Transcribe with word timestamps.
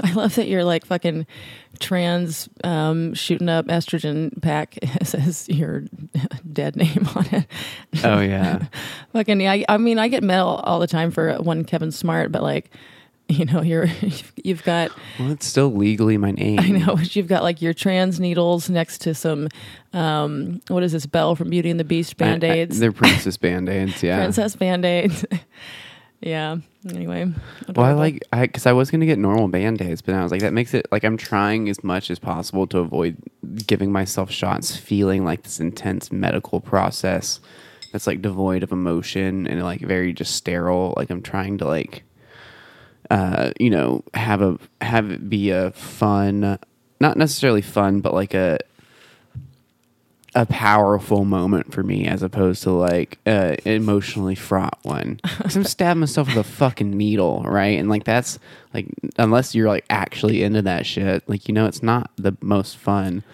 I 0.04 0.12
love 0.12 0.34
that 0.36 0.48
you're 0.48 0.64
like 0.64 0.84
fucking 0.84 1.26
trans 1.78 2.48
um, 2.64 3.14
shooting 3.14 3.48
up 3.48 3.66
estrogen 3.66 4.40
pack 4.42 4.78
says 5.02 5.48
your 5.48 5.84
dead 6.52 6.76
name 6.76 7.08
on 7.14 7.26
it. 7.32 7.46
Oh 8.04 8.20
yeah. 8.20 8.66
fucking 9.12 9.40
yeah. 9.40 9.52
I, 9.52 9.64
I 9.68 9.76
mean, 9.76 9.98
I 9.98 10.08
get 10.08 10.22
mail 10.22 10.60
all 10.64 10.78
the 10.80 10.86
time 10.86 11.10
for 11.10 11.34
one 11.36 11.64
Kevin 11.64 11.92
Smart, 11.92 12.32
but 12.32 12.42
like, 12.42 12.70
you 13.28 13.44
know, 13.44 13.60
you're 13.60 13.88
you've 14.36 14.62
got 14.62 14.90
Well, 15.18 15.32
it's 15.32 15.46
still 15.46 15.72
legally 15.72 16.16
my 16.16 16.30
name. 16.30 16.60
I 16.60 16.68
know 16.68 16.96
but 16.96 17.16
you've 17.16 17.28
got 17.28 17.42
like 17.42 17.60
your 17.60 17.74
trans 17.74 18.20
needles 18.20 18.70
next 18.70 18.98
to 19.02 19.14
some 19.14 19.48
um, 19.92 20.60
what 20.68 20.82
is 20.82 20.92
this 20.92 21.06
Belle 21.06 21.34
from 21.34 21.50
Beauty 21.50 21.70
and 21.70 21.80
the 21.80 21.84
Beast 21.84 22.16
band 22.16 22.44
aids, 22.44 22.78
they're 22.78 22.92
princess 22.92 23.36
band 23.36 23.68
aids. 23.68 24.02
Yeah. 24.02 24.18
princess 24.18 24.56
band 24.56 24.84
aids. 24.84 25.24
Yeah. 26.26 26.56
Anyway, 26.88 27.32
Well, 27.74 27.86
I 27.86 27.92
like 27.92 28.22
I 28.32 28.42
because 28.42 28.66
I 28.66 28.72
was 28.72 28.90
gonna 28.90 29.06
get 29.06 29.18
normal 29.18 29.48
band 29.48 29.80
aids, 29.80 30.02
but 30.02 30.14
I 30.14 30.22
was 30.22 30.32
like, 30.32 30.40
that 30.40 30.52
makes 30.52 30.74
it 30.74 30.86
like 30.90 31.04
I'm 31.04 31.16
trying 31.16 31.68
as 31.68 31.82
much 31.84 32.10
as 32.10 32.18
possible 32.18 32.66
to 32.68 32.78
avoid 32.78 33.16
giving 33.66 33.92
myself 33.92 34.30
shots, 34.30 34.76
feeling 34.76 35.24
like 35.24 35.42
this 35.42 35.60
intense 35.60 36.10
medical 36.10 36.60
process 36.60 37.40
that's 37.92 38.06
like 38.06 38.22
devoid 38.22 38.62
of 38.62 38.72
emotion 38.72 39.46
and 39.46 39.62
like 39.62 39.80
very 39.80 40.12
just 40.12 40.34
sterile. 40.34 40.94
Like 40.96 41.10
I'm 41.10 41.22
trying 41.22 41.58
to 41.58 41.64
like, 41.64 42.02
uh, 43.10 43.52
you 43.58 43.70
know, 43.70 44.02
have 44.14 44.42
a 44.42 44.58
have 44.80 45.10
it 45.10 45.30
be 45.30 45.50
a 45.50 45.70
fun, 45.72 46.58
not 47.00 47.16
necessarily 47.16 47.62
fun, 47.62 48.00
but 48.00 48.14
like 48.14 48.34
a 48.34 48.58
a 50.36 50.44
powerful 50.44 51.24
moment 51.24 51.72
for 51.72 51.82
me 51.82 52.06
as 52.06 52.22
opposed 52.22 52.62
to 52.62 52.70
like 52.70 53.18
uh 53.26 53.56
emotionally 53.64 54.34
fraught 54.34 54.78
one. 54.82 55.18
Cause 55.24 55.56
I'm 55.56 55.64
stabbing 55.64 56.00
myself 56.00 56.28
with 56.28 56.36
a 56.36 56.44
fucking 56.44 56.90
needle, 56.90 57.42
right? 57.42 57.78
And 57.78 57.88
like 57.88 58.04
that's 58.04 58.38
like 58.74 58.86
unless 59.16 59.54
you're 59.54 59.68
like 59.68 59.86
actually 59.88 60.42
into 60.42 60.60
that 60.62 60.84
shit, 60.84 61.26
like 61.26 61.48
you 61.48 61.54
know, 61.54 61.64
it's 61.64 61.82
not 61.82 62.10
the 62.16 62.36
most 62.42 62.76
fun. 62.76 63.24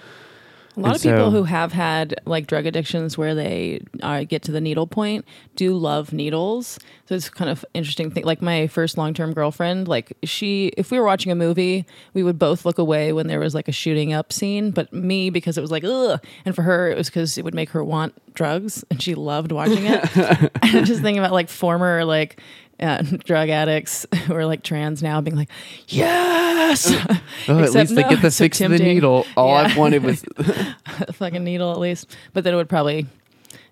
A 0.76 0.80
lot 0.80 0.86
And 0.88 0.96
of 0.96 1.02
people 1.02 1.26
so- 1.26 1.30
who 1.30 1.42
have 1.44 1.72
had 1.72 2.14
like 2.24 2.46
drug 2.46 2.64
addictions 2.64 3.18
where 3.18 3.34
they 3.34 3.82
uh, 4.02 4.24
get 4.24 4.42
to 4.44 4.52
the 4.52 4.60
needle 4.60 4.86
point 4.86 5.26
do 5.54 5.76
love 5.76 6.12
needles. 6.14 6.78
So 7.06 7.14
it's 7.14 7.28
kind 7.28 7.50
of 7.50 7.62
interesting 7.74 8.10
thing. 8.10 8.24
Like 8.24 8.40
my 8.40 8.66
first 8.68 8.96
long 8.96 9.12
term 9.12 9.34
girlfriend, 9.34 9.86
like 9.86 10.16
she, 10.24 10.68
if 10.78 10.90
we 10.90 10.98
were 10.98 11.04
watching 11.04 11.30
a 11.30 11.34
movie, 11.34 11.84
we 12.14 12.22
would 12.22 12.38
both 12.38 12.64
look 12.64 12.78
away 12.78 13.12
when 13.12 13.26
there 13.26 13.38
was 13.38 13.54
like 13.54 13.68
a 13.68 13.72
shooting 13.72 14.14
up 14.14 14.32
scene. 14.32 14.70
But 14.70 14.90
me, 14.94 15.28
because 15.28 15.58
it 15.58 15.60
was 15.60 15.70
like 15.70 15.84
ugh, 15.84 16.24
and 16.46 16.54
for 16.54 16.62
her, 16.62 16.90
it 16.90 16.96
was 16.96 17.08
because 17.10 17.36
it 17.36 17.44
would 17.44 17.54
make 17.54 17.68
her 17.70 17.84
want 17.84 18.14
drugs, 18.34 18.82
and 18.90 19.02
she 19.02 19.14
loved 19.14 19.52
watching 19.52 19.84
it. 19.84 20.16
and 20.62 20.86
just 20.86 21.02
thinking 21.02 21.18
about 21.18 21.32
like 21.32 21.50
former 21.50 22.04
like. 22.06 22.40
Uh, 22.82 23.00
drug 23.24 23.48
addicts 23.48 24.04
who 24.26 24.34
are 24.34 24.44
like 24.44 24.62
trans 24.64 25.02
now 25.02 25.20
being 25.20 25.36
like, 25.36 25.48
yes. 25.88 26.90
Oh, 27.48 27.58
at 27.62 27.72
least 27.72 27.94
they 27.94 28.02
get 28.02 28.20
the 28.22 28.30
fix 28.30 28.60
of 28.60 28.70
the 28.70 28.78
needle. 28.78 29.24
All 29.36 29.48
Yeah. 29.50 29.54
I've 29.68 29.76
wanted 29.76 30.02
was 30.02 30.24
a 30.36 31.12
fucking 31.12 31.44
needle 31.44 31.70
at 31.72 31.78
least. 31.78 32.14
But 32.32 32.44
then 32.44 32.54
it 32.54 32.56
would 32.56 32.68
probably, 32.68 33.06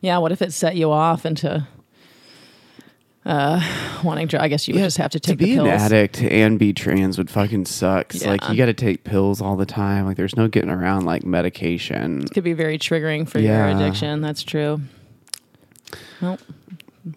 yeah. 0.01 0.19
What 0.19 0.33
if 0.33 0.41
it 0.43 0.53
set 0.53 0.77
you 0.77 0.91
off 0.91 1.25
into 1.27 1.67
uh, 3.25 3.61
wanting 4.03 4.29
to? 4.29 4.43
I 4.43 4.49
guess 4.49 4.67
you 4.69 4.75
would 4.75 4.83
just 4.83 4.97
have 4.99 5.11
to 5.13 5.21
take 5.21 5.39
to 5.39 5.45
be 5.45 5.55
an 5.55 5.67
addict 5.67 6.23
and 6.23 6.59
be 6.59 6.73
trans 6.73 7.19
would 7.19 7.31
fucking 7.31 7.67
suck. 7.67 8.09
'Cause, 8.11 8.25
Like 8.27 8.49
you 8.49 8.57
got 8.57 8.67
to 8.67 8.75
take 8.75 9.05
pills 9.05 9.41
all 9.41 9.57
the 9.57 9.67
time. 9.67 10.07
Like 10.07 10.17
there's 10.17 10.37
no 10.37 10.49
getting 10.49 10.71
around 10.71 11.05
like 11.05 11.25
medication. 11.25 12.23
It 12.23 12.31
could 12.33 12.45
be 12.45 12.53
very 12.55 12.79
triggering 12.79 13.29
for 13.29 13.39
Yeah. 13.39 13.69
your 13.69 13.77
addiction. 13.77 14.21
That's 14.21 14.43
true. 14.43 14.81
Well, 16.21 16.39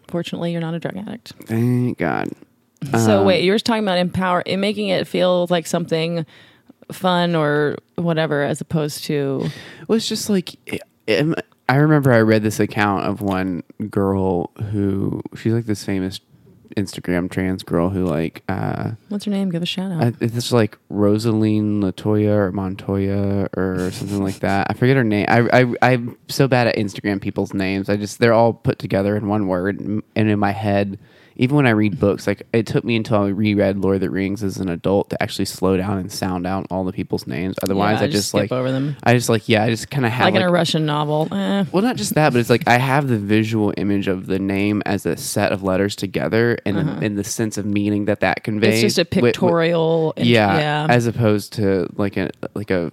fortunately, 0.08 0.52
you're 0.52 0.62
not 0.62 0.74
a 0.74 0.80
drug 0.80 0.98
addict. 0.98 1.34
Thank 1.46 1.98
God. 1.98 2.30
so 2.92 3.20
Um, 3.20 3.26
wait, 3.26 3.44
you 3.44 3.52
were 3.52 3.60
talking 3.60 3.84
about 3.84 3.98
empower, 3.98 4.42
in 4.42 4.60
making 4.60 4.90
it 4.90 5.08
feel 5.08 5.48
like 5.50 5.68
something 5.68 6.26
fun 6.92 7.36
or 7.36 7.78
whatever, 7.96 8.44
as 8.44 8.62
opposed 8.62 9.06
to 9.06 9.50
Well, 9.88 9.96
it's 9.96 10.08
just 10.08 10.30
like 10.30 10.56
I 11.70 11.76
remember 11.76 12.12
I 12.12 12.20
read 12.22 12.44
this 12.44 12.60
account 12.60 13.06
of 13.06 13.22
one 13.22 13.64
girl 13.90 14.52
who 14.72 15.22
she's 15.36 15.54
like 15.54 15.66
this 15.66 15.84
famous 15.84 16.20
Instagram 16.76 17.30
trans 17.30 17.64
girl 17.64 17.90
who 17.90 18.06
like 18.06 18.44
uh 18.48 18.92
what's 19.10 19.26
her 19.26 19.32
name? 19.32 19.50
Give 19.50 19.62
a 19.62 19.66
shout 19.66 19.92
out. 19.92 20.04
I, 20.04 20.14
it's 20.20 20.52
like 20.52 20.78
Rosaline 20.90 21.82
Latoya 21.82 22.36
or 22.36 22.52
Montoya 22.52 23.50
or 23.56 23.92
something 23.92 24.24
like 24.24 24.40
that. 24.40 24.68
I 24.70 24.74
forget 24.74 24.98
her 24.98 25.04
name. 25.04 25.26
I, 25.30 25.48
I 25.62 25.92
I'm 25.92 26.18
so 26.28 26.48
bad 26.48 26.68
at 26.68 26.76
Instagram 26.76 27.22
people's 27.22 27.54
names. 27.54 27.90
I 27.90 27.98
just 27.98 28.20
they're 28.20 28.34
all 28.34 28.54
put 28.54 28.80
together 28.80 29.16
in 29.16 29.28
one 29.28 29.48
word, 29.48 29.80
and 29.80 30.04
in 30.16 30.40
my 30.40 30.52
head, 30.52 31.00
even 31.36 31.56
when 31.56 31.66
I 31.66 31.72
read 31.72 32.00
books, 32.00 32.28
like 32.28 32.44
it 32.54 32.68
took 32.68 32.84
me 32.84 32.96
until 32.96 33.24
I 33.24 33.28
reread 33.30 33.78
Lord 33.78 33.96
of 33.96 34.02
the 34.02 34.10
Rings 34.10 34.44
as 34.44 34.58
an 34.58 34.70
adult 34.70 35.10
to 35.10 35.22
actually 35.22 35.46
slow 35.46 35.78
down 35.78 35.98
and 35.98 36.12
sound 36.12 36.46
out 36.46 36.68
all 36.70 36.84
the 36.84 36.94
people's 36.94 37.26
names. 37.28 37.56
Otherwise, 37.64 38.00
Yeah, 38.00 38.04
I 38.04 38.08
just 38.08 38.14
just 38.18 38.30
skip 38.30 38.42
like 38.42 38.52
over 38.52 38.72
them. 38.72 38.96
I 39.04 39.14
just 39.14 39.30
like 39.30 39.50
yeah, 39.50 39.64
I 39.64 39.70
just 39.70 39.90
kind 39.90 40.06
of 40.06 40.12
have 40.12 40.26
like, 40.26 40.34
like, 40.36 40.42
in 40.42 40.48
a 40.48 40.52
Russian 40.52 40.86
novel. 40.86 41.28
Eh. 41.32 41.66
well, 41.72 41.84
not 41.84 41.96
just 41.96 42.14
that, 42.16 42.34
but 42.34 42.40
it's 42.40 42.50
like 42.50 42.68
I 42.68 42.78
have 42.78 43.08
the 43.08 43.18
visual 43.18 43.74
image 43.78 44.08
of 44.08 44.28
the 44.28 44.40
name 44.40 44.82
as 44.86 45.06
a 45.06 45.18
set 45.18 45.52
of 45.52 45.64
letters 45.64 45.96
together, 45.96 46.58
and 46.66 46.78
the, 46.78 47.06
and 47.06 47.18
the 47.18 47.24
sense 47.24 47.58
of 47.58 47.66
meaning 47.66 48.06
that 48.06 48.20
that 48.20 48.44
conveys. 48.44 48.68
Uh-huh. 48.70 48.86
It's 48.86 48.96
just 48.96 48.98
a 49.00 49.04
wi- 49.16 49.22
wi- 49.22 49.32
pictorial. 49.32 50.14
yeah, 50.18 50.58
yeah. 50.58 50.88
as 50.90 51.08
opposed 51.08 51.54
to 51.54 51.88
like 51.96 52.18
a 52.18 52.30
like 52.54 52.72
a 52.72 52.92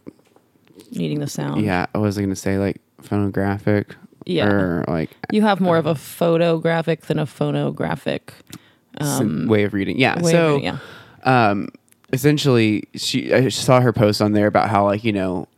needing 0.92 1.20
the 1.20 1.28
sound. 1.28 1.62
yeah. 1.64 1.86
I 1.94 1.98
was 1.98 2.16
going 2.16 2.30
to 2.30 2.36
say 2.36 2.58
like 2.58 2.80
phonographic. 3.02 3.94
Yeah. 4.26 4.46
Or 4.46 4.84
like 4.88 5.10
You 5.32 5.42
have 5.42 5.60
more 5.60 5.76
of 5.76 5.86
a 5.86 5.94
photographic 5.94 7.02
than 7.02 7.18
a 7.18 7.26
phonographic 7.26 8.34
s- 9.00 9.22
way 9.22 9.64
of 9.64 9.74
reading. 9.74 9.98
Yeah. 9.98 10.14
Um, 10.14 10.24
so 10.24 10.56
of 10.56 10.62
yeah. 10.62 10.78
um, 11.24 11.68
essentially, 12.12 12.84
she 12.94 13.32
I 13.32 13.48
saw 13.48 13.80
her 13.80 13.92
post 13.92 14.20
on 14.20 14.32
there 14.32 14.46
about 14.46 14.70
how 14.70 14.84
like 14.84 15.04
you 15.04 15.12
know 15.12 15.48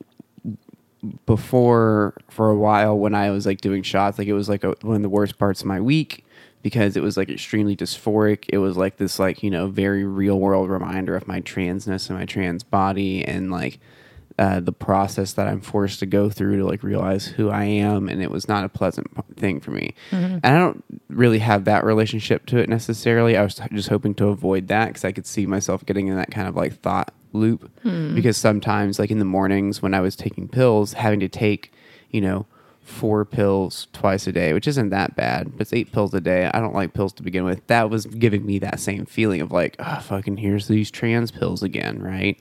before 1.26 2.14
for 2.28 2.50
a 2.50 2.56
while 2.56 2.96
when 2.98 3.14
I 3.14 3.30
was 3.30 3.46
like 3.46 3.60
doing 3.60 3.82
shots, 3.82 4.18
like 4.18 4.28
it 4.28 4.34
was 4.34 4.48
like 4.48 4.64
a, 4.64 4.74
one 4.82 4.96
of 4.96 5.02
the 5.02 5.08
worst 5.08 5.38
parts 5.38 5.60
of 5.60 5.66
my 5.66 5.80
week 5.80 6.24
because 6.62 6.96
it 6.96 7.02
was 7.02 7.16
like 7.16 7.28
extremely 7.28 7.76
dysphoric. 7.76 8.44
It 8.48 8.58
was 8.58 8.76
like 8.76 8.96
this 8.98 9.18
like 9.18 9.42
you 9.42 9.50
know 9.50 9.66
very 9.68 10.04
real 10.04 10.38
world 10.38 10.70
reminder 10.70 11.16
of 11.16 11.26
my 11.26 11.40
transness 11.40 12.08
and 12.08 12.18
my 12.18 12.24
trans 12.24 12.62
body 12.62 13.24
and 13.24 13.50
like 13.50 13.80
uh, 14.38 14.60
the 14.60 14.72
process 14.72 15.32
that 15.34 15.46
I'm 15.48 15.60
forced 15.60 16.00
to 16.00 16.06
go 16.06 16.30
through 16.30 16.58
to 16.58 16.64
like 16.66 16.82
realize 16.82 17.26
who 17.26 17.50
I 17.50 17.64
am, 17.64 18.08
and 18.08 18.22
it 18.22 18.30
was 18.30 18.48
not 18.48 18.64
a 18.64 18.68
pleasant 18.68 19.14
p- 19.14 19.22
thing 19.40 19.60
for 19.60 19.70
me. 19.70 19.94
And 20.42 20.44
I 20.44 20.58
don't 20.58 20.82
really 21.08 21.38
have 21.40 21.64
that 21.64 21.84
relationship 21.84 22.46
to 22.46 22.58
it 22.58 22.68
necessarily. 22.68 23.36
I 23.36 23.42
was 23.42 23.60
just 23.72 23.88
hoping 23.88 24.14
to 24.16 24.28
avoid 24.28 24.68
that 24.68 24.88
because 24.88 25.04
I 25.04 25.12
could 25.12 25.26
see 25.26 25.46
myself 25.46 25.84
getting 25.84 26.08
in 26.08 26.16
that 26.16 26.30
kind 26.30 26.48
of 26.48 26.56
like 26.56 26.80
thought 26.80 27.12
loop. 27.32 27.70
Because 28.14 28.36
sometimes, 28.36 28.98
like 28.98 29.10
in 29.10 29.18
the 29.18 29.24
mornings 29.24 29.82
when 29.82 29.94
I 29.94 30.00
was 30.00 30.16
taking 30.16 30.48
pills, 30.48 30.94
having 30.94 31.20
to 31.20 31.28
take, 31.28 31.72
you 32.10 32.20
know, 32.20 32.46
four 32.82 33.24
pills 33.24 33.86
twice 33.92 34.26
a 34.26 34.32
day, 34.32 34.52
which 34.52 34.66
isn't 34.66 34.90
that 34.90 35.14
bad, 35.14 35.52
but 35.52 35.62
it's 35.62 35.72
eight 35.72 35.92
pills 35.92 36.12
a 36.14 36.20
day. 36.20 36.50
I 36.52 36.58
don't 36.60 36.74
like 36.74 36.92
pills 36.94 37.12
to 37.14 37.22
begin 37.22 37.44
with. 37.44 37.66
That 37.68 37.90
was 37.90 38.06
giving 38.06 38.44
me 38.44 38.58
that 38.58 38.80
same 38.80 39.06
feeling 39.06 39.40
of 39.40 39.52
like, 39.52 39.76
oh, 39.78 40.00
fucking 40.00 40.38
here's 40.38 40.68
these 40.68 40.90
trans 40.90 41.30
pills 41.30 41.62
again, 41.62 42.02
right? 42.02 42.38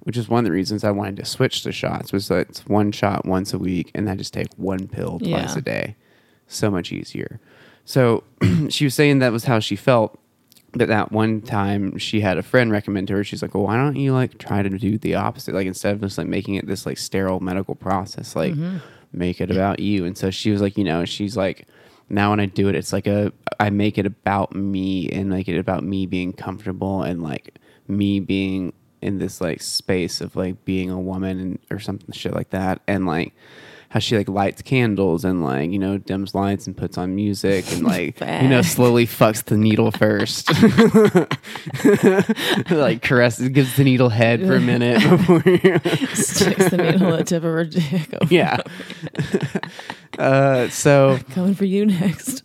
Which 0.00 0.16
is 0.16 0.28
one 0.28 0.40
of 0.40 0.44
the 0.44 0.52
reasons 0.52 0.84
I 0.84 0.90
wanted 0.90 1.16
to 1.16 1.24
switch 1.24 1.62
to 1.62 1.72
shots 1.72 2.12
was 2.12 2.28
that 2.28 2.48
it's 2.48 2.66
one 2.66 2.92
shot 2.92 3.26
once 3.26 3.52
a 3.52 3.58
week 3.58 3.90
and 3.94 4.08
I 4.08 4.14
just 4.16 4.32
take 4.32 4.48
one 4.56 4.88
pill 4.88 5.18
twice 5.18 5.52
Yeah. 5.54 5.58
a 5.58 5.60
day. 5.60 5.96
So 6.46 6.70
much 6.70 6.92
easier. 6.92 7.40
So 7.84 8.24
she 8.68 8.84
was 8.84 8.94
saying 8.94 9.18
that 9.18 9.32
was 9.32 9.44
how 9.44 9.58
she 9.60 9.76
felt. 9.76 10.18
But 10.72 10.88
that 10.88 11.12
one 11.12 11.40
time 11.40 11.96
she 11.96 12.20
had 12.20 12.36
a 12.36 12.42
friend 12.42 12.70
recommend 12.70 13.08
to 13.08 13.14
her, 13.14 13.24
she's 13.24 13.40
like, 13.40 13.54
Well, 13.54 13.64
why 13.64 13.76
don't 13.76 13.96
you 13.96 14.12
like 14.12 14.36
try 14.36 14.62
to 14.62 14.68
do 14.68 14.98
the 14.98 15.14
opposite? 15.14 15.54
Like 15.54 15.66
instead 15.66 15.94
of 15.94 16.00
just 16.02 16.18
like 16.18 16.26
making 16.26 16.56
it 16.56 16.66
this 16.66 16.84
like 16.84 16.98
sterile 16.98 17.40
medical 17.40 17.74
process, 17.74 18.36
like 18.36 18.52
mm-hmm. 18.52 18.76
make 19.12 19.40
it 19.40 19.50
about 19.50 19.80
you. 19.80 20.04
And 20.04 20.16
so 20.16 20.30
she 20.30 20.50
was 20.50 20.60
like, 20.60 20.76
you 20.76 20.84
know, 20.84 21.06
she's 21.06 21.38
like 21.38 21.66
now 22.10 22.30
when 22.30 22.40
I 22.40 22.46
do 22.46 22.68
it, 22.68 22.74
it's 22.74 22.92
like 22.92 23.06
a 23.06 23.32
I 23.58 23.70
make 23.70 23.96
it 23.98 24.06
about 24.06 24.54
me 24.54 25.08
and 25.10 25.28
make 25.28 25.48
it 25.48 25.58
about 25.58 25.82
me 25.84 26.06
being 26.06 26.32
comfortable 26.32 27.02
and 27.02 27.22
like 27.22 27.58
me 27.88 28.20
being 28.20 28.72
in 29.00 29.18
this 29.18 29.40
like 29.40 29.60
space 29.62 30.20
of 30.20 30.36
like 30.36 30.64
being 30.64 30.90
a 30.90 31.00
woman 31.00 31.38
and 31.38 31.58
or 31.70 31.78
something 31.78 32.12
shit 32.12 32.34
like 32.34 32.50
that 32.50 32.80
and 32.86 33.06
like 33.06 33.32
how 33.90 33.98
she 34.00 34.18
like 34.18 34.28
lights 34.28 34.60
candles 34.60 35.24
and 35.24 35.42
like 35.42 35.70
you 35.70 35.78
know 35.78 35.96
dims 35.96 36.34
lights 36.34 36.66
and 36.66 36.76
puts 36.76 36.98
on 36.98 37.14
music 37.14 37.70
and 37.72 37.82
like 37.84 38.20
you 38.20 38.48
know 38.48 38.60
slowly 38.60 39.06
fucks 39.06 39.42
the 39.44 39.56
needle 39.56 39.90
first 39.90 40.50
like 42.70 43.02
caresses 43.02 43.48
gives 43.48 43.76
the 43.76 43.84
needle 43.84 44.10
head 44.10 44.40
for 44.40 44.56
a 44.56 44.60
minute 44.60 45.00
before 45.08 45.42
you 45.46 45.78
Sticks 46.14 46.70
the 46.70 46.76
needle 46.76 47.14
at 47.14 47.18
the 47.18 47.24
tip 47.24 47.44
of 47.44 47.52
her 47.52 47.64
dick. 47.64 48.14
Yeah 48.28 48.60
uh 50.18 50.68
so 50.68 51.18
Coming 51.30 51.54
for 51.54 51.64
you 51.64 51.86
next. 51.86 52.44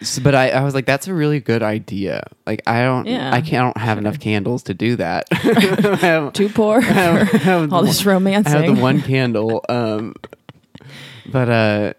S- 0.00 0.18
but 0.20 0.34
I, 0.34 0.50
I 0.50 0.62
was 0.62 0.74
like, 0.74 0.86
that's 0.86 1.08
a 1.08 1.14
really 1.14 1.40
good 1.40 1.62
idea. 1.62 2.24
Like, 2.46 2.62
I 2.66 2.82
don't, 2.82 3.06
Yeah, 3.06 3.32
I 3.34 3.40
can't 3.40 3.74
don't 3.74 3.82
have 3.84 3.98
enough 3.98 4.20
candles 4.20 4.62
to 4.64 4.74
do 4.74 4.96
that. 4.96 5.26
I 5.32 5.96
have, 6.00 6.32
Too 6.32 6.48
poor. 6.48 6.78
I 6.78 6.82
have- 6.82 7.34
I 7.34 7.38
have 7.38 7.72
All 7.72 7.82
this 7.82 8.04
one- 8.04 8.26
I 8.26 8.30
have 8.48 8.66
the 8.66 8.80
one 8.80 9.00
candle. 9.02 9.64
Um, 9.68 10.14
but 11.30 11.48
uh, 11.48 11.92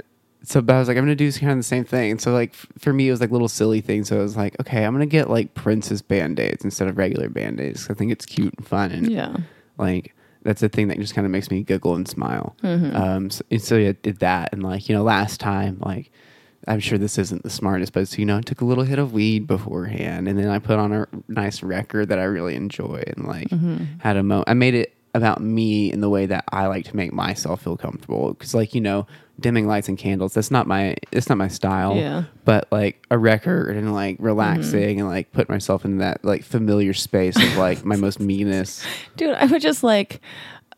so 0.43 0.61
but 0.61 0.75
I 0.75 0.79
was 0.79 0.87
like, 0.87 0.97
I'm 0.97 1.03
gonna 1.03 1.15
do 1.15 1.31
kind 1.33 1.51
of 1.53 1.57
the 1.59 1.63
same 1.63 1.83
thing. 1.85 2.11
And 2.11 2.21
so 2.21 2.33
like 2.33 2.51
f- 2.51 2.67
for 2.77 2.91
me, 2.93 3.07
it 3.07 3.11
was 3.11 3.21
like 3.21 3.31
little 3.31 3.47
silly 3.47 3.81
things. 3.81 4.09
So 4.09 4.17
I 4.19 4.21
was 4.21 4.35
like, 4.35 4.59
okay, 4.59 4.83
I'm 4.85 4.93
gonna 4.93 5.05
get 5.05 5.29
like 5.29 5.53
princess 5.53 6.01
band 6.01 6.39
aids 6.39 6.63
instead 6.65 6.87
of 6.87 6.97
regular 6.97 7.29
band 7.29 7.59
aids. 7.59 7.87
I 7.89 7.93
think 7.93 8.11
it's 8.11 8.25
cute 8.25 8.53
and 8.57 8.67
fun, 8.67 8.91
and 8.91 9.09
Yeah. 9.09 9.35
like 9.77 10.13
that's 10.43 10.59
the 10.59 10.67
thing 10.69 10.89
that 10.89 10.99
just 10.99 11.15
kind 11.15 11.23
of 11.25 11.31
makes 11.31 11.49
me 11.49 11.63
giggle 11.63 11.95
and 11.95 12.05
smile. 12.07 12.55
Mm-hmm. 12.63 12.95
Um, 12.95 13.29
so, 13.29 13.45
and 13.49 13.61
so 13.61 13.77
yeah, 13.77 13.93
did 14.01 14.19
that, 14.19 14.49
and 14.51 14.61
like 14.61 14.89
you 14.89 14.95
know, 14.95 15.03
last 15.03 15.39
time, 15.39 15.77
like 15.79 16.11
I'm 16.67 16.79
sure 16.79 16.97
this 16.97 17.17
isn't 17.17 17.43
the 17.43 17.49
smartest, 17.49 17.93
but 17.93 18.07
so, 18.07 18.17
you 18.17 18.25
know, 18.25 18.37
I 18.37 18.41
took 18.41 18.61
a 18.61 18.65
little 18.65 18.83
hit 18.83 18.99
of 18.99 19.13
weed 19.13 19.47
beforehand, 19.47 20.27
and 20.27 20.37
then 20.39 20.47
I 20.49 20.59
put 20.59 20.79
on 20.79 20.91
a 20.93 21.07
nice 21.27 21.61
record 21.63 22.09
that 22.09 22.19
I 22.19 22.23
really 22.23 22.55
enjoy, 22.55 23.03
and 23.15 23.25
like 23.27 23.49
Mm-hmm. 23.49 23.99
had 23.99 24.17
a 24.17 24.23
mo. 24.23 24.43
I 24.47 24.53
made 24.53 24.73
it 24.75 24.93
about 25.15 25.41
me 25.41 25.91
in 25.91 26.01
the 26.01 26.09
way 26.09 26.25
that 26.25 26.43
I 26.51 26.65
like 26.67 26.85
to 26.85 26.95
make 26.95 27.13
myself 27.13 27.63
feel 27.63 27.77
comfortable, 27.77 28.33
because 28.33 28.53
like 28.55 28.73
you 28.73 28.81
know, 28.81 29.05
dimming 29.39 29.67
lights 29.67 29.87
and 29.89 29.97
candles, 29.97 30.33
that's 30.33 30.49
not 30.51 30.65
my, 30.67 30.95
it's 31.11 31.27
not 31.29 31.37
my 31.37 31.47
style. 31.49 31.95
Yeah. 31.95 32.23
But 32.45 32.67
like 32.71 33.05
a 33.11 33.17
record 33.17 33.75
and 33.75 33.93
like 33.93 34.15
relaxing 34.19 34.99
and 34.99 35.09
like 35.09 35.31
put 35.31 35.49
myself 35.49 35.85
in 35.85 35.97
that 35.99 36.23
like 36.23 36.43
familiar 36.43 36.93
space 36.93 37.35
of 37.35 37.57
like 37.57 37.83
my 37.83 37.95
most 38.05 38.19
meanest. 38.19 38.83
Dude, 39.17 39.35
I 39.35 39.45
would 39.45 39.61
just 39.61 39.83
like, 39.83 40.21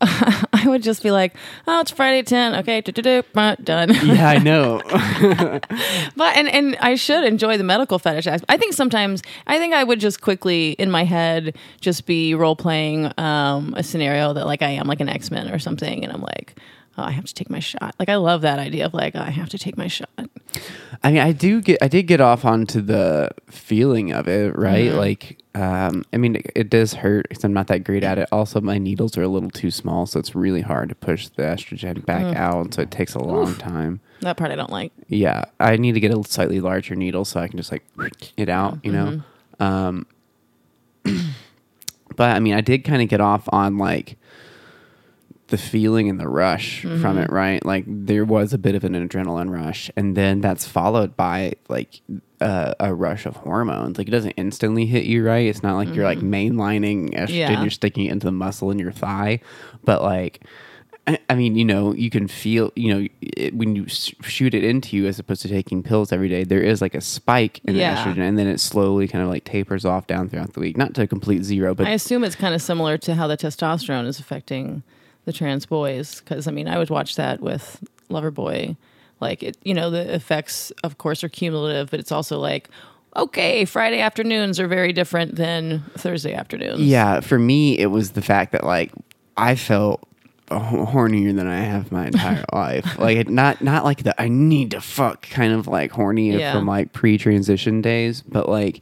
I 0.53 0.65
would 0.67 0.83
just 0.83 1.01
be 1.01 1.11
like, 1.11 1.35
oh, 1.67 1.79
it's 1.79 1.91
Friday 1.91 2.21
10. 2.21 2.55
Okay, 2.55 2.81
done. 2.81 3.89
Yeah, 4.05 4.29
I 4.29 4.37
know. 4.37 4.81
But 6.15 6.37
and 6.37 6.47
and 6.47 6.77
I 6.79 6.95
should 6.95 7.23
enjoy 7.23 7.57
the 7.57 7.63
medical 7.63 7.99
fetish 7.99 8.27
aspect. 8.27 8.49
I 8.49 8.57
think 8.57 8.73
sometimes 8.73 9.21
I 9.47 9.57
think 9.57 9.73
I 9.73 9.83
would 9.83 9.99
just 9.99 10.21
quickly 10.21 10.71
in 10.71 10.91
my 10.91 11.03
head 11.03 11.57
just 11.81 12.05
be 12.05 12.35
role 12.35 12.55
playing 12.55 13.11
um, 13.17 13.73
a 13.75 13.83
scenario 13.83 14.33
that 14.33 14.45
like 14.45 14.61
I 14.61 14.69
am 14.69 14.87
like 14.87 15.01
an 15.01 15.09
X 15.09 15.31
Men 15.31 15.49
or 15.49 15.59
something, 15.59 16.03
and 16.03 16.13
I'm 16.13 16.21
like, 16.21 16.55
oh, 16.97 17.03
I 17.03 17.11
have 17.11 17.25
to 17.25 17.33
take 17.33 17.49
my 17.49 17.59
shot. 17.59 17.95
Like 17.99 18.09
I 18.09 18.15
love 18.15 18.41
that 18.41 18.59
idea 18.59 18.85
of 18.85 18.93
like 18.93 19.15
oh, 19.15 19.21
I 19.21 19.29
have 19.31 19.49
to 19.49 19.57
take 19.57 19.77
my 19.77 19.87
shot. 19.87 20.09
I 21.03 21.11
mean, 21.11 21.21
I 21.21 21.33
do 21.33 21.61
get, 21.61 21.81
I 21.81 21.87
did 21.87 22.03
get 22.03 22.21
off 22.21 22.45
onto 22.45 22.81
the 22.81 23.29
feeling 23.47 24.11
of 24.11 24.27
it, 24.27 24.57
right? 24.57 24.91
Like, 24.93 25.39
um, 25.53 26.03
I 26.13 26.17
mean, 26.17 26.37
it, 26.37 26.51
it 26.55 26.69
does 26.69 26.93
hurt 26.93 27.27
because 27.29 27.43
I'm 27.43 27.53
not 27.53 27.67
that 27.67 27.83
great 27.83 28.03
at 28.03 28.17
it. 28.17 28.27
Also, 28.31 28.61
my 28.61 28.77
needles 28.77 29.17
are 29.17 29.23
a 29.23 29.27
little 29.27 29.49
too 29.49 29.71
small, 29.71 30.05
so 30.05 30.19
it's 30.19 30.33
really 30.33 30.61
hard 30.61 30.89
to 30.89 30.95
push 30.95 31.27
the 31.27 31.43
estrogen 31.43 32.05
back 32.05 32.35
out, 32.35 32.73
so 32.73 32.81
it 32.81 32.91
takes 32.91 33.13
a 33.13 33.19
long 33.19 33.55
time. 33.55 33.99
That 34.21 34.37
part 34.37 34.51
I 34.51 34.55
don't 34.55 34.71
like. 34.71 34.91
Yeah, 35.07 35.45
I 35.59 35.77
need 35.77 35.93
to 35.93 35.99
get 35.99 36.11
a 36.11 36.23
slightly 36.23 36.59
larger 36.59 36.95
needle 36.95 37.25
so 37.25 37.39
I 37.39 37.47
can 37.47 37.57
just 37.57 37.71
like 37.71 37.83
it 38.37 38.49
out, 38.49 38.79
you 38.83 38.91
know. 38.91 39.21
Um, 39.59 40.07
but 41.03 42.35
I 42.35 42.39
mean, 42.39 42.53
I 42.53 42.61
did 42.61 42.83
kind 42.83 43.01
of 43.01 43.09
get 43.09 43.21
off 43.21 43.47
on 43.51 43.77
like 43.77 44.17
the 45.47 45.57
feeling 45.57 46.09
and 46.09 46.19
the 46.19 46.27
rush 46.27 46.81
from 46.81 47.17
it, 47.19 47.29
right? 47.31 47.63
Like 47.65 47.85
there 47.87 48.25
was 48.25 48.51
a 48.53 48.57
bit 48.57 48.73
of 48.75 48.83
an 48.83 48.93
adrenaline 48.93 49.49
rush, 49.51 49.91
and 49.95 50.15
then 50.17 50.41
that's 50.41 50.67
followed 50.67 51.15
by 51.15 51.53
like 51.69 52.01
uh, 52.41 52.73
a 52.79 52.93
rush 52.93 53.25
of 53.25 53.35
hormones. 53.37 53.97
Like 53.97 54.07
it 54.07 54.11
doesn't 54.11 54.31
instantly 54.31 54.85
hit 54.87 55.05
you, 55.05 55.23
right? 55.25 55.45
It's 55.47 55.61
not 55.63 55.75
like 55.75 55.93
you're 55.93 56.03
like 56.05 56.19
mainlining 56.19 57.13
estrogen, 57.13 57.29
Yeah. 57.35 57.61
you're 57.61 57.69
sticking 57.69 58.05
it 58.05 58.11
into 58.11 58.25
the 58.25 58.31
muscle 58.31 58.71
in 58.71 58.79
your 58.79 58.91
thigh, 58.91 59.39
but 59.83 60.01
like. 60.01 60.41
I- 61.29 61.35
mean, 61.35 61.55
you 61.55 61.63
know, 61.65 61.93
you 61.93 62.09
can 62.09 62.27
feel, 62.27 62.71
you 62.75 62.91
know, 62.91 63.07
it, 63.21 63.53
when 63.53 63.75
you 63.75 63.83
s- 63.85 64.11
shoot 64.23 64.55
it 64.55 64.63
into 64.63 64.97
you 64.97 65.05
as 65.05 65.19
opposed 65.19 65.43
to 65.43 65.47
taking 65.47 65.83
pills 65.83 66.11
every 66.11 66.27
day, 66.29 66.43
there 66.43 66.61
is 66.63 66.81
like 66.81 66.95
a 66.95 66.99
spike 67.01 67.61
in 67.65 67.75
Yeah. 67.75 67.93
the 67.93 68.09
estrogen, 68.09 68.27
and 68.27 68.39
then 68.39 68.47
it 68.47 68.59
slowly 68.59 69.07
kind 69.07 69.23
of 69.23 69.29
like 69.29 69.43
tapers 69.43 69.85
off 69.85 70.07
down 70.07 70.29
throughout 70.29 70.53
the 70.53 70.59
week. 70.59 70.77
Not 70.77 70.95
to 70.95 71.03
a 71.03 71.07
complete 71.07 71.43
zero, 71.43 71.75
but 71.75 71.85
I 71.85 71.91
assume 71.91 72.23
it's 72.23 72.35
kind 72.35 72.55
of 72.55 72.61
similar 72.63 72.97
to 72.97 73.13
how 73.13 73.27
the 73.27 73.37
testosterone 73.37 74.07
is 74.07 74.19
affecting 74.19 74.81
the 75.25 75.33
trans 75.33 75.65
boys. 75.65 76.19
Because 76.21 76.47
I 76.47 76.51
mean, 76.51 76.67
I 76.67 76.77
would 76.77 76.89
watch 76.89 77.15
that 77.15 77.41
with 77.41 77.83
Loverboy. 78.09 78.77
Like 79.19 79.43
it, 79.43 79.57
you 79.63 79.73
know, 79.73 79.89
the 79.89 80.13
effects, 80.13 80.71
of 80.83 80.97
course, 80.97 81.23
are 81.23 81.29
cumulative, 81.29 81.89
but 81.91 81.99
it's 81.99 82.11
also 82.11 82.37
like, 82.39 82.69
okay, 83.15 83.63
Friday 83.65 83.99
afternoons 84.01 84.59
are 84.59 84.67
very 84.67 84.91
different 84.91 85.35
than 85.35 85.83
Thursday 85.97 86.33
afternoons. 86.33 86.81
Yeah, 86.81 87.21
for 87.21 87.39
me, 87.39 87.77
it 87.79 87.87
was 87.87 88.11
the 88.11 88.21
fact 88.21 88.51
that 88.51 88.63
like 88.65 88.91
I 89.37 89.55
felt 89.55 90.01
hornier 90.49 91.35
than 91.35 91.47
I 91.47 91.61
have 91.61 91.91
my 91.91 92.07
entire 92.07 92.43
life. 92.53 92.99
Like 92.99 93.29
not 93.29 93.61
not 93.61 93.83
like 93.83 94.03
the 94.03 94.19
I 94.21 94.27
need 94.27 94.71
to 94.71 94.81
fuck 94.81 95.23
kind 95.29 95.53
of 95.53 95.67
like 95.67 95.91
horny 95.91 96.31
Yeah. 96.37 96.51
from 96.53 96.67
like 96.67 96.93
pre-transition 96.93 97.81
days, 97.81 98.21
but 98.21 98.47
like 98.49 98.81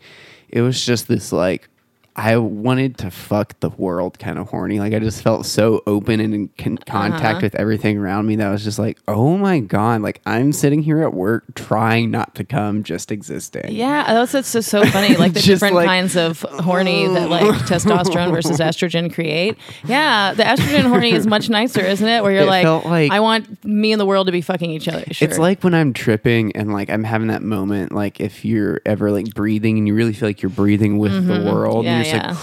it 0.50 0.62
was 0.62 0.84
just 0.86 1.08
this 1.08 1.32
like 1.32 1.70
I 2.16 2.38
wanted 2.38 2.98
to 3.00 3.10
fuck 3.12 3.60
the 3.60 3.70
world 3.70 4.20
kind 4.20 4.38
of 4.38 4.50
horny. 4.50 4.80
Like 4.80 4.94
I 4.94 5.00
just 5.00 5.22
felt 5.24 5.46
so 5.48 5.82
open 5.88 6.20
and 6.20 6.34
in 6.34 6.50
con- 6.58 6.78
contact 6.78 7.24
Uh-huh. 7.24 7.40
with 7.42 7.56
everything 7.56 7.98
around 7.98 8.28
me 8.28 8.36
that 8.36 8.48
I 8.48 8.52
was 8.52 8.64
just 8.64 8.78
like, 8.78 9.00
oh 9.08 9.38
my 9.38 9.60
god! 9.60 10.02
Like 10.02 10.22
I'm 10.26 10.54
sitting 10.54 10.84
here 10.84 11.02
at 11.02 11.14
work 11.14 11.44
trying 11.56 12.12
not 12.12 12.36
to 12.36 12.44
come, 12.44 12.84
just 12.84 13.12
existing. 13.12 13.72
Yeah, 13.74 14.04
that's 14.14 14.32
that's 14.32 14.54
just 14.54 14.70
so 14.70 14.86
funny. 14.96 15.16
Like 15.16 15.34
the 15.34 15.42
different 15.42 15.76
like- 15.76 15.88
kinds 15.88 16.16
of 16.16 16.42
horny 16.42 17.08
that 17.08 17.30
like 17.30 17.44
testosterone 17.68 18.32
versus 18.32 18.60
estrogen 18.60 19.12
create. 19.14 19.58
Yeah, 19.86 20.34
the 20.34 20.44
estrogen 20.44 20.84
horny 20.84 21.12
is 21.14 21.26
much 21.26 21.50
nicer, 21.50 21.82
isn't 21.82 22.08
it? 22.08 22.22
Where 22.22 22.32
you're 22.32 22.42
It 22.44 22.48
like, 22.48 22.86
like- 22.86 23.12
I 23.12 23.20
want 23.22 23.66
me 23.66 23.92
and 23.92 24.00
the 24.00 24.06
world 24.06 24.28
to 24.28 24.32
be 24.32 24.42
fucking 24.42 24.70
each 24.70 24.88
other. 24.88 25.04
Sure. 25.12 25.28
It's 25.28 25.38
like 25.40 25.64
when 25.64 25.74
I'm 25.74 25.94
tripping 25.94 26.56
and 26.56 26.72
like 26.74 26.90
I'm 26.90 27.04
having 27.04 27.30
that 27.30 27.42
moment, 27.42 27.92
like 27.92 28.20
if 28.20 28.46
you're 28.46 28.82
ever 28.86 29.12
like 29.12 29.34
breathing 29.34 29.78
and 29.78 29.88
you 29.88 29.96
really 29.96 30.14
feel 30.14 30.30
like 30.30 30.42
you're 30.42 30.50
breathing 30.50 30.98
with 31.00 31.28
the 31.28 31.42
world, 31.52 31.86
Mm-hmm. 31.86 31.86
yeah, 31.86 32.03
you're 32.08 32.18
yeah. 32.18 32.38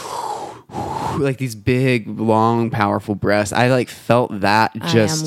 like, 0.69 1.19
like 1.19 1.39
these 1.39 1.55
big, 1.55 2.09
long, 2.09 2.71
powerful 2.71 3.15
breaths. 3.15 3.53
I 3.53 3.69
like 3.69 3.89
felt 3.89 4.41
that 4.41 4.75
just 4.87 5.27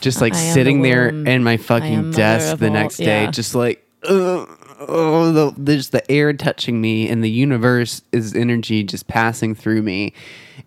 just 0.00 0.20
like 0.20 0.34
I 0.34 0.36
the 0.36 0.52
sitting 0.52 0.82
there 0.82 1.08
in 1.08 1.42
my 1.44 1.56
fucking 1.56 2.12
desk 2.12 2.58
the 2.58 2.70
next 2.70 2.98
day, 2.98 3.24
yeah. 3.24 3.30
just 3.30 3.54
like. 3.54 3.86
Uh, 4.06 4.46
Oh, 4.80 5.32
the, 5.32 5.54
there's 5.56 5.90
the 5.90 6.10
air 6.10 6.32
touching 6.32 6.80
me, 6.80 7.08
and 7.08 7.22
the 7.22 7.30
universe 7.30 8.02
is 8.12 8.34
energy 8.34 8.82
just 8.82 9.06
passing 9.06 9.54
through 9.54 9.82
me. 9.82 10.12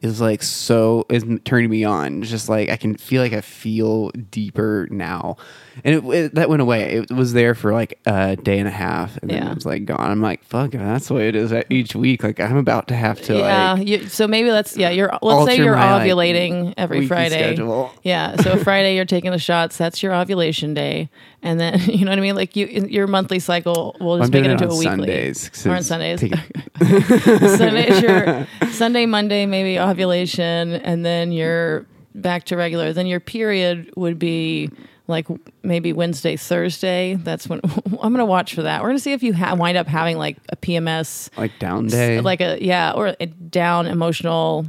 Is 0.01 0.21
like 0.21 0.43
so 0.43 1.05
is 1.09 1.25
turning 1.43 1.69
me 1.69 1.83
on. 1.83 2.21
It's 2.21 2.29
just 2.29 2.49
like 2.49 2.69
I 2.69 2.77
can 2.77 2.95
feel 2.95 3.21
like 3.21 3.33
I 3.33 3.41
feel 3.41 4.09
deeper 4.11 4.87
now, 4.91 5.37
and 5.83 5.95
it, 5.95 6.03
it- 6.05 6.35
that 6.35 6.49
went 6.49 6.61
away. 6.61 6.83
It 6.93 7.11
was 7.11 7.33
there 7.33 7.55
for 7.55 7.73
like 7.73 7.99
a 8.05 8.35
day 8.35 8.59
and 8.59 8.67
a 8.67 8.71
half, 8.71 9.17
and 9.17 9.29
then 9.29 9.43
Yeah. 9.43 9.51
it 9.51 9.55
was 9.55 9.65
like 9.65 9.85
gone. 9.85 9.99
I'm 10.11 10.21
like, 10.21 10.43
fuck, 10.43 10.71
that's 10.71 11.07
the 11.07 11.13
way 11.13 11.27
it 11.27 11.35
is 11.35 11.53
each 11.69 11.95
week. 11.95 12.23
Like 12.23 12.39
I'm 12.39 12.57
about 12.57 12.87
to 12.89 12.95
have 12.95 13.21
to 13.23 13.37
yeah. 13.37 13.73
like 13.73 13.87
you, 13.87 14.07
so 14.07 14.27
maybe 14.27 14.51
let's 14.51 14.75
yeah. 14.77 14.89
You're 14.89 15.11
let's 15.21 15.45
say 15.51 15.57
you're 15.57 15.75
my, 15.75 15.95
like, 15.97 16.09
ovulating 16.09 16.73
every 16.77 17.07
Friday. 17.07 17.37
schedule. 17.55 17.91
Yeah. 18.03 18.35
So 18.41 18.57
Friday 18.63 18.95
you're 18.95 19.05
taking 19.05 19.31
the 19.31 19.39
shots. 19.39 19.77
That's 19.77 20.01
your 20.03 20.13
ovulation 20.13 20.73
day, 20.73 21.09
and 21.41 21.59
then 21.59 21.79
you 21.85 22.05
know 22.05 22.11
what 22.11 22.19
I 22.19 22.21
mean. 22.21 22.35
Like 22.35 22.55
you, 22.55 22.65
your 22.67 23.07
monthly 23.07 23.39
cycle. 23.39 23.95
We'll 23.99 24.17
just 24.19 24.31
make 24.31 24.43
it 24.43 24.47
it 24.47 24.51
into 24.53 24.65
on 24.65 24.71
a 24.71 24.75
weekly. 24.75 24.85
Sundays, 25.33 25.65
Or 25.65 25.71
on 25.75 25.83
Sundays. 25.83 26.19
Sunday's 27.57 28.01
your 28.01 28.47
Sunday, 28.71 29.05
Monday, 29.05 29.45
maybe 29.45 29.79
ovulation, 29.79 30.73
and 30.73 31.05
then 31.05 31.31
you're 31.31 31.85
back 32.15 32.45
to 32.45 32.57
regular. 32.57 32.93
Then 32.93 33.07
your 33.07 33.19
period 33.19 33.91
would 33.95 34.19
be 34.19 34.69
like 35.07 35.27
maybe 35.63 35.93
Wednesday, 35.93 36.35
Thursday. 36.35 37.15
That's 37.15 37.47
when 37.47 37.61
I'm 37.85 37.97
going 38.13 38.15
to 38.17 38.25
watch 38.25 38.53
for 38.55 38.63
that. 38.63 38.81
We're 38.81 38.89
going 38.89 38.97
to 38.97 39.03
see 39.03 39.13
if 39.13 39.23
you 39.23 39.33
ha- 39.33 39.55
wind 39.55 39.77
up 39.77 39.87
having 39.87 40.17
like 40.17 40.37
a 40.49 40.55
PMS, 40.57 41.29
like 41.37 41.57
down 41.59 41.87
day. 41.87 42.19
like 42.21 42.41
a 42.41 42.57
yeah, 42.63 42.91
or 42.91 43.15
a 43.19 43.25
down 43.25 43.87
emotional. 43.87 44.65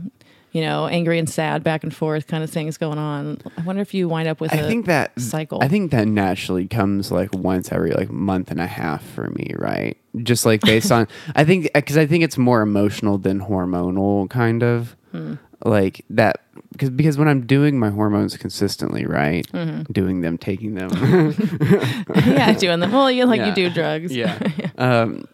You 0.51 0.63
know, 0.63 0.87
angry 0.87 1.19
and 1.19 1.29
sad, 1.29 1.63
back 1.63 1.85
and 1.85 1.95
forth 1.95 2.27
kind 2.27 2.43
of 2.43 2.49
things 2.49 2.79
going 2.79 2.97
on. 2.97 3.37
I 3.59 3.61
wonder 3.63 3.83
if 3.83 3.93
you 3.93 4.09
wind 4.09 4.29
up 4.29 4.41
with 4.41 4.53
I 4.53 4.57
a 4.57 4.67
think 4.67 4.87
that 4.87 5.21
cycle. 5.21 5.63
I 5.63 5.69
think 5.69 5.91
that 5.91 6.09
naturally 6.09 6.67
comes 6.67 7.13
like 7.13 7.35
once 7.35 7.71
every 7.71 7.91
like 7.91 8.11
month 8.11 8.51
and 8.51 8.59
a 8.59 8.67
half 8.67 9.05
for 9.11 9.29
me, 9.29 9.53
right? 9.59 9.99
Just 10.23 10.47
like 10.47 10.63
based 10.63 10.91
on 10.91 11.07
I 11.37 11.45
think 11.45 11.71
because 11.75 11.99
I 11.99 12.07
think 12.07 12.25
it's 12.25 12.39
more 12.39 12.63
emotional 12.63 13.19
than 13.19 13.41
hormonal, 13.41 14.29
kind 14.31 14.63
of 14.63 14.97
Hmm. 15.13 15.35
like 15.65 16.05
that. 16.11 16.41
Because 16.73 16.91
because 16.91 17.19
when 17.19 17.29
I'm 17.29 17.47
doing 17.47 17.79
my 17.79 17.91
hormones 17.91 18.37
consistently, 18.37 19.05
right, 19.07 19.47
Mm-hmm. 19.53 19.93
doing 19.93 20.21
them, 20.21 20.39
taking 20.39 20.75
them, 20.75 20.91
yeah, 22.27 22.53
doing 22.55 22.81
them. 22.81 22.93
Well, 22.93 23.11
you 23.11 23.25
like 23.27 23.39
Yeah. 23.39 23.49
you 23.49 23.55
do 23.55 23.71
drugs. 23.71 24.15
yeah. 24.17 24.39
um, 24.79 25.27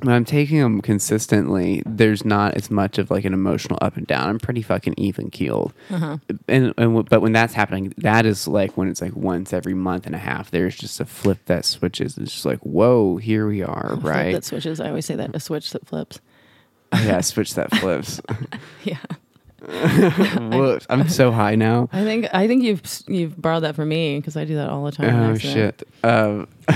when 0.00 0.14
I'm 0.14 0.24
taking 0.24 0.60
them 0.60 0.80
consistently, 0.80 1.82
there's 1.84 2.24
not 2.24 2.54
as 2.54 2.70
much 2.70 2.98
of 2.98 3.10
like 3.10 3.24
an 3.24 3.34
emotional 3.34 3.78
up 3.82 3.96
and 3.96 4.06
down. 4.06 4.28
I'm 4.28 4.38
pretty 4.38 4.62
fucking 4.62 4.94
even 4.96 5.28
keeled. 5.28 5.72
Uh-huh. 5.90 6.18
And, 6.46 6.72
and 6.78 7.08
but 7.08 7.20
when 7.20 7.32
that's 7.32 7.52
happening, 7.54 7.92
that 7.98 8.24
is 8.24 8.46
like 8.46 8.76
when 8.76 8.86
it's 8.88 9.00
like 9.02 9.16
once 9.16 9.52
every 9.52 9.74
month 9.74 10.06
and 10.06 10.14
a 10.14 10.18
half. 10.18 10.52
There's 10.52 10.76
just 10.76 11.00
a 11.00 11.04
flip 11.04 11.38
that 11.46 11.64
switches. 11.64 12.16
It's 12.16 12.30
just 12.32 12.44
like, 12.46 12.60
whoa, 12.60 13.16
here 13.16 13.48
we 13.48 13.64
are, 13.64 13.88
Flip 14.00 14.04
right? 14.04 14.32
That 14.34 14.44
switches. 14.44 14.78
I 14.80 14.88
always 14.90 15.04
say 15.04 15.16
that 15.16 15.34
a 15.34 15.40
switch 15.40 15.72
that 15.72 15.84
flips. 15.84 16.20
yeah, 16.92 17.20
switch 17.20 17.54
that 17.54 17.74
flips. 17.78 18.20
Yeah. 18.84 18.98
Whoops. 20.56 20.86
I'm 20.90 21.08
so 21.08 21.30
high 21.30 21.54
now. 21.54 21.88
I 21.92 22.02
think 22.04 22.26
I 22.32 22.46
think 22.46 22.62
you've 22.64 22.82
you've 23.06 23.40
borrowed 23.40 23.62
that 23.64 23.74
from 23.76 23.88
me 23.88 24.18
because 24.18 24.36
I 24.36 24.44
do 24.44 24.54
that 24.56 24.68
all 24.70 24.84
the 24.84 24.92
time. 24.92 25.14
Oh 25.14 25.36
shit. 25.36 25.82
Um, 26.02 26.48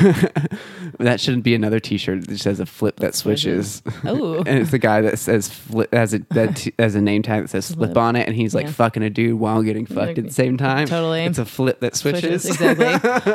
that 0.98 1.20
shouldn't 1.20 1.44
be 1.44 1.54
another 1.54 1.80
T-shirt 1.80 2.26
that 2.28 2.38
says 2.38 2.60
a 2.60 2.66
flip 2.66 2.96
that 2.96 3.14
switches. 3.14 3.82
Oh. 4.04 4.36
and 4.38 4.58
it's 4.58 4.70
the 4.70 4.78
guy 4.78 5.00
that 5.02 5.18
says 5.18 5.48
flip 5.48 5.92
has 5.92 6.14
a 6.14 6.18
that 6.30 6.56
t- 6.56 6.74
has 6.78 6.94
a 6.94 7.00
name 7.00 7.22
tag 7.22 7.42
that 7.42 7.48
says 7.48 7.68
flip 7.72 7.88
Flip. 7.90 7.96
on 7.96 8.16
it, 8.16 8.26
and 8.26 8.36
he's 8.36 8.54
like 8.54 8.66
Yeah. 8.66 8.72
fucking 8.72 9.02
a 9.02 9.10
dude 9.10 9.38
while 9.38 9.62
getting 9.62 9.86
fucked 9.86 9.98
Like, 10.08 10.18
at 10.18 10.24
the 10.24 10.32
same 10.32 10.56
time. 10.56 10.86
totally. 10.86 11.22
It's 11.24 11.38
a 11.38 11.44
flip 11.44 11.80
that 11.80 11.96
switches. 11.96 12.44
exactly. 12.46 12.86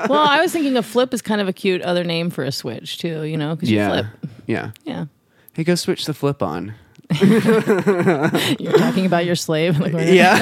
well, 0.09 0.27
I 0.27 0.39
was 0.41 0.51
thinking 0.51 0.77
a 0.77 0.83
flip 0.83 1.13
is 1.13 1.21
kind 1.21 1.41
of 1.41 1.47
a 1.47 1.53
cute 1.53 1.81
other 1.81 2.03
name 2.03 2.29
for 2.29 2.43
a 2.43 2.51
switch 2.51 2.97
too. 2.99 3.23
You 3.23 3.37
know, 3.37 3.55
because 3.55 3.69
you 3.71 3.77
yeah. 3.77 3.89
flip. 3.89 4.05
Yeah. 4.45 4.71
Yeah, 4.85 5.05
Hey, 5.53 5.63
go 5.63 5.75
switch 5.75 6.05
the 6.05 6.13
flip 6.13 6.41
on. 6.43 6.73
you're 8.59 8.77
talking 8.77 9.05
about 9.05 9.25
your 9.25 9.35
slave. 9.35 9.79
Yeah. 9.93 10.37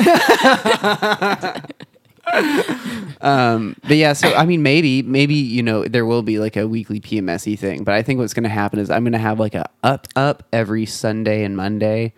um, 3.21 3.75
but 3.83 3.97
yeah, 3.97 4.13
so 4.13 4.33
I 4.33 4.45
mean, 4.45 4.63
maybe, 4.63 5.01
maybe 5.03 5.35
you 5.35 5.61
know, 5.61 5.83
there 5.85 6.05
will 6.05 6.23
be 6.23 6.39
like 6.39 6.57
a 6.57 6.67
weekly 6.67 6.99
PMSy 6.99 7.57
thing. 7.57 7.83
But 7.83 7.93
I 7.93 8.01
think 8.01 8.19
what's 8.19 8.33
going 8.33 8.43
to 8.43 8.49
happen 8.49 8.79
is 8.79 8.89
I'm 8.89 9.03
going 9.03 9.13
to 9.13 9.19
have 9.19 9.39
like 9.39 9.53
a 9.53 9.69
up 9.83 10.07
up 10.15 10.43
every 10.51 10.85
Sunday 10.85 11.43
and 11.43 11.55
Monday, 11.55 12.13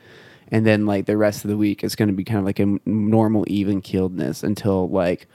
and 0.49 0.65
then 0.65 0.85
like 0.85 1.05
the 1.07 1.17
rest 1.17 1.43
of 1.43 1.49
the 1.49 1.57
week 1.57 1.83
is 1.83 1.95
going 1.95 2.07
to 2.07 2.15
be 2.15 2.23
kind 2.23 2.39
of 2.39 2.45
like 2.45 2.59
a 2.59 2.77
normal 2.85 3.43
even 3.47 3.81
keeledness 3.81 4.43
until 4.43 4.89
like. 4.89 5.27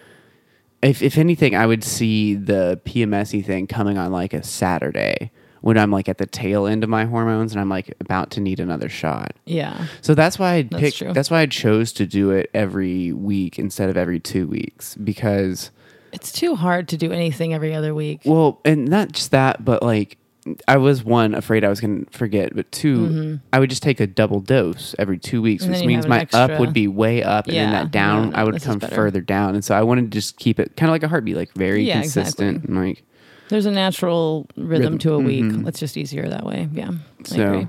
If, 0.81 1.01
if 1.01 1.17
anything, 1.17 1.55
I 1.55 1.65
would 1.65 1.85
see 1.85 2.35
the 2.35 2.81
PMSy 2.85 3.47
thing 3.47 3.69
coming 3.69 3.99
on 3.99 4.11
like 4.11 4.35
a 4.35 4.43
Saturday 4.43 5.31
when 5.63 5.79
I'm 5.79 5.91
like 5.91 6.09
at 6.09 6.19
the 6.19 6.27
tail 6.27 6.67
end 6.67 6.85
of 6.85 6.91
my 6.91 7.05
hormones 7.07 7.53
and 7.53 7.61
I'm 7.61 7.69
like 7.69 7.95
about 8.01 8.31
to 8.33 8.41
need 8.41 8.61
another 8.61 8.89
shot. 8.89 9.35
yeah. 9.47 9.87
So 10.03 10.15
that's 10.15 10.39
why 10.39 10.55
I 10.55 10.63
That's 10.63 10.81
picked. 10.81 10.97
true. 10.99 11.13
That's 11.13 11.31
why 11.31 11.41
I 11.41 11.47
chose 11.47 11.93
to 11.95 12.07
do 12.07 12.31
it 12.31 12.51
every 12.53 13.13
week 13.13 13.59
instead 13.59 13.89
of 13.89 13.97
every 13.97 14.21
two 14.21 14.47
weeks 14.47 14.95
because, 14.97 15.71
It's 16.13 16.31
too 16.33 16.55
hard 16.57 16.89
to 16.89 16.97
do 16.97 17.11
anything 17.13 17.55
every 17.55 17.75
other 17.75 17.95
week. 17.95 18.21
well, 18.27 18.61
and 18.65 18.87
not 18.89 19.13
just 19.13 19.31
that, 19.31 19.65
but 19.65 19.83
like 19.83 20.19
I 20.67 20.77
was 20.79 21.05
one 21.05 21.35
afraid 21.37 21.63
I 21.63 21.69
was 21.69 21.81
going 21.81 22.05
to 22.07 22.11
forget, 22.19 22.57
but 22.57 22.71
2 22.73 23.39
I 23.53 23.61
would 23.61 23.71
just 23.71 23.85
take 23.85 24.01
a 24.01 24.09
double 24.09 24.41
dose 24.41 24.93
every 24.99 25.17
two 25.17 25.41
weeks, 25.41 25.63
Mm-hmm. 25.63 25.73
Which 25.75 25.85
means 25.85 26.09
my 26.09 26.23
an 26.23 26.29
up 26.33 26.59
would 26.59 26.73
be 26.73 26.89
way 26.89 27.23
up, 27.23 27.47
and 27.47 27.55
then 27.57 27.71
that 27.71 27.93
down 27.93 28.25
No, 28.25 28.31
no, 28.31 28.37
I 28.39 28.43
would 28.43 28.61
come 28.61 28.81
further 28.81 29.21
down. 29.21 29.55
And 29.55 29.65
so 29.65 29.77
I 29.77 29.83
wanted 29.85 30.11
to 30.11 30.19
just 30.19 30.39
keep 30.39 30.59
it 30.59 30.77
kind 30.77 30.91
of 30.91 30.95
like 30.95 31.05
a 31.05 31.09
heartbeat, 31.09 31.37
like 31.37 31.53
very 31.55 31.85
Yeah, 31.85 32.01
consistent, 32.01 32.57
exactly. 32.57 32.75
and 32.77 32.89
like 32.89 33.05
There's 33.53 33.67
a 33.67 33.71
natural 33.71 34.47
rhythm, 34.57 34.69
Rhythm, 34.95 34.99
to 35.01 35.13
a 35.13 35.19
week. 35.19 35.45
mhm. 35.45 35.69
It's 35.69 35.79
just 35.79 35.99
easier 35.99 36.27
that 36.27 36.47
way. 36.47 36.69
Yeah. 36.73 36.91
I 36.93 37.23
So- 37.29 37.43
agree. 37.53 37.69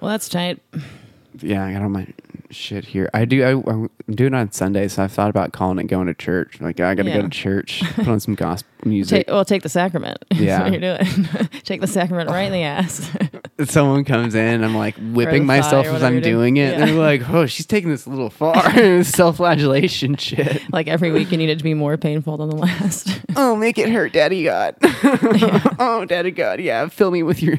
Well, 0.00 0.10
that's 0.10 0.28
tight. 0.28 0.60
yeah, 1.40 1.64
I 1.64 1.72
got 1.72 1.82
all 1.82 1.88
my 1.88 2.08
shit 2.50 2.84
here. 2.84 3.08
I 3.14 3.24
do. 3.24 3.44
I, 3.44 3.50
I'm 3.70 3.88
doing 4.10 4.34
it 4.34 4.36
on 4.36 4.50
Sunday, 4.50 4.88
so 4.88 5.04
I 5.04 5.06
thought 5.06 5.30
about 5.30 5.52
calling 5.52 5.78
it 5.78 5.84
going 5.84 6.08
to 6.08 6.14
church. 6.14 6.60
Like 6.60 6.80
I 6.80 6.96
got 6.96 7.04
to 7.04 7.08
Yeah. 7.08 7.16
go 7.18 7.22
to 7.22 7.28
church, 7.28 7.82
put 7.94 8.08
on 8.08 8.18
some 8.18 8.34
gospel 8.34 8.68
music. 8.86 9.26
Take, 9.26 9.32
well, 9.32 9.44
take 9.44 9.62
the 9.62 9.68
sacrament. 9.68 10.18
Yeah. 10.36 10.68
You're 10.68 10.80
doing. 10.80 11.28
take 11.64 11.80
the 11.80 11.86
sacrament 11.86 12.28
right 12.28 12.42
in 12.42 12.52
the 12.52 12.62
ass. 12.62 13.10
someone 13.64 14.04
comes 14.04 14.34
in, 14.34 14.62
I'm 14.62 14.76
like 14.76 14.94
whipping 14.96 15.46
myself 15.46 15.86
as 15.86 16.02
I'm 16.02 16.20
doing. 16.20 16.58
it. 16.58 16.72
Yeah. 16.72 16.80
And 16.80 16.90
they're 16.90 16.94
like, 16.94 17.28
oh, 17.30 17.46
she's 17.46 17.64
taking 17.66 17.88
this 17.90 18.04
a 18.06 18.10
little 18.10 18.28
far. 18.30 19.02
Self-flagellation 19.02 20.16
shit. 20.16 20.62
like 20.72 20.88
every 20.88 21.10
week, 21.10 21.32
you 21.32 21.38
need 21.38 21.48
it 21.48 21.56
to 21.58 21.64
be 21.64 21.74
more 21.74 21.96
painful 21.96 22.36
than 22.36 22.50
the 22.50 22.56
last. 22.56 23.20
Oh, 23.34 23.56
make 23.56 23.78
it 23.78 23.88
hurt, 23.88 24.12
Daddy 24.12 24.44
God. 24.44 24.76
oh, 24.82 26.04
Daddy 26.06 26.30
God, 26.30 26.60
yeah. 26.60 26.86
Fill 26.88 27.10
me 27.10 27.22
with 27.22 27.42
your, 27.42 27.56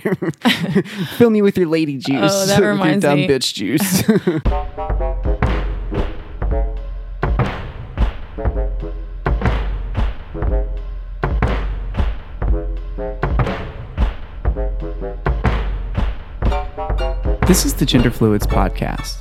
fill 1.18 1.32
me 1.32 1.42
with 1.42 1.58
your 1.58 1.68
lady 1.68 1.98
juice. 1.98 2.32
Oh, 2.32 2.46
that 2.46 2.62
reminds 2.62 3.02
dumb 3.02 3.22
me. 3.22 3.28
bitch 3.28 3.54
juice. 3.56 4.04
This 17.48 17.66
is 17.66 17.74
the 17.74 17.86
Gender 17.86 18.12
Fluids 18.12 18.46
Podcast. 18.46 19.16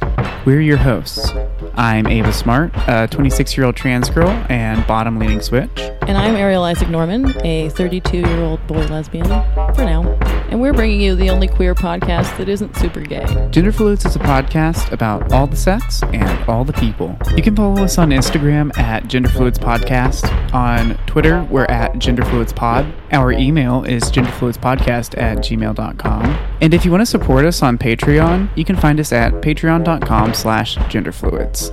We're 0.45 0.61
your 0.61 0.77
hosts. 0.77 1.31
I'm 1.75 2.09
Ava 2.09 2.33
Smart, 2.33 2.73
a 2.89 3.07
26 3.09 3.57
year 3.57 3.67
old 3.67 3.77
trans 3.77 4.11
girl 4.11 4.29
and 4.49 4.85
bottom 4.87 5.19
leaning 5.21 5.41
switch. 5.41 5.71
and 5.79 6.19
I'm 6.19 6.35
Ariel 6.35 6.65
Isaac 6.65 6.89
Norman, 6.89 7.33
a 7.45 7.69
32 7.71 8.19
year 8.19 8.41
old 8.43 8.67
boy 8.67 8.85
lesbian, 8.87 9.27
for 9.75 9.85
now. 9.85 10.03
And 10.51 10.61
we're 10.61 10.73
bringing 10.73 11.01
you 11.01 11.15
the 11.15 11.31
only 11.31 11.49
queer 11.49 11.75
podcast 11.75 12.37
that 12.39 12.49
isn't 12.49 12.77
super 12.77 13.01
gay. 13.01 13.27
Gender 13.51 13.73
Fluids 13.73 14.05
is 14.05 14.17
a 14.17 14.21
podcast 14.21 14.93
about 14.93 15.33
all 15.33 15.47
the 15.47 15.57
sex 15.57 16.03
and 16.05 16.49
all 16.49 16.65
the 16.65 16.73
people. 16.73 17.17
You 17.37 17.43
can 17.43 17.57
follow 17.57 17.83
us 17.83 17.99
on 17.99 18.11
Instagram 18.11 18.77
at 18.79 19.05
Genderfluids 19.05 19.59
Podcast. 19.59 20.33
On 20.55 20.97
Twitter, 21.07 21.43
we're 21.51 21.65
at 21.65 21.95
Genderfluids 21.95 22.55
Pod. 22.55 22.93
Our 23.13 23.33
email 23.33 23.85
is 23.85 24.05
genderfluidspodcast 24.05 25.21
at 25.21 25.39
gmail.com. 25.39 26.25
And 26.61 26.73
if 26.73 26.85
you 26.85 26.91
want 26.91 27.03
to 27.03 27.07
support 27.07 27.45
us 27.45 27.63
on 27.63 27.79
Patreon, 27.79 28.49
you 28.57 28.65
can 28.65 28.77
find 28.77 29.01
us 29.01 29.13
at 29.13 29.33
patreon.com 29.35 30.35
slash 30.35 30.77
genderfluids. 30.77 31.73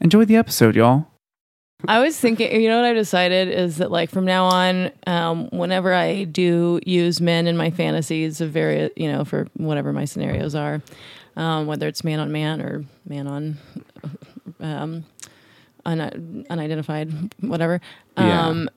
Enjoy 0.00 0.24
the 0.24 0.36
episode, 0.36 0.74
y'all. 0.74 1.11
I 1.88 2.00
was 2.00 2.18
thinking, 2.18 2.60
you 2.60 2.68
know 2.68 2.76
what 2.80 2.84
I 2.90 2.92
decided 2.92 3.48
is 3.48 3.78
that 3.78 3.90
like 3.90 4.10
from 4.10 4.24
now 4.24 4.46
on, 4.46 4.90
um, 5.06 5.48
whenever 5.50 5.92
I 5.92 6.24
do 6.24 6.80
use 6.86 7.20
men 7.20 7.46
in 7.46 7.56
my 7.56 7.70
fantasies 7.70 8.40
of 8.40 8.50
various, 8.50 8.90
you 8.96 9.10
know, 9.10 9.24
for 9.24 9.48
whatever 9.56 9.92
my 9.92 10.04
scenarios 10.04 10.54
are, 10.54 10.80
um, 11.36 11.66
whether 11.66 11.88
it's 11.88 12.04
man 12.04 12.20
on 12.20 12.30
man 12.32 12.60
or 12.60 12.84
man 13.06 13.26
on 13.26 13.58
um, 14.60 15.04
un- 15.84 16.46
unidentified, 16.50 17.12
whatever. 17.40 17.80
Yeah. 18.16 18.46
Um, 18.46 18.68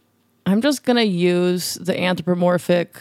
I'm 0.46 0.62
just 0.62 0.84
gonna 0.84 1.02
use 1.04 1.76
the 1.76 2.00
anthropomorphic, 2.00 2.96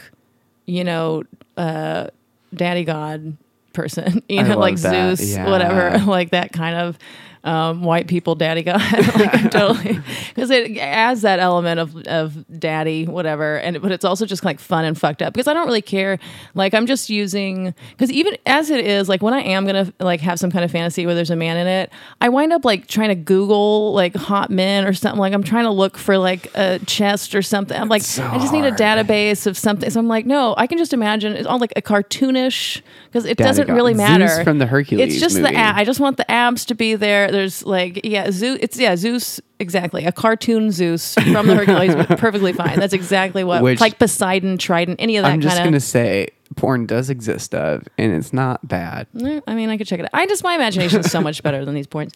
you 0.65 0.83
know, 0.83 1.23
uh, 1.57 2.07
daddy 2.53 2.83
god 2.83 3.37
person, 3.73 4.23
you 4.29 4.43
know, 4.43 4.57
like 4.57 4.77
that. 4.77 5.17
Zeus, 5.17 5.31
Yeah. 5.35 5.49
whatever, 5.49 5.97
like 6.07 6.31
that 6.31 6.51
kind 6.51 6.75
of 6.75 6.97
um, 7.45 7.83
white 7.83 8.07
people 8.07 8.35
daddy 8.35 8.63
god, 8.63 8.81
like 9.19 9.51
totally 9.51 9.99
because 10.33 10.49
it 10.49 10.77
adds 10.77 11.21
that 11.21 11.39
element 11.39 11.79
of 11.79 11.95
of 12.07 12.59
daddy, 12.59 13.05
whatever, 13.05 13.57
and 13.57 13.81
but 13.81 13.91
it's 13.91 14.03
also 14.03 14.25
just 14.25 14.43
like 14.43 14.59
fun 14.59 14.83
and 14.83 14.99
fucked 14.99 15.21
up 15.21 15.33
because 15.33 15.47
I 15.47 15.53
don't 15.53 15.67
really 15.67 15.81
care. 15.81 16.19
Like 16.55 16.73
I'm 16.73 16.87
just 16.87 17.09
using 17.09 17.73
because 17.91 18.11
even 18.11 18.35
as 18.45 18.69
it 18.71 18.85
is, 18.85 19.07
like 19.07 19.21
when 19.21 19.33
I 19.33 19.41
am 19.41 19.65
gonna 19.65 19.93
like 19.99 20.21
have 20.21 20.39
some 20.39 20.51
kind 20.51 20.65
of 20.65 20.71
fantasy 20.71 21.05
where 21.05 21.13
there's 21.15 21.29
a 21.29 21.35
man 21.35 21.57
in 21.57 21.67
it, 21.67 21.91
I 22.19 22.29
wind 22.29 22.51
up 22.51 22.65
like 22.65 22.87
trying 22.87 23.09
to 23.09 23.15
Google 23.15 23.93
like 23.93 24.15
hot 24.15 24.49
men 24.49 24.85
or 24.85 24.93
something. 24.93 25.19
Like 25.19 25.33
I'm 25.33 25.43
trying 25.43 25.65
to 25.65 25.71
look 25.71 25.97
for 25.97 26.17
like 26.17 26.49
a 26.55 26.79
chest 26.79 27.35
or 27.35 27.41
something. 27.43 27.79
I'm 27.79 27.89
like 27.89 28.01
so 28.01 28.25
I 28.25 28.39
just 28.39 28.51
need 28.53 28.65
a 28.65 28.71
database 28.71 29.45
of 29.47 29.55
something. 29.57 29.89
So 29.89 29.99
I'm 29.99 30.07
like, 30.07 30.25
no, 30.25 30.55
I 30.57 30.65
can 30.67 30.77
just 30.79 30.93
imagine 30.93 31.33
it's 31.33 31.47
all 31.47 31.59
like 31.59 31.73
a 31.75 31.81
cartoonish 31.81 32.81
because 33.07 33.25
it 33.25 33.37
Daddy 33.37 33.47
doesn't 33.49 33.67
God. 33.67 33.73
really 33.75 33.93
Zeus 33.93 33.97
matter 34.09 34.43
from 34.43 34.57
the 34.59 34.65
Hercules 34.65 35.13
It's 35.13 35.19
just 35.21 35.37
movie. 35.37 35.51
the 35.53 35.57
ab. 35.59 35.75
I 35.77 35.85
just 35.85 35.99
want 35.99 36.17
the 36.17 36.29
abs 36.29 36.65
to 36.65 36.75
be 36.75 36.95
there. 36.95 37.31
There's 37.35 37.65
like 37.65 38.01
yeah, 38.03 38.31
Zeus. 38.31 38.57
It's 38.61 38.79
yeah, 38.79 38.95
Zeus. 38.95 39.41
Exactly, 39.59 40.05
a 40.05 40.11
cartoon 40.11 40.71
Zeus 40.71 41.13
from 41.15 41.47
the 41.47 41.55
Hercules. 41.55 41.95
perfectly 42.17 42.53
fine. 42.53 42.79
That's 42.79 42.93
exactly 42.93 43.43
what 43.43 43.61
Which- 43.61 43.79
like 43.79 43.99
Poseidon, 43.99 44.57
Trident, 44.57 45.01
any 45.01 45.17
of 45.17 45.23
that 45.23 45.31
I'm 45.31 45.41
just 45.41 45.55
kind 45.55 45.65
going 45.65 45.73
to 45.73 45.79
say 45.79 46.29
porn 46.55 46.85
does 46.85 47.09
exist 47.09 47.53
of, 47.53 47.87
and 47.97 48.13
it's 48.13 48.33
not 48.33 48.65
bad. 48.67 49.07
I 49.47 49.55
mean, 49.55 49.69
I 49.69 49.77
could 49.77 49.87
check 49.87 49.99
it 49.99 50.05
out. 50.05 50.11
I 50.13 50.27
just 50.27 50.43
my 50.43 50.55
imagination 50.55 51.01
is 51.01 51.11
so 51.11 51.21
much 51.21 51.43
better 51.43 51.65
than 51.65 51.75
these 51.75 51.87
porns. 51.87 52.13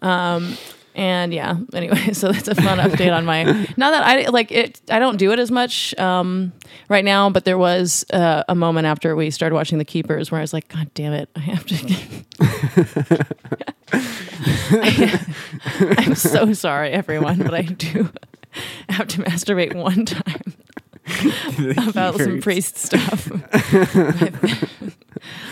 Um, 0.00 0.56
and 0.94 1.32
yeah, 1.32 1.56
anyway, 1.74 2.12
so 2.12 2.30
that's 2.32 2.48
a 2.48 2.54
fun 2.54 2.78
update 2.78 3.14
on 3.14 3.24
my. 3.24 3.44
Not 3.76 3.90
that 3.92 4.02
I 4.02 4.28
like 4.28 4.52
it, 4.52 4.80
I 4.90 4.98
don't 4.98 5.16
do 5.16 5.32
it 5.32 5.38
as 5.38 5.50
much 5.50 5.94
um, 5.98 6.52
right 6.88 7.04
now, 7.04 7.30
but 7.30 7.44
there 7.44 7.58
was 7.58 8.04
uh, 8.12 8.44
a 8.48 8.54
moment 8.54 8.86
after 8.86 9.16
we 9.16 9.30
started 9.30 9.54
watching 9.54 9.78
The 9.78 9.84
Keepers 9.84 10.30
where 10.30 10.38
I 10.38 10.42
was 10.42 10.52
like, 10.52 10.68
God 10.68 10.90
damn 10.94 11.12
it, 11.12 11.28
I 11.36 11.40
have 11.40 11.66
to. 11.66 13.26
I'm 16.02 16.14
so 16.14 16.52
sorry, 16.52 16.90
everyone, 16.90 17.38
but 17.38 17.54
I 17.54 17.62
do 17.62 18.10
have 18.88 19.08
to 19.08 19.22
masturbate 19.22 19.74
one 19.74 20.04
time 20.04 20.54
about 21.86 22.16
some 22.16 22.40
priest 22.40 22.76
stuff. 22.78 23.30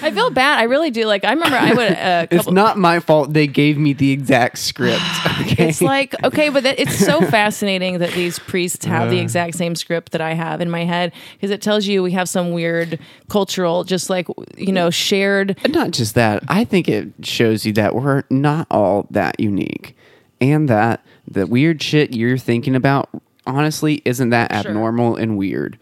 I 0.03 0.11
feel 0.11 0.31
bad. 0.31 0.59
I 0.59 0.65
really 0.65 0.91
do. 0.91 1.05
Like 1.07 1.25
I 1.25 1.31
remember 1.33 1.57
I 1.57 1.73
would. 1.75 1.93
Uh, 1.93 2.27
It's 2.31 2.51
not 2.51 2.79
my 2.79 2.99
fault. 3.01 3.33
They 3.33 3.47
gave 3.47 3.79
me 3.79 3.93
the 3.93 4.11
exact 4.13 4.59
script. 4.59 5.01
Okay. 5.41 5.69
It's 5.71 5.81
like 5.83 6.15
okay, 6.25 6.49
but 6.51 6.63
that, 6.65 6.79
it's 6.79 6.97
so 6.97 7.21
fascinating 7.31 7.99
that 7.99 8.13
these 8.13 8.39
priests 8.39 8.85
have 8.85 9.11
the 9.11 9.19
Uh. 9.19 9.23
exact 9.23 9.55
same 9.57 9.75
script 9.75 10.13
that 10.13 10.21
I 10.21 10.35
have 10.35 10.61
in 10.61 10.71
my 10.71 10.85
head 10.85 11.13
because 11.35 11.51
it 11.51 11.61
tells 11.63 11.87
you 11.87 12.03
we 12.03 12.13
have 12.13 12.29
some 12.29 12.53
weird 12.53 12.99
cultural, 13.29 13.85
just 13.85 14.11
like 14.11 14.27
you 14.57 14.73
know, 14.73 14.91
shared. 14.91 15.59
Not 15.69 15.91
just 15.93 16.15
that. 16.15 16.43
I 16.49 16.65
think 16.65 16.89
it 16.89 17.09
shows 17.23 17.65
you 17.67 17.73
that 17.75 17.95
we're 17.95 18.23
not 18.31 18.67
all 18.71 19.07
that 19.11 19.41
unique, 19.41 19.97
and 20.41 20.69
that 20.69 21.05
the 21.27 21.47
weird 21.47 21.83
shit 21.83 22.15
you're 22.15 22.39
thinking 22.39 22.75
about 22.77 23.09
honestly 23.47 24.03
isn't 24.05 24.31
that 24.31 24.51
Sure. 24.53 24.71
abnormal 24.71 25.17
and 25.17 25.37
weird. 25.37 25.79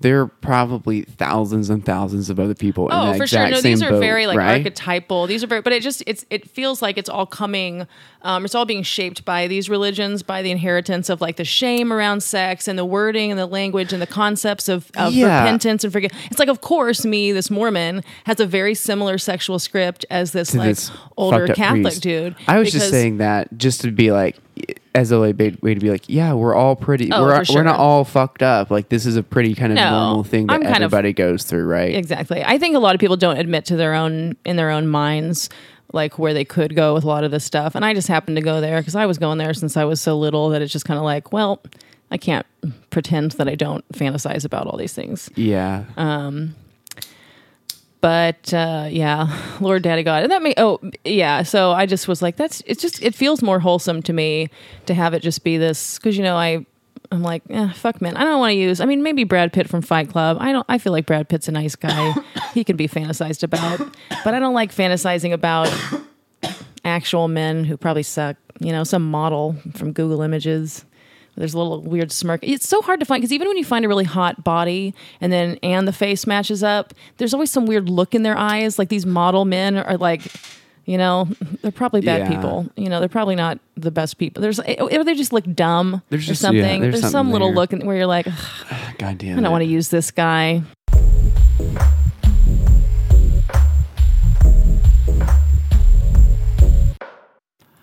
there 0.00 0.20
are 0.20 0.26
probably 0.26 1.02
thousands 1.02 1.70
and 1.70 1.86
thousands 1.86 2.28
of 2.28 2.40
other 2.40 2.54
people 2.54 2.88
in 2.88 2.92
Oh, 2.92 3.12
that 3.12 3.18
for 3.18 3.24
sure. 3.28 3.48
No, 3.48 3.60
these 3.60 3.80
are 3.84 3.90
boat, 3.90 4.00
very 4.00 4.26
like 4.26 4.36
right? 4.36 4.56
archetypal. 4.58 5.28
These 5.28 5.44
are 5.44 5.46
very, 5.46 5.60
but 5.62 5.72
it 5.72 5.80
just 5.80 6.02
it's 6.08 6.26
it 6.28 6.50
feels 6.50 6.82
like 6.82 6.98
it's 6.98 7.08
all 7.08 7.24
coming. 7.24 7.86
Um, 8.22 8.44
it's 8.44 8.56
all 8.56 8.64
being 8.64 8.82
shaped 8.82 9.24
by 9.24 9.46
these 9.46 9.70
religions, 9.70 10.24
by 10.24 10.42
the 10.42 10.50
inheritance 10.50 11.08
of 11.08 11.20
like 11.20 11.36
the 11.36 11.44
shame 11.44 11.92
around 11.92 12.24
sex 12.24 12.66
and 12.66 12.76
the 12.76 12.84
wording 12.84 13.30
and 13.30 13.38
the 13.38 13.46
language 13.46 13.92
and 13.92 14.02
the 14.02 14.06
concepts 14.08 14.68
of, 14.68 14.90
of 14.96 15.12
Yeah. 15.14 15.42
repentance 15.44 15.84
and 15.84 15.92
forget. 15.92 16.12
It's 16.32 16.40
like, 16.40 16.48
of 16.48 16.60
course, 16.62 17.04
me, 17.04 17.30
this 17.30 17.48
Mormon, 17.48 18.02
has 18.24 18.40
a 18.40 18.46
very 18.46 18.74
similar 18.74 19.18
sexual 19.18 19.60
script 19.60 20.04
as 20.10 20.32
this 20.32 20.50
to 20.50 20.58
like 20.58 20.66
this 20.70 20.90
older 21.16 21.46
Catholic 21.46 21.82
priest. 21.84 22.02
dude. 22.02 22.34
I 22.48 22.58
was 22.58 22.72
just 22.72 22.90
saying 22.90 23.18
that 23.18 23.56
just 23.56 23.82
to 23.82 23.92
be 23.92 24.10
like, 24.10 24.36
as 24.94 25.10
a 25.10 25.18
way 25.20 25.32
way 25.32 25.74
to 25.74 25.80
be 25.80 25.90
like, 25.90 26.08
yeah, 26.08 26.34
we're 26.34 26.54
all 26.54 26.76
pretty. 26.76 27.10
Oh, 27.12 27.22
we're 27.22 27.44
for 27.44 27.54
we're 27.54 27.62
not 27.62 27.78
all 27.80 28.04
fucked 28.04 28.42
up. 28.42 28.70
Like 28.70 28.88
this 28.90 29.06
is 29.06 29.16
a 29.16 29.22
pretty 29.22 29.54
kind 29.54 29.72
of 29.72 29.76
No, 29.76 29.90
normal 29.90 30.24
thing 30.24 30.46
that 30.48 30.60
kind 30.60 30.66
of- 30.76 30.92
everybody 30.92 31.12
goes 31.12 31.44
through, 31.44 31.64
right? 31.64 31.94
Exactly. 31.94 32.42
I 32.44 32.58
think 32.58 32.76
a 32.76 32.78
lot 32.78 32.94
of 32.94 33.00
people 33.00 33.16
don't 33.16 33.38
admit 33.38 33.64
to 33.66 33.76
their 33.76 33.94
own 33.94 34.36
in 34.44 34.56
their 34.56 34.70
own 34.70 34.86
minds 34.88 35.48
like 35.94 36.18
where 36.18 36.32
they 36.32 36.44
could 36.44 36.74
go 36.74 36.94
with 36.94 37.04
a 37.04 37.06
lot 37.06 37.22
of 37.24 37.30
this 37.30 37.44
stuff. 37.44 37.74
And 37.74 37.84
I 37.84 37.92
just 37.94 38.08
happened 38.08 38.36
to 38.36 38.42
go 38.42 38.60
there 38.60 38.80
because 38.80 38.94
I 38.94 39.04
was 39.06 39.18
going 39.18 39.38
there 39.38 39.52
since 39.54 39.76
I 39.76 39.84
was 39.84 40.00
so 40.00 40.18
little 40.18 40.48
that 40.50 40.62
it's 40.62 40.72
just 40.72 40.84
kind 40.86 40.96
of 40.98 41.04
like, 41.04 41.32
well, 41.32 41.60
I 42.10 42.16
can't 42.16 42.46
pretend 42.90 43.32
that 43.32 43.48
I 43.48 43.54
don't 43.54 43.86
fantasize 43.92 44.44
about 44.44 44.66
all 44.66 44.76
these 44.78 44.94
things. 44.94 45.28
Yeah. 45.34 45.84
Um, 45.98 46.54
But 48.02 48.52
uh, 48.52 48.88
yeah, 48.90 49.38
Lord 49.60 49.82
Daddy 49.82 50.02
God, 50.02 50.24
and 50.24 50.32
that 50.32 50.42
may 50.42 50.52
oh 50.58 50.80
yeah. 51.04 51.44
So 51.44 51.70
I 51.70 51.86
just 51.86 52.08
was 52.08 52.20
like, 52.20 52.36
that's 52.36 52.60
it's 52.66 52.82
just 52.82 53.00
it 53.00 53.14
feels 53.14 53.42
more 53.42 53.60
wholesome 53.60 54.02
to 54.02 54.12
me 54.12 54.50
to 54.86 54.92
have 54.92 55.14
it 55.14 55.22
just 55.22 55.42
be 55.44 55.56
this 55.56 55.98
because 55.98 56.18
you 56.18 56.22
know 56.22 56.36
I. 56.36 56.66
I'm 57.10 57.22
like, 57.22 57.42
eh, 57.50 57.70
fuck, 57.74 58.00
man. 58.00 58.16
I 58.16 58.24
don't 58.24 58.38
want 58.38 58.52
to 58.52 58.56
use. 58.56 58.80
I 58.80 58.86
mean, 58.86 59.02
maybe 59.02 59.24
Brad 59.24 59.52
Pitt 59.52 59.68
from 59.68 59.82
Fight 59.82 60.08
Club. 60.08 60.38
I 60.40 60.50
don't. 60.50 60.64
I 60.66 60.78
feel 60.78 60.92
like 60.92 61.04
Brad 61.04 61.28
Pitt's 61.28 61.46
a 61.46 61.52
nice 61.52 61.76
guy. 61.76 62.14
he 62.54 62.64
can 62.64 62.78
be 62.78 62.88
fantasized 62.88 63.42
about, 63.42 63.80
but 64.24 64.32
I 64.32 64.38
don't 64.38 64.54
like 64.54 64.74
fantasizing 64.74 65.34
about 65.34 65.70
actual 66.86 67.28
men 67.28 67.66
who 67.66 67.76
probably 67.76 68.02
suck. 68.02 68.36
You 68.60 68.72
know, 68.72 68.82
some 68.82 69.10
model 69.10 69.56
from 69.74 69.92
Google 69.92 70.22
Images. 70.22 70.86
There's 71.36 71.54
a 71.54 71.58
little 71.58 71.80
weird 71.82 72.12
smirk. 72.12 72.40
It's 72.42 72.68
so 72.68 72.82
hard 72.82 73.00
to 73.00 73.06
find 73.06 73.20
because 73.22 73.32
even 73.32 73.48
when 73.48 73.56
you 73.56 73.64
find 73.64 73.84
a 73.84 73.88
really 73.88 74.04
hot 74.04 74.44
body 74.44 74.94
and 75.20 75.32
then 75.32 75.58
and 75.62 75.88
the 75.88 75.92
face 75.92 76.26
matches 76.26 76.62
up, 76.62 76.92
there's 77.16 77.32
always 77.32 77.50
some 77.50 77.64
weird 77.66 77.88
look 77.88 78.14
in 78.14 78.22
their 78.22 78.36
eyes. 78.36 78.78
Like 78.78 78.90
these 78.90 79.06
model 79.06 79.44
men 79.46 79.76
are 79.78 79.96
like, 79.96 80.22
you 80.84 80.98
know, 80.98 81.28
they're 81.62 81.72
probably 81.72 82.02
bad 82.02 82.22
Yeah. 82.22 82.28
people. 82.36 82.70
You 82.76 82.88
know, 82.90 83.00
they're 83.00 83.08
probably 83.08 83.34
not 83.36 83.58
the 83.76 83.90
best 83.90 84.18
people. 84.18 84.42
There's 84.42 84.60
eh, 84.60 84.76
or 84.78 85.04
they 85.04 85.14
just 85.14 85.32
look 85.32 85.44
dumb 85.54 86.02
There's 86.10 86.24
or 86.24 86.32
just- 86.34 86.42
yeah, 86.42 86.48
something. 86.48 86.80
there's 86.82 86.92
there's 87.00 87.02
some 87.02 87.10
something 87.10 87.32
little 87.32 87.48
there. 87.48 87.56
look 87.56 87.72
in, 87.72 87.86
where 87.86 87.96
you're 87.96 88.06
like, 88.06 88.26
"Ugh, 88.26 88.94
God 88.98 89.16
damn. 89.18 89.38
I 89.38 89.42
don't 89.42 89.52
want 89.52 89.62
to 89.62 89.70
use 89.70 89.88
this 89.88 90.10
guy. 90.10 90.62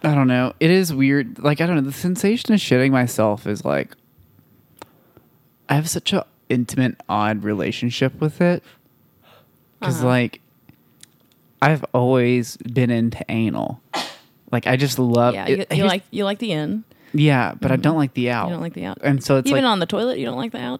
I 0.03 0.15
don't 0.15 0.27
know. 0.27 0.53
It 0.59 0.69
is 0.69 0.93
weird. 0.93 1.39
Like 1.39 1.59
I 1.61 1.65
don't 1.65 1.75
know. 1.75 1.81
The 1.81 1.91
sensation 1.91 2.53
of 2.53 2.59
shitting 2.59 2.91
myself 2.91 3.45
is 3.47 3.65
like 3.65 3.95
I 5.67 5.75
have 5.75 5.89
such 5.89 6.13
a 6.13 6.25
intimate, 6.47 6.95
odd 7.09 7.43
relationship 7.43 8.19
with 8.21 8.41
it 8.41 8.63
because 9.79 9.97
Uh-huh. 9.99 10.07
like 10.07 10.41
I've 11.61 11.83
always 11.93 12.55
been 12.57 12.89
into 12.89 13.23
anal. 13.29 13.81
Like 14.51 14.65
I 14.67 14.77
just 14.77 14.97
love. 14.99 15.33
Yeah, 15.35 15.47
it- 15.47 15.71
you, 15.71 15.77
you 15.77 15.83
like 15.85 16.03
you 16.11 16.23
like 16.23 16.39
the 16.39 16.53
in. 16.53 16.83
Yeah, 17.13 17.55
but 17.59 17.71
I 17.71 17.75
don't 17.75 17.97
like 17.97 18.13
the 18.13 18.29
out. 18.29 18.47
You 18.47 18.53
don't 18.53 18.61
like 18.61 18.73
the 18.75 18.85
out. 18.85 18.99
And 19.03 19.23
so 19.23 19.37
it's 19.37 19.49
Even 19.49 19.63
like 19.63 19.71
on 19.71 19.79
the 19.79 19.85
toilet, 19.87 20.19
you 20.19 20.25
don't 20.25 20.37
like 20.37 20.51
the 20.51 20.61
out. 20.61 20.79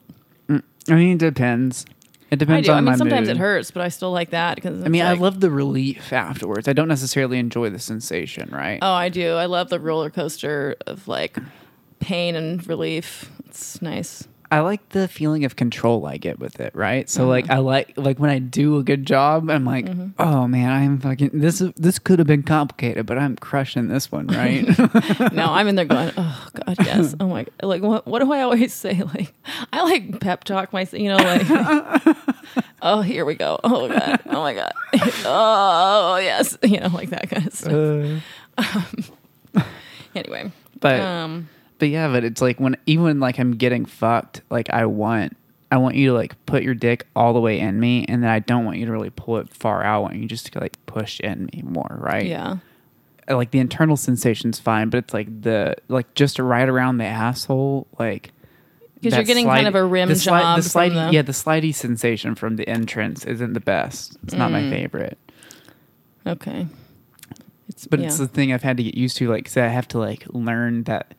I 0.50 0.96
mean, 0.96 1.14
it 1.16 1.20
depends. 1.20 1.86
It 2.32 2.38
depends 2.38 2.70
I 2.70 2.72
do. 2.72 2.74
on 2.74 2.78
I 2.78 2.82
mean, 2.82 2.86
my 2.92 2.96
sometimes 2.96 3.28
mood. 3.28 3.38
it 3.38 3.40
hurts, 3.40 3.72
but 3.72 3.82
I 3.82 3.90
still 3.90 4.12
like 4.12 4.30
that 4.30 4.56
because 4.56 4.84
I 4.84 4.88
mean, 4.88 5.02
I 5.04 5.14
love 5.14 5.40
the 5.40 5.50
relief 5.50 6.14
afterwards. 6.14 6.68
I 6.68 6.74
don't 6.74 6.88
necessarily 6.88 7.40
enjoy 7.40 7.70
the 7.72 7.80
sensation, 7.80 8.50
right? 8.52 8.78
Oh, 8.82 8.94
I 8.94 9.10
do. 9.10 9.34
I 9.34 9.46
love 9.48 9.70
the 9.70 9.80
roller 9.80 10.12
coaster 10.12 10.76
of 10.86 11.08
like 11.08 11.38
pain 12.00 12.36
and 12.36 12.66
relief. 12.68 13.32
It's 13.48 13.82
nice. 13.82 14.28
I 14.52 14.62
like 14.62 14.90
the 14.90 15.08
feeling 15.08 15.46
of 15.46 15.56
control 15.56 16.08
I 16.08 16.18
get 16.18 16.40
with 16.40 16.60
it, 16.60 16.74
right? 16.74 17.08
So 17.08 17.22
Mm-hmm. 17.22 17.30
like 17.30 17.50
I 17.52 17.58
like 17.60 17.94
like 17.98 18.18
when 18.20 18.32
I 18.32 18.40
do 18.40 18.78
a 18.78 18.84
good 18.84 19.06
job, 19.06 19.50
I'm 19.50 19.64
like, 19.64 19.88
oh 20.18 20.48
man, 20.48 20.72
I'm 20.72 21.00
fucking 21.00 21.30
this 21.34 21.62
is 21.62 21.72
this 21.76 22.00
could 22.00 22.18
have 22.18 22.28
been 22.28 22.42
complicated, 22.44 23.06
but 23.06 23.18
I'm 23.20 23.36
crushing 23.36 23.90
this 23.90 24.12
one, 24.12 24.26
right? 24.42 24.66
No, 25.34 25.48
I'm 25.52 25.68
in 25.68 25.76
there 25.76 25.86
going, 25.86 26.12
oh 26.18 26.48
god, 26.66 26.78
yes. 26.84 27.16
Oh 27.20 27.28
my, 27.28 27.46
like 27.62 27.84
what? 27.84 28.08
What 28.08 28.24
do 28.24 28.32
I 28.34 28.42
always 28.42 28.74
say? 28.74 29.04
Like 29.14 29.34
I 29.72 29.84
like 29.84 30.20
pep 30.20 30.44
talk 30.46 30.74
myself. 30.74 31.00
You 31.02 31.10
know, 31.10 31.18
like 31.18 32.18
oh 32.82 33.02
here 33.02 33.26
we 33.26 33.36
go. 33.36 33.60
Oh 33.64 33.88
god. 33.88 34.20
Oh 34.26 34.42
my 34.42 34.54
god. 34.56 34.74
oh 35.26 36.18
yes. 36.22 36.58
You 36.64 36.80
know, 36.80 36.88
like 36.88 37.10
that 37.12 37.30
kind 37.30 37.46
of 37.48 37.54
stuff. 37.54 38.24
Anyway, 40.16 40.52
but 40.80 41.00
um, 41.00 41.50
but 41.80 41.90
yeah, 41.90 42.08
but 42.12 42.24
it's 42.24 42.42
like 42.42 42.60
when 42.60 42.78
even 42.86 43.20
like 43.20 43.40
I'm 43.40 43.54
getting 43.56 43.86
fucked, 43.86 44.42
like 44.50 44.70
I 44.70 44.86
want 44.86 45.36
I 45.72 45.78
want 45.78 45.96
you 45.96 46.08
to 46.10 46.14
like 46.14 46.36
put 46.46 46.64
your 46.64 46.74
dick 46.76 47.06
all 47.16 47.34
the 47.34 47.40
way 47.40 47.60
in 47.60 47.80
me, 47.80 48.06
and 48.08 48.24
then 48.24 48.30
I 48.30 48.40
don't 48.40 48.66
want 48.66 48.78
you 48.78 48.86
to 48.86 48.92
really 48.92 49.10
pull 49.12 49.38
it 49.38 49.50
far 49.50 49.84
out. 49.84 49.96
I 49.96 50.00
want 50.00 50.16
you 50.16 50.28
just 50.28 50.52
to 50.54 50.60
like 50.60 50.78
push 50.86 51.20
in 51.20 51.50
me 51.54 51.62
more, 51.64 51.98
right? 52.00 52.26
yeah. 52.26 52.58
like 53.28 53.52
the 53.52 53.60
internal 53.60 53.96
sensation's 53.98 54.60
fine, 54.60 54.90
but 54.90 54.98
it's 55.00 55.14
like 55.14 55.42
the 55.42 55.76
like 55.88 56.14
just 56.16 56.40
right 56.40 56.68
around 56.68 56.98
the 56.98 57.06
asshole, 57.06 57.88
like 58.00 58.32
because 58.96 59.16
you're 59.16 59.24
getting 59.24 59.46
kind 59.46 59.68
of 59.68 59.76
a 59.76 59.84
rim 59.86 60.10
the 60.10 60.16
sli- 60.16 60.26
job 60.26 60.58
The 60.62 60.70
from 60.70 60.82
slidey, 60.82 61.08
the- 61.10 61.14
yeah, 61.14 61.22
the 61.22 61.32
slidey 61.32 61.74
sensation 61.74 62.36
from 62.36 62.56
the 62.58 62.68
entrance 62.68 63.24
isn't 63.26 63.54
the 63.54 63.60
best. 63.62 64.18
It's 64.24 64.34
not 64.34 64.50
Mm. 64.50 64.54
my 64.54 64.70
favorite, 64.70 65.18
Okay. 66.28 66.68
It's 67.68 67.86
but 67.88 68.00
yeah. 68.00 68.08
it's 68.08 68.18
the 68.18 68.28
thing 68.28 68.52
I've 68.52 68.64
had 68.64 68.78
to 68.78 68.84
get 68.84 68.96
used 68.96 69.18
to. 69.18 69.30
Like, 69.30 69.48
so 69.48 69.64
I 69.64 69.68
have 69.68 69.88
to 69.90 70.00
like 70.00 70.26
learn 70.30 70.84
that. 70.86 71.14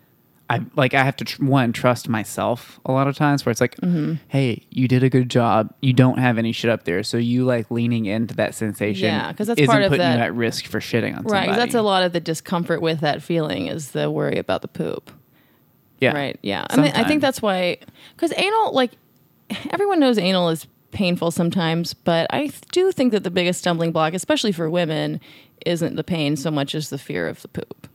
I 0.51 0.61
like 0.77 0.95
I 0.95 1.05
have 1.05 1.17
to 1.17 1.25
tr- 1.25 1.45
one 1.45 1.73
trust 1.73 2.09
myself 2.09 2.81
a 2.85 2.93
lot 2.93 3.07
of 3.09 3.17
times 3.17 3.47
where 3.47 3.51
it's 3.51 3.61
like, 3.61 3.77
Mm-hmm. 3.77 4.15
hey, 4.29 4.67
you 4.71 4.89
did 4.89 5.03
a 5.05 5.09
good 5.09 5.31
job. 5.31 5.73
You 5.81 5.93
don't 5.93 6.19
have 6.19 6.37
any 6.39 6.53
shit 6.53 6.71
up 6.71 6.85
there, 6.85 7.03
so 7.03 7.17
you 7.17 7.45
like 7.45 7.71
leaning 7.71 8.07
into 8.07 8.35
that 8.37 8.55
sensation. 8.55 9.07
Yeah, 9.07 9.31
because 9.33 9.47
that's 9.47 9.65
part 9.67 9.83
of 9.85 9.91
putting 9.91 9.99
that- 10.05 10.17
you 10.19 10.23
at 10.25 10.35
risk 10.35 10.67
for 10.67 10.81
shitting 10.81 11.17
on 11.17 11.23
right. 11.25 11.45
somebody. 11.47 11.57
That's 11.57 11.75
a 11.75 11.83
lot 11.83 12.03
of 12.03 12.13
the 12.13 12.21
discomfort 12.21 12.83
with 12.83 13.01
that 13.01 13.23
feeling 13.23 13.69
is 13.69 13.93
the 13.93 14.11
worry 14.11 14.39
about 14.39 14.63
the 14.63 14.69
poop. 14.69 15.11
Yeah, 16.01 16.13
Right. 16.15 16.39
Yeah. 16.43 16.67
I 16.71 16.77
mean, 16.77 16.93
I 16.95 17.05
think 17.05 17.21
that's 17.21 17.43
why, 17.43 17.77
because 18.17 18.33
anal, 18.37 18.73
like, 18.73 18.93
everyone 19.71 20.01
knows 20.01 20.17
anal 20.19 20.49
is 20.49 20.67
painful 20.93 21.31
sometimes, 21.31 21.93
but 21.95 22.27
I 22.31 22.51
do 22.73 22.91
think 22.91 23.13
that 23.13 23.23
the 23.23 23.31
biggest 23.31 23.59
stumbling 23.61 23.93
block, 23.93 24.15
especially 24.15 24.51
for 24.53 24.69
women, 24.71 25.21
isn't 25.67 25.97
the 25.97 26.03
pain 26.03 26.37
so 26.37 26.51
much 26.51 26.75
as 26.75 26.89
the 26.91 26.97
fear 26.99 27.29
of 27.29 27.43
the 27.43 27.49
poop. 27.49 27.87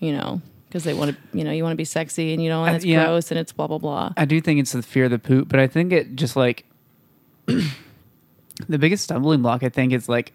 You 0.00 0.12
know, 0.12 0.42
because 0.68 0.84
they 0.84 0.94
want 0.94 1.10
to, 1.12 1.16
you 1.38 1.44
know, 1.44 1.50
you 1.50 1.62
want 1.62 1.72
to 1.72 1.76
be 1.76 1.84
sexy 1.84 2.32
and 2.34 2.42
you 2.42 2.48
know, 2.48 2.62
and 2.64 2.74
Uh, 2.74 2.76
it's 2.76 2.84
yeah. 2.84 3.04
gross 3.04 3.30
and 3.30 3.40
it's 3.40 3.52
blah 3.52 3.66
blah 3.66 3.78
blah. 3.78 4.12
I 4.16 4.24
do 4.24 4.40
think 4.40 4.60
it's 4.60 4.72
the 4.72 4.82
fear 4.82 5.06
of 5.06 5.10
the 5.10 5.18
poop, 5.18 5.48
but 5.48 5.58
I 5.60 5.66
think 5.66 5.92
it 5.92 6.14
just 6.14 6.36
like 6.36 6.64
the 7.46 8.78
biggest 8.78 9.04
stumbling 9.04 9.42
block. 9.42 9.62
I 9.62 9.68
think 9.68 9.92
is 9.92 10.08
like 10.08 10.32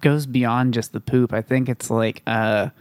goes 0.00 0.26
beyond 0.26 0.74
just 0.74 0.92
the 0.92 1.00
poop. 1.00 1.32
I 1.32 1.42
think 1.42 1.68
it's 1.68 1.90
like 1.90 2.22
a 2.26 2.72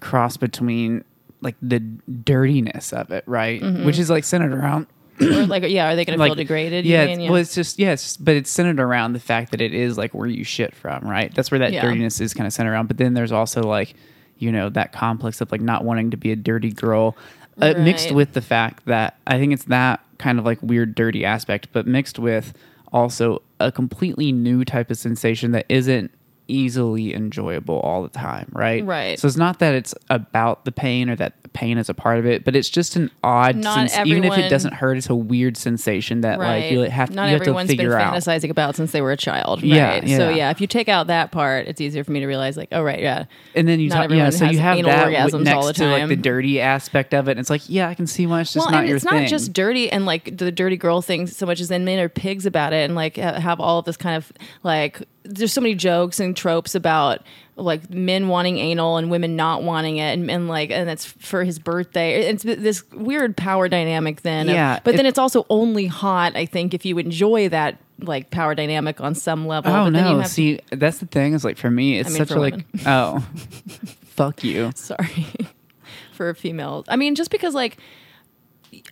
cross 0.00 0.36
between 0.36 1.04
like 1.40 1.54
the 1.62 1.80
dirtiness 1.80 2.92
of 2.92 3.10
it, 3.10 3.24
right? 3.26 3.62
Which 3.84 3.98
is 3.98 4.10
like 4.10 4.24
centered 4.24 4.52
around 4.52 4.86
or 5.20 5.46
like, 5.46 5.62
yeah, 5.68 5.90
are 5.90 5.96
they 5.96 6.04
going 6.04 6.18
to 6.18 6.20
like 6.22 6.30
feel 6.30 6.34
degraded? 6.34 6.84
you 6.84 6.92
Yeah, 6.92 7.06
mean? 7.06 7.20
it's- 7.20 7.30
well, 7.30 7.40
it's 7.40 7.54
just 7.54 7.78
yes, 7.78 8.16
but 8.16 8.34
it's 8.34 8.50
centered 8.50 8.80
around 8.80 9.12
the 9.12 9.20
fact 9.20 9.50
that 9.52 9.60
it 9.60 9.72
is 9.74 9.96
like 9.96 10.12
where 10.14 10.26
you 10.28 10.44
shit 10.44 10.74
from, 10.74 11.04
right? 11.08 11.32
That's 11.34 11.50
where 11.50 11.60
that 11.60 11.72
Yeah. 11.72 11.82
dirtiness 11.82 12.20
is 12.20 12.34
kind 12.34 12.46
of 12.46 12.52
centered 12.52 12.72
around. 12.72 12.88
But 12.88 12.96
then 12.98 13.14
there's 13.14 13.32
also 13.32 13.62
like 13.62 13.94
you 14.38 14.52
know 14.52 14.68
that 14.70 14.92
complex 14.92 15.40
of 15.40 15.50
like 15.52 15.60
not 15.60 15.84
wanting 15.84 16.10
to 16.10 16.16
be 16.16 16.32
a 16.32 16.36
dirty 16.36 16.72
girl, 16.72 17.16
uh, 17.60 17.74
mixed 17.78 18.12
with 18.12 18.32
the 18.32 18.42
fact 18.42 18.84
that 18.86 19.18
I 19.26 19.38
think 19.38 19.52
it's 19.52 19.64
that 19.64 20.00
kind 20.18 20.38
of 20.38 20.44
like 20.44 20.62
weird 20.62 20.94
dirty 20.94 21.24
aspect, 21.24 21.68
but 21.72 21.86
mixed 21.86 22.18
with 22.18 22.54
also 22.92 23.42
a 23.60 23.72
completely 23.72 24.32
new 24.32 24.64
type 24.64 24.90
of 24.90 24.98
sensation 24.98 25.52
that 25.52 25.66
isn't 25.68 26.10
easily 26.48 27.14
enjoyable 27.14 27.80
all 27.80 28.02
the 28.02 28.08
time, 28.08 28.50
right? 28.52 28.84
Right. 28.84 29.18
So 29.18 29.26
it's 29.26 29.36
not 29.36 29.58
that 29.58 29.74
it's 29.74 29.94
about 30.10 30.64
the 30.64 30.72
pain 30.72 31.10
or 31.10 31.16
that 31.16 31.42
the 31.42 31.48
pain 31.48 31.78
is 31.78 31.88
a 31.88 31.94
part 31.94 32.18
of 32.18 32.26
it, 32.26 32.44
but 32.44 32.54
it's 32.54 32.68
just 32.68 32.96
an 32.96 33.10
odd 33.24 33.56
Not 33.56 33.90
sense. 33.90 34.06
Even 34.06 34.24
if 34.24 34.36
it 34.38 34.48
doesn't 34.48 34.74
hurt, 34.74 34.96
it's 34.96 35.08
a 35.08 35.14
weird 35.14 35.56
sensation 35.56 36.20
that 36.22 36.38
like 36.38 36.70
you 36.70 36.80
have, 36.80 37.10
Not 37.10 37.26
you 37.26 37.32
have 37.32 37.42
to 37.42 37.50
everyone's 37.50 37.74
been 37.74 37.90
out. 37.92 38.14
fantasizing 38.14 38.50
about 38.50 38.76
since 38.76 38.92
they 38.92 39.00
were 39.00 39.12
a 39.12 39.16
child. 39.16 39.62
Yeah, 39.62 39.98
right? 39.98 40.08
So 40.08 40.28
yeah. 40.28 40.36
yeah, 40.36 40.50
if 40.50 40.60
you 40.60 40.66
take 40.66 40.88
out 40.88 41.08
that 41.08 41.32
part, 41.32 41.66
it's 41.66 41.80
easier 41.80 42.04
for 42.04 42.12
me 42.12 42.20
to 42.20 42.26
realize, 42.26 42.56
like, 42.56 42.68
oh 42.72 42.82
right, 42.82 43.00
yeah, 43.00 43.24
And 43.54 43.66
then 43.66 43.80
you 43.80 43.88
Not 43.88 44.08
talk, 44.08 44.10
yeah, 44.10 44.30
so 44.30 44.46
you 44.46 44.58
have 44.58 44.82
that 44.84 45.10
next 45.10 45.34
all 45.34 45.66
the 45.66 45.72
to 45.72 45.86
like 45.86 46.08
the 46.08 46.16
dirty 46.16 46.60
aspect 46.60 47.14
of 47.14 47.28
it. 47.28 47.32
And 47.32 47.40
it's 47.40 47.50
like, 47.50 47.68
yeah, 47.68 47.88
I 47.88 47.94
can 47.94 48.06
see 48.06 48.26
why 48.26 48.40
it's 48.40 48.52
just 48.52 48.66
well, 48.66 48.72
not 48.72 48.80
and 48.80 48.88
your 48.88 48.96
it's 48.96 49.04
thing. 49.04 49.22
not 49.22 49.28
just 49.28 49.52
dirty 49.52 49.90
and 49.90 50.06
like 50.06 50.36
the 50.36 50.52
dirty 50.52 50.76
girl 50.76 51.02
thing 51.02 51.26
so 51.26 51.46
much 51.46 51.60
as 51.60 51.68
then 51.68 51.84
men 51.84 51.98
are 51.98 52.08
pigs 52.08 52.46
about 52.46 52.72
it 52.72 52.84
and 52.84 52.94
like 52.94 53.16
have 53.16 53.60
all 53.60 53.78
of 53.78 53.84
this 53.84 53.96
kind 53.96 54.16
of 54.16 54.32
like 54.62 55.02
there's 55.28 55.52
so 55.52 55.60
many 55.60 55.74
jokes 55.74 56.20
and 56.20 56.36
tropes 56.36 56.74
about 56.74 57.22
like 57.56 57.88
men 57.90 58.28
wanting 58.28 58.58
anal 58.58 58.98
and 58.98 59.10
women 59.10 59.34
not 59.34 59.62
wanting 59.62 59.96
it, 59.96 60.12
and, 60.12 60.30
and 60.30 60.46
like, 60.48 60.70
and 60.70 60.90
it's 60.90 61.04
for 61.06 61.42
his 61.42 61.58
birthday. 61.58 62.20
It's 62.28 62.42
this 62.42 62.84
weird 62.92 63.36
power 63.36 63.68
dynamic 63.68 64.22
then. 64.22 64.48
of- 64.48 64.54
Yeah, 64.54 64.78
but 64.84 64.94
it- 64.94 64.96
then 64.98 65.06
it's 65.06 65.18
also 65.18 65.46
only 65.48 65.86
hot. 65.86 66.36
I 66.36 66.44
think 66.46 66.74
if 66.74 66.84
you 66.84 66.98
enjoy 66.98 67.48
that 67.48 67.78
like 68.00 68.30
power 68.30 68.54
dynamic 68.54 69.00
on 69.00 69.14
some 69.14 69.46
level. 69.46 69.72
Oh 69.72 69.84
but 69.84 69.92
then 69.94 70.04
you 70.04 70.10
no! 70.12 70.16
have 70.18 70.26
to- 70.26 70.32
See, 70.32 70.60
that's 70.70 70.98
the 70.98 71.06
thing. 71.06 71.32
Is 71.32 71.44
like 71.44 71.56
for 71.56 71.70
me, 71.70 71.98
it's 71.98 72.10
I 72.10 72.12
mean, 72.12 72.18
such 72.26 72.30
a 72.36 72.38
like. 72.40 72.66
Oh, 72.84 73.20
fuck 74.04 74.44
you. 74.44 74.70
sorry 74.76 75.26
for 76.12 76.34
females. 76.34 76.84
I 76.88 76.96
mean, 76.96 77.14
just 77.14 77.30
because 77.30 77.54
like, 77.54 77.78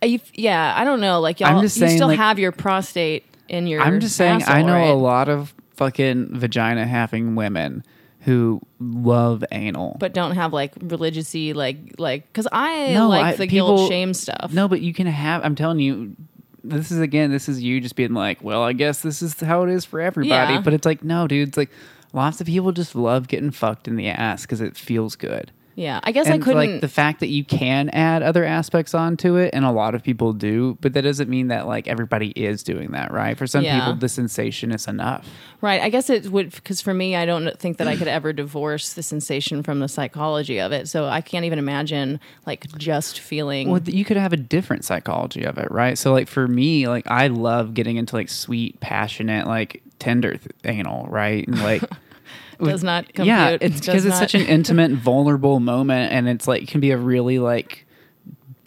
you, 0.03 0.19
yeah, 0.33 0.73
I 0.75 0.83
don't 0.83 1.01
know. 1.01 1.19
Like 1.19 1.39
y'all, 1.39 1.61
you 1.61 1.67
saying, 1.67 1.97
still 1.97 2.07
like- 2.07 2.17
have 2.17 2.39
your 2.39 2.51
prostate 2.51 3.25
in 3.47 3.67
your. 3.67 3.81
I'm 3.81 3.99
just 3.99 4.15
saying. 4.15 4.41
I 4.47 4.63
know 4.63 4.73
right? 4.73 4.89
a 4.89 4.93
lot 4.93 5.29
of 5.29 5.53
fucking 5.75 6.37
vagina 6.39 6.85
having 6.85 7.35
women 7.35 7.83
who 8.21 8.59
love 8.79 9.43
anal. 9.51 9.97
but 9.99 10.13
don't 10.13 10.33
have 10.35 10.51
like 10.51 10.73
religiousy 10.79 11.53
like 11.53 11.77
like 11.99 12.25
because 12.27 12.47
I 12.51 12.93
No, 12.93 13.07
like 13.09 13.23
I- 13.25 13.31
the 13.35 13.47
people- 13.47 13.77
guilt 13.77 13.89
shame 13.89 14.13
stuff. 14.13 14.51
No, 14.51 14.67
but 14.67 14.81
you 14.81 14.93
can 14.93 15.05
have. 15.07 15.43
I'm 15.45 15.53
telling 15.55 15.79
you, 15.79 16.15
this 16.63 16.89
is 16.91 16.99
again. 16.99 17.29
This 17.31 17.47
is 17.47 17.61
you 17.61 17.79
just 17.79 17.95
being 17.95 18.13
like, 18.15 18.43
well, 18.43 18.63
I 18.63 18.73
guess 18.73 19.01
this 19.01 19.21
is 19.21 19.39
how 19.39 19.63
it 19.63 19.69
is 19.69 19.85
for 19.85 20.01
everybody. 20.01 20.53
Yeah. 20.53 20.61
But 20.61 20.73
it's 20.73 20.85
like, 20.85 21.03
no, 21.03 21.27
dude. 21.27 21.49
It's 21.49 21.57
like 21.57 21.69
lots 22.13 22.41
of 22.41 22.47
people 22.47 22.71
just 22.71 22.95
love 22.95 23.27
getting 23.27 23.51
fucked 23.51 23.87
in 23.87 23.95
the 23.95 24.07
ass 24.07 24.41
because 24.41 24.61
it 24.61 24.75
feels 24.75 25.15
good. 25.15 25.51
Yeah, 25.75 25.99
I 26.03 26.11
guess 26.11 26.25
and 26.25 26.35
I 26.35 26.37
couldn't. 26.37 26.71
like 26.73 26.81
the 26.81 26.87
fact 26.87 27.19
that 27.19 27.27
you 27.27 27.43
can 27.43 27.89
add 27.89 28.23
other 28.23 28.43
aspects 28.45 28.93
onto 28.93 29.35
it, 29.35 29.51
and 29.53 29.65
a 29.65 29.71
lot 29.71 29.93
of 29.93 30.01
people 30.03 30.31
do, 30.33 30.77
but 30.81 30.93
that 30.93 31.01
doesn't 31.01 31.29
mean 31.29 31.49
that 31.49 31.67
like 31.67 31.87
everybody 31.87 32.29
is 32.29 32.63
doing 32.63 32.91
that, 32.91 33.11
right? 33.11 33.37
For 33.37 33.45
some 33.45 33.63
Yeah. 33.63 33.79
people, 33.79 33.95
the 33.95 34.07
sensation 34.09 34.71
is 34.71 34.87
enough. 34.87 35.27
right, 35.61 35.81
I 35.81 35.89
guess 35.89 36.09
it 36.09 36.29
would 36.31 36.51
because 36.51 36.79
for 36.81 36.93
me, 36.93 37.15
I 37.15 37.25
don't 37.25 37.59
think 37.59 37.77
that 37.77 37.87
I 37.87 37.95
could 37.97 38.07
ever 38.07 38.31
divorce 38.33 38.93
the 38.93 39.03
sensation 39.03 39.63
from 39.63 39.79
the 39.79 39.87
psychology 39.87 40.59
of 40.59 40.71
it. 40.71 40.87
So 40.87 41.05
I 41.05 41.21
can't 41.21 41.43
even 41.45 41.59
imagine 41.59 42.19
like 42.45 42.67
just 42.77 43.19
feeling. 43.19 43.69
Well, 43.69 43.81
you 43.83 44.05
could 44.05 44.17
have 44.17 44.31
a 44.33 44.37
different 44.37 44.85
psychology 44.85 45.43
of 45.43 45.57
it, 45.57 45.69
right? 45.71 45.97
So, 45.97 46.13
like 46.13 46.27
for 46.27 46.47
me, 46.47 46.87
like 46.87 47.09
I 47.11 47.27
love 47.27 47.73
getting 47.73 47.97
into 47.97 48.15
like 48.15 48.29
sweet, 48.29 48.79
passionate, 48.79 49.47
like 49.47 49.81
tender 49.99 50.31
th- 50.37 50.51
anal, 50.63 51.07
right? 51.09 51.45
And 51.47 51.61
like. 51.61 51.83
Does 52.59 52.83
not 52.83 53.05
compute. 53.05 53.27
Yeah, 53.27 53.57
it's 53.59 53.79
because 53.79 54.05
it's 54.05 54.17
such 54.17 54.35
an 54.35 54.41
intimate, 54.47 54.91
vulnerable 54.91 55.59
moment, 55.59 56.11
and 56.11 56.27
it's 56.29 56.47
like 56.47 56.67
can 56.67 56.81
be 56.81 56.91
a 56.91 56.97
really 56.97 57.39
like 57.39 57.85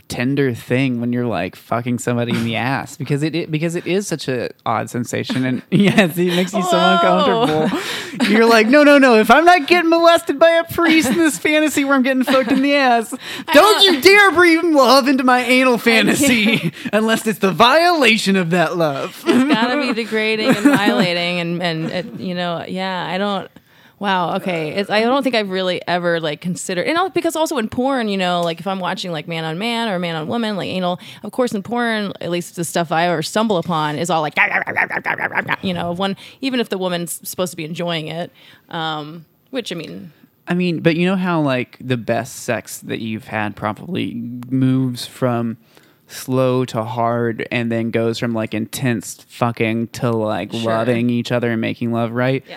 tender 0.09 0.55
thing 0.55 1.01
when 1.01 1.13
you're 1.13 1.27
like 1.27 1.55
fucking 1.55 1.99
somebody 1.99 2.33
in 2.35 2.45
the 2.45 2.57
ass 2.69 2.97
because 2.97 3.23
it, 3.23 3.35
it 3.35 3.51
because 3.51 3.75
it 3.75 3.87
is 3.87 4.09
such 4.09 4.27
a 4.27 4.49
odd 4.65 4.89
sensation 4.89 5.45
and 5.45 5.63
yes 5.71 6.17
it 6.17 6.35
makes 6.35 6.53
you 6.55 6.63
so 6.63 6.71
Whoa. 6.71 6.95
uncomfortable 6.95 8.29
you're 8.31 8.47
like 8.47 8.67
no 8.67 8.83
no 8.83 8.99
no 8.99 9.19
if 9.19 9.31
i'm 9.31 9.45
not 9.45 9.67
getting 9.67 9.91
molested 9.91 10.39
by 10.39 10.51
a 10.51 10.65
priest 10.65 11.11
in 11.11 11.19
this 11.19 11.39
fantasy 11.39 11.85
where 11.85 11.95
i'm 11.95 12.03
getting 12.03 12.25
fucked 12.25 12.51
in 12.51 12.63
the 12.63 12.75
ass 12.75 13.15
don't 13.53 13.85
you 13.85 14.01
dare 14.01 14.33
breathe 14.33 14.65
love 14.65 15.09
into 15.09 15.25
my 15.25 15.41
anal 15.45 15.77
fantasy 15.77 16.73
unless 16.93 17.27
it's 17.27 17.41
the 17.41 17.53
violation 17.53 18.35
of 18.37 18.51
that 18.51 18.77
love 18.77 19.23
it's 19.27 19.55
gotta 19.55 19.81
be 19.81 19.93
degrading 19.93 20.49
and 20.49 20.65
violating 20.65 21.39
and 21.41 21.63
and 21.63 21.91
it, 21.91 22.21
you 22.21 22.35
know 22.35 22.65
yeah 22.67 23.07
i 23.07 23.19
don't 23.19 23.51
wow 23.99 24.37
okay 24.37 24.71
it's, 24.75 24.89
i 24.91 25.01
don't 25.01 25.23
think 25.23 25.35
i've 25.35 25.51
really 25.51 25.81
ever 25.89 26.21
like 26.21 26.41
considered 26.41 26.87
and 26.87 26.97
al- 26.97 27.11
because 27.11 27.35
also 27.37 27.59
in 27.59 27.69
porn 27.69 28.09
you 28.09 28.17
know 28.17 28.41
like 28.43 28.61
if 28.61 28.67
i'm 28.67 28.79
watching 28.81 29.11
like 29.13 29.27
man 29.27 29.45
on 29.45 29.59
man 29.59 29.89
or 29.89 29.99
man 29.99 30.15
on 30.15 30.29
woman 30.29 30.57
like 30.57 30.69
anal 30.69 31.01
of 31.23 31.33
course 31.33 31.53
in 31.53 31.63
porn 31.63 32.13
at 32.21 32.31
least 32.31 32.57
the 32.57 32.65
stuff 32.65 32.93
i 32.93 33.05
ever 33.09 33.23
stumble 33.23 33.57
upon 33.57 33.97
is 33.99 34.09
all 34.11 34.21
like 34.21 34.35
you 35.63 35.75
know 35.75 35.93
one 35.93 36.17
even 36.41 36.61
if 36.61 36.69
the 36.69 36.79
woman's 36.79 37.21
supposed 37.29 37.51
to 37.51 37.57
be 37.57 37.65
enjoying 37.65 38.07
it 38.09 38.31
um 38.71 39.25
which 39.51 39.73
i 39.73 39.75
mean 39.75 40.13
I 40.51 40.55
mean, 40.55 40.81
but 40.81 40.97
you 40.97 41.05
know 41.05 41.17
how 41.17 41.43
like 41.43 41.77
the 41.79 41.99
best 41.99 42.37
sex 42.37 42.79
that 42.79 43.01
you've 43.01 43.27
had 43.27 43.55
probably 43.55 44.15
moves 44.49 45.05
from 45.05 45.59
slow 46.07 46.65
to 46.65 46.85
hard 46.85 47.47
and 47.51 47.71
then 47.71 47.91
goes 47.91 48.19
from 48.19 48.33
like 48.33 48.55
intense 48.55 49.23
fucking 49.29 49.89
to 49.89 50.11
like 50.11 50.51
Sure. 50.53 50.63
loving 50.63 51.11
each 51.11 51.33
other 51.33 51.51
and 51.51 51.61
making 51.61 51.93
love, 51.93 52.13
right? 52.13 52.43
yeah 52.49 52.57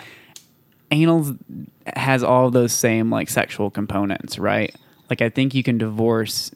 Anal 0.91 1.37
has 1.95 2.23
all 2.23 2.51
those 2.51 2.73
same 2.73 3.09
like 3.09 3.29
sexual 3.29 3.71
components, 3.71 4.37
right? 4.37 4.75
Like 5.09 5.21
I 5.21 5.29
think 5.29 5.55
you 5.55 5.63
can 5.63 5.77
divorce 5.77 6.51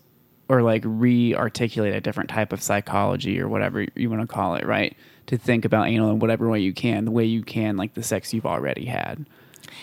or 0.47 0.61
like 0.61 0.83
re-articulate 0.85 1.95
a 1.95 2.01
different 2.01 2.29
type 2.29 2.53
of 2.53 2.61
psychology 2.61 3.39
or 3.39 3.47
whatever 3.47 3.87
you 3.95 4.09
want 4.09 4.21
to 4.21 4.27
call 4.27 4.55
it, 4.55 4.65
right? 4.65 4.95
To 5.27 5.37
think 5.37 5.65
about 5.65 5.87
anal 5.87 6.11
in 6.11 6.19
whatever 6.19 6.49
way 6.49 6.59
you 6.59 6.73
can, 6.73 7.05
the 7.05 7.11
way 7.11 7.25
you 7.25 7.41
can 7.41 7.77
like 7.77 7.95
the 7.95 8.03
sex 8.03 8.33
you've 8.33 8.45
already 8.45 8.85
had. 8.85 9.25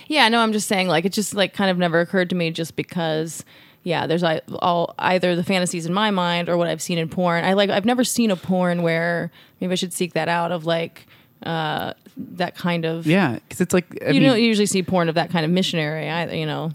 Yeah, 0.06 0.28
no, 0.28 0.40
I'm 0.40 0.52
just 0.52 0.68
saying, 0.68 0.88
like, 0.88 1.04
it 1.04 1.12
just 1.12 1.34
like 1.34 1.52
kind 1.52 1.70
of 1.70 1.78
never 1.78 2.00
occurred 2.00 2.30
to 2.30 2.36
me 2.36 2.50
just 2.50 2.76
because, 2.76 3.44
yeah, 3.82 4.06
there's 4.06 4.22
all 4.22 4.94
either 4.98 5.34
the 5.34 5.44
fantasies 5.44 5.86
in 5.86 5.92
my 5.92 6.10
mind 6.10 6.48
or 6.48 6.56
what 6.56 6.68
I've 6.68 6.82
seen 6.82 6.98
in 6.98 7.08
porn. 7.08 7.44
I 7.44 7.54
like, 7.54 7.70
I've 7.70 7.84
never 7.84 8.04
seen 8.04 8.30
a 8.30 8.36
porn 8.36 8.82
where 8.82 9.30
maybe 9.60 9.72
I 9.72 9.74
should 9.74 9.92
seek 9.92 10.12
that 10.14 10.28
out 10.28 10.52
of 10.52 10.64
like 10.64 11.06
uh 11.44 11.94
that 12.16 12.54
kind 12.56 12.84
of. 12.84 13.06
Yeah, 13.06 13.34
because 13.34 13.60
it's 13.60 13.74
like 13.74 13.86
I 14.04 14.08
you 14.08 14.20
mean, 14.20 14.30
don't 14.30 14.40
usually 14.40 14.66
see 14.66 14.82
porn 14.82 15.08
of 15.08 15.14
that 15.14 15.30
kind 15.30 15.44
of 15.44 15.50
missionary, 15.50 16.08
either, 16.08 16.34
you 16.36 16.46
know, 16.46 16.72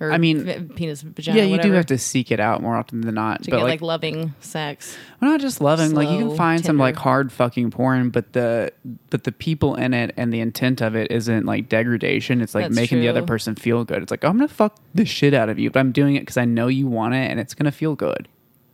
or 0.00 0.10
I 0.10 0.18
mean, 0.18 0.44
v- 0.44 0.60
penis, 0.74 1.02
vagina. 1.02 1.38
yeah, 1.38 1.44
you 1.44 1.62
do 1.62 1.70
have 1.72 1.86
to 1.86 1.98
seek 1.98 2.32
it 2.32 2.40
out 2.40 2.60
more 2.60 2.74
often 2.76 3.02
than 3.02 3.14
not. 3.14 3.44
to 3.44 3.50
but 3.50 3.58
get 3.58 3.62
like, 3.62 3.70
like, 3.70 3.82
loving 3.82 4.34
sex. 4.40 4.96
well, 5.20 5.30
not 5.30 5.40
just 5.40 5.60
loving. 5.60 5.94
like 5.94 6.08
you 6.08 6.18
can 6.18 6.28
slow, 6.28 6.36
find 6.36 6.64
some 6.64 6.76
like 6.76 6.96
hard 6.96 7.30
fucking 7.30 7.70
porn, 7.70 8.10
but 8.10 8.32
the 8.32 8.72
but 9.10 9.22
the 9.22 9.30
people 9.30 9.76
in 9.76 9.94
it 9.94 10.12
and 10.16 10.32
the 10.32 10.40
intent 10.40 10.80
of 10.80 10.96
it 10.96 11.12
isn't 11.12 11.46
like 11.46 11.68
degradation. 11.68 12.40
It's 12.40 12.54
like 12.54 12.64
That's 12.64 12.74
making 12.74 13.00
the 13.00 13.08
other 13.08 13.22
person 13.22 13.54
feel 13.54 13.84
good. 13.84 14.02
It's 14.02 14.10
like 14.10 14.24
I'm 14.24 14.36
gonna 14.38 14.48
fuck 14.48 14.76
the 14.92 15.04
shit 15.04 15.34
out 15.34 15.48
of 15.48 15.60
you, 15.60 15.70
but 15.70 15.78
I'm 15.78 15.92
doing 15.92 16.16
it 16.16 16.20
because 16.20 16.36
I 16.36 16.44
know 16.46 16.66
you 16.66 16.88
want 16.88 17.14
it 17.14 17.30
and 17.30 17.38
it's 17.38 17.54
gonna 17.54 17.70
feel 17.72 17.94
good. 17.94 18.26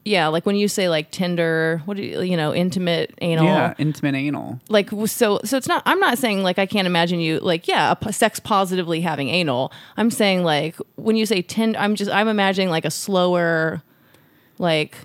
Yeah, 0.09 0.29
like 0.29 0.47
when 0.47 0.57
you 0.57 0.69
say 0.69 0.89
like 0.89 1.11
tender, 1.11 1.83
what 1.85 1.97
do 1.99 2.03
you, 2.03 2.23
you 2.23 2.37
know, 2.37 2.55
intimate 2.55 3.13
anal. 3.21 3.45
Yeah, 3.45 3.75
intimate 3.79 4.15
anal. 4.15 4.59
like 4.69 4.89
so 5.07 5.41
so 5.45 5.57
it's 5.57 5.69
not 5.69 5.83
i'm 5.87 6.01
not 6.01 6.17
saying 6.19 6.43
like 6.43 6.59
i 6.59 6.67
can't 6.67 6.87
imagine 6.87 7.21
you 7.21 7.39
like 7.41 7.69
yeah 7.69 7.91
a 7.93 7.97
p- 7.97 8.13
sex 8.13 8.41
positively 8.41 9.01
having 9.03 9.29
anal 9.29 9.71
i'm 9.97 10.11
saying 10.11 10.43
like 10.45 10.77
when 10.97 11.17
you 11.17 11.27
say 11.27 11.43
tend 11.43 11.77
i'm 11.77 11.95
just 11.95 12.11
i'm 12.11 12.29
imagining 12.29 12.71
like 12.71 12.85
a 12.85 12.91
slower 12.91 13.83
like 14.59 14.97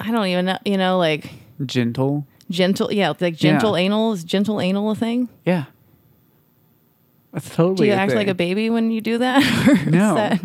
i 0.00 0.10
don't 0.10 0.26
even 0.26 0.44
know 0.46 0.58
you 0.64 0.76
know 0.76 0.96
like 0.98 1.30
Gentle. 1.64 2.26
gentle 2.50 2.92
yeah 2.92 3.12
like 3.20 3.36
gentle 3.36 3.76
Yeah. 3.76 3.84
anal 3.86 4.12
is 4.12 4.22
gentle 4.24 4.60
anal 4.60 4.90
a 4.90 4.94
thing 4.94 5.28
Yeah. 5.44 5.64
That's 7.32 7.50
totally. 7.50 7.76
do 7.76 7.84
you 7.86 7.92
a 7.92 7.96
act 7.96 8.14
like 8.14 8.28
a 8.28 8.34
baby 8.34 8.70
when 8.70 8.90
you 8.90 9.00
do 9.00 9.18
that 9.18 9.42
No. 9.86 10.14
that- 10.14 10.40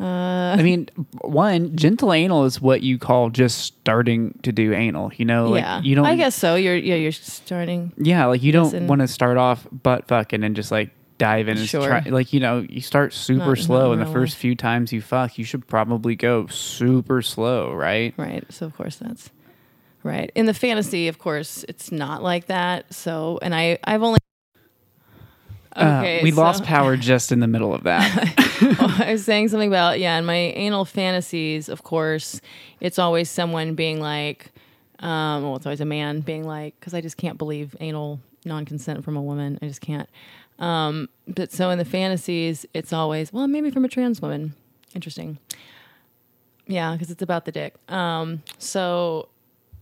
I 0.00 0.62
mean, 0.62 0.88
one 1.22 1.76
gentle 1.76 2.12
anal 2.12 2.44
is 2.44 2.60
what 2.60 2.82
you 2.82 2.98
call 2.98 3.30
just 3.30 3.58
starting 3.60 4.38
to 4.42 4.52
do 4.52 4.72
anal. 4.74 5.12
You 5.16 5.24
know, 5.24 5.48
like 5.50 5.62
yeah 5.62 5.80
you 5.82 5.94
don't. 5.94 6.04
i 6.06 6.16
guess 6.16 6.34
so 6.34 6.54
you're 6.56 6.76
yeah 6.76 6.96
you're 6.96 7.12
starting 7.12 7.92
Yeah, 7.96 8.26
like 8.26 8.42
you 8.42 8.52
don't 8.52 8.86
want 8.86 9.00
to 9.00 9.08
start 9.08 9.36
off 9.36 9.66
butt 9.72 10.08
fucking 10.08 10.42
and 10.44 10.54
just 10.56 10.70
like 10.70 10.90
dive 11.16 11.46
in 11.48 11.58
and 11.58 11.68
Sure. 11.68 11.86
try. 11.86 12.00
Like 12.00 12.32
you 12.32 12.40
know, 12.40 12.66
you 12.68 12.80
start 12.80 13.12
super 13.12 13.54
Not- 13.54 13.58
slow, 13.58 13.86
not 13.88 13.92
and 13.92 14.02
the 14.02 14.12
first 14.12 14.36
few 14.36 14.54
times 14.54 14.92
you 14.92 15.00
fuck, 15.00 15.38
you 15.38 15.44
should 15.44 15.66
probably 15.68 16.16
go 16.16 16.46
super 16.48 17.22
slow, 17.22 17.72
right? 17.72 18.12
Right. 18.16 18.44
So 18.52 18.66
of 18.66 18.76
course 18.76 18.96
that's 18.96 19.30
right. 20.02 20.30
In 20.34 20.46
the 20.46 20.54
fantasy, 20.54 21.08
of 21.08 21.18
course, 21.18 21.64
it's 21.68 21.90
not 21.92 22.22
like 22.22 22.46
that. 22.46 22.92
So 22.92 23.38
and 23.42 23.54
I 23.54 23.78
I've 23.84 24.02
only 24.02 24.18
Uh, 25.74 26.20
we 26.22 26.30
so- 26.30 26.40
lost 26.40 26.64
power 26.64 26.96
just 26.96 27.32
in 27.32 27.40
the 27.40 27.46
middle 27.46 27.74
of 27.74 27.82
that. 27.84 28.34
I 29.00 29.12
was 29.12 29.24
saying 29.24 29.48
something 29.48 29.68
about 29.68 29.98
yeah, 29.98 30.18
in 30.18 30.24
my 30.24 30.34
anal 30.34 30.84
fantasies, 30.84 31.68
of 31.68 31.82
course, 31.82 32.40
it's 32.80 32.98
always 32.98 33.28
someone 33.28 33.74
being 33.74 34.00
like, 34.00 34.52
um, 35.00 35.42
well, 35.42 35.56
it's 35.56 35.66
always 35.66 35.80
a 35.80 35.86
man 35.86 36.20
being 36.20 36.44
like, 36.44 36.78
because 36.78 36.94
I 36.94 37.00
just 37.00 37.16
can't 37.16 37.38
believe 37.38 37.76
anal 37.80 38.20
non-consent 38.44 39.04
from 39.04 39.16
a 39.16 39.22
woman. 39.22 39.58
I 39.62 39.66
just 39.66 39.80
can't. 39.80 40.08
Um, 40.58 41.08
but 41.26 41.50
so 41.50 41.70
in 41.70 41.78
the 41.78 41.84
fantasies, 41.84 42.64
it's 42.74 42.92
always 42.92 43.32
well, 43.32 43.48
maybe 43.48 43.70
from 43.70 43.84
a 43.84 43.88
trans 43.88 44.22
woman. 44.22 44.54
Interesting. 44.94 45.38
Yeah, 46.66 46.92
because 46.92 47.10
it's 47.10 47.22
about 47.22 47.44
the 47.44 47.52
dick. 47.52 47.74
Um, 47.90 48.42
so 48.58 49.28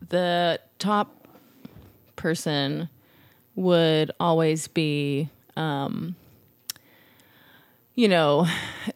the 0.09 0.61
top 0.79 1.27
person 2.17 2.89
would 3.55 4.11
always 4.19 4.67
be 4.69 5.29
um, 5.57 6.15
you 7.95 8.09
know, 8.09 8.47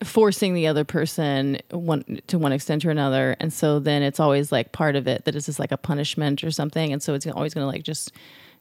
forcing 0.05 0.55
the 0.55 0.67
other 0.67 0.85
person 0.85 1.59
one 1.71 2.21
to 2.29 2.39
one 2.39 2.53
extent 2.53 2.85
or 2.85 2.91
another, 2.91 3.37
and 3.41 3.53
so 3.53 3.79
then 3.79 4.03
it's 4.03 4.19
always 4.19 4.51
like 4.51 4.73
part 4.73 4.97
of 4.97 5.07
it 5.07 5.25
that 5.27 5.35
is 5.35 5.47
just 5.47 5.59
like 5.59 5.73
a 5.73 5.77
punishment 5.77 6.43
or 6.43 6.51
something, 6.51 6.93
and 6.93 7.03
so 7.03 7.13
it's 7.15 7.27
always 7.27 7.53
going 7.53 7.63
to 7.63 7.69
like 7.69 7.83
just 7.83 8.11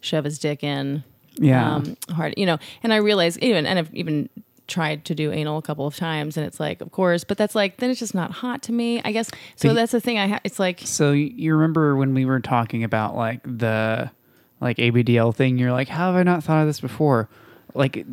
shove 0.01 0.25
his 0.25 0.37
dick 0.37 0.61
in, 0.63 1.03
Yeah. 1.37 1.75
um, 1.75 1.95
hard, 2.11 2.33
you 2.37 2.45
know. 2.45 2.57
And 2.83 2.91
I 2.93 2.97
realize 2.97 3.39
even, 3.39 3.65
and 3.65 3.79
I've 3.79 3.93
even 3.95 4.29
tried 4.67 5.05
to 5.05 5.15
do 5.15 5.31
anal 5.31 5.57
a 5.57 5.61
couple 5.61 5.87
of 5.87 5.95
times, 5.95 6.35
and 6.35 6.45
it's 6.45 6.59
like, 6.59 6.81
of 6.81 6.91
course, 6.91 7.23
but 7.23 7.37
that's 7.37 7.55
like 7.55 7.77
then 7.77 7.89
it's 7.89 7.99
just 8.01 8.13
not 8.13 8.31
hot 8.31 8.61
to 8.63 8.73
me, 8.73 9.01
I 9.05 9.13
guess. 9.13 9.31
So 9.55 9.73
that's 9.73 9.93
the 9.93 10.01
thing. 10.01 10.17
I 10.19 10.27
ha- 10.27 10.39
it's 10.43 10.59
like 10.59 10.81
so 10.83 11.13
you 11.13 11.55
remember 11.55 11.95
when 11.95 12.13
we 12.13 12.25
were 12.25 12.41
talking 12.41 12.83
about 12.83 13.15
like 13.15 13.41
the 13.43 14.11
like 14.59 14.77
ABDL 14.77 15.33
thing? 15.33 15.57
You're 15.57 15.71
like, 15.71 15.87
how 15.87 16.07
have 16.11 16.15
I 16.19 16.23
not 16.23 16.43
thought 16.43 16.59
of 16.61 16.67
this 16.67 16.81
before? 16.81 17.29
Like 17.75 18.05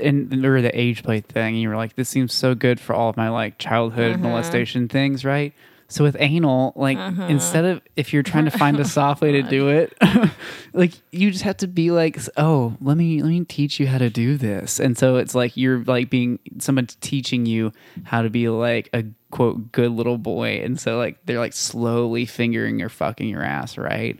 and 0.00 0.44
or 0.44 0.60
the 0.60 0.78
age 0.78 1.02
play 1.02 1.20
thing. 1.20 1.54
You 1.56 1.68
were 1.68 1.76
like, 1.76 1.94
this 1.96 2.08
seems 2.08 2.32
so 2.34 2.54
good 2.54 2.80
for 2.80 2.94
all 2.94 3.08
of 3.08 3.16
my 3.16 3.28
like 3.30 3.58
childhood 3.58 4.14
Mm-hmm. 4.14 4.22
molestation 4.22 4.88
things, 4.88 5.24
right? 5.24 5.52
So 5.88 6.02
with 6.02 6.16
anal, 6.18 6.72
like 6.74 6.98
Mm-hmm. 6.98 7.22
instead 7.30 7.64
of 7.64 7.80
if 7.94 8.12
you're 8.12 8.24
trying 8.24 8.46
to 8.46 8.50
find 8.58 8.78
a 8.80 8.84
soft 8.84 9.22
way 9.22 9.32
to 9.32 9.42
do 9.42 9.68
it, 9.68 9.96
like 10.72 10.92
you 11.12 11.30
just 11.30 11.44
have 11.44 11.58
to 11.58 11.68
be 11.68 11.92
like, 11.92 12.18
oh, 12.36 12.76
let 12.80 12.96
me 12.96 13.22
let 13.22 13.28
me 13.30 13.44
teach 13.44 13.78
you 13.78 13.86
how 13.86 13.98
to 13.98 14.10
do 14.10 14.36
this. 14.36 14.80
And 14.80 14.98
so 14.98 15.16
it's 15.16 15.34
like 15.34 15.56
you're 15.56 15.84
like 15.84 16.10
being 16.10 16.40
someone's 16.58 16.96
teaching 16.96 17.46
you 17.46 17.72
how 18.04 18.22
to 18.22 18.30
be 18.30 18.48
like 18.48 18.90
a 18.92 19.04
quote 19.30 19.70
good 19.70 19.92
little 19.92 20.18
boy. 20.18 20.60
And 20.64 20.78
so 20.80 20.98
like 20.98 21.24
they're 21.24 21.38
like 21.38 21.52
slowly 21.52 22.26
fingering 22.26 22.82
or 22.82 22.88
fucking 22.88 23.28
your 23.28 23.42
ass, 23.44 23.78
right? 23.78 24.18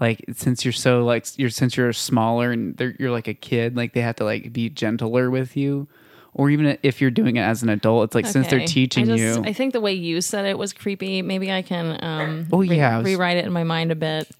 Like 0.00 0.24
since 0.34 0.64
you're 0.64 0.72
so 0.72 1.04
like 1.04 1.26
you're 1.38 1.50
since 1.50 1.76
you're 1.76 1.92
smaller 1.92 2.52
and 2.52 2.76
they're, 2.76 2.94
you're 2.98 3.10
like 3.10 3.28
a 3.28 3.34
kid, 3.34 3.76
like 3.76 3.94
they 3.94 4.00
have 4.00 4.16
to 4.16 4.24
like 4.24 4.52
be 4.52 4.68
gentler 4.68 5.30
with 5.30 5.56
you. 5.56 5.88
Or 6.34 6.50
even 6.50 6.78
if 6.84 7.00
you're 7.00 7.10
doing 7.10 7.36
it 7.36 7.40
as 7.40 7.62
an 7.64 7.68
adult, 7.68 8.04
it's 8.04 8.14
like 8.14 8.26
since 8.26 8.46
they're 8.48 8.64
teaching 8.66 9.10
I 9.10 9.16
just- 9.16 9.38
you. 9.40 9.44
I 9.44 9.52
think 9.52 9.72
the 9.72 9.80
way 9.80 9.94
you 9.94 10.20
said 10.20 10.44
it 10.44 10.56
was 10.56 10.72
creepy. 10.72 11.20
Maybe 11.22 11.50
I 11.50 11.62
can 11.62 11.98
um, 12.04 12.46
Oh, 12.52 12.60
yeah, 12.60 12.98
was- 12.98 13.06
rewrite 13.06 13.38
it 13.38 13.44
in 13.44 13.52
my 13.52 13.64
mind 13.64 13.90
a 13.90 13.96
bit. 13.96 14.30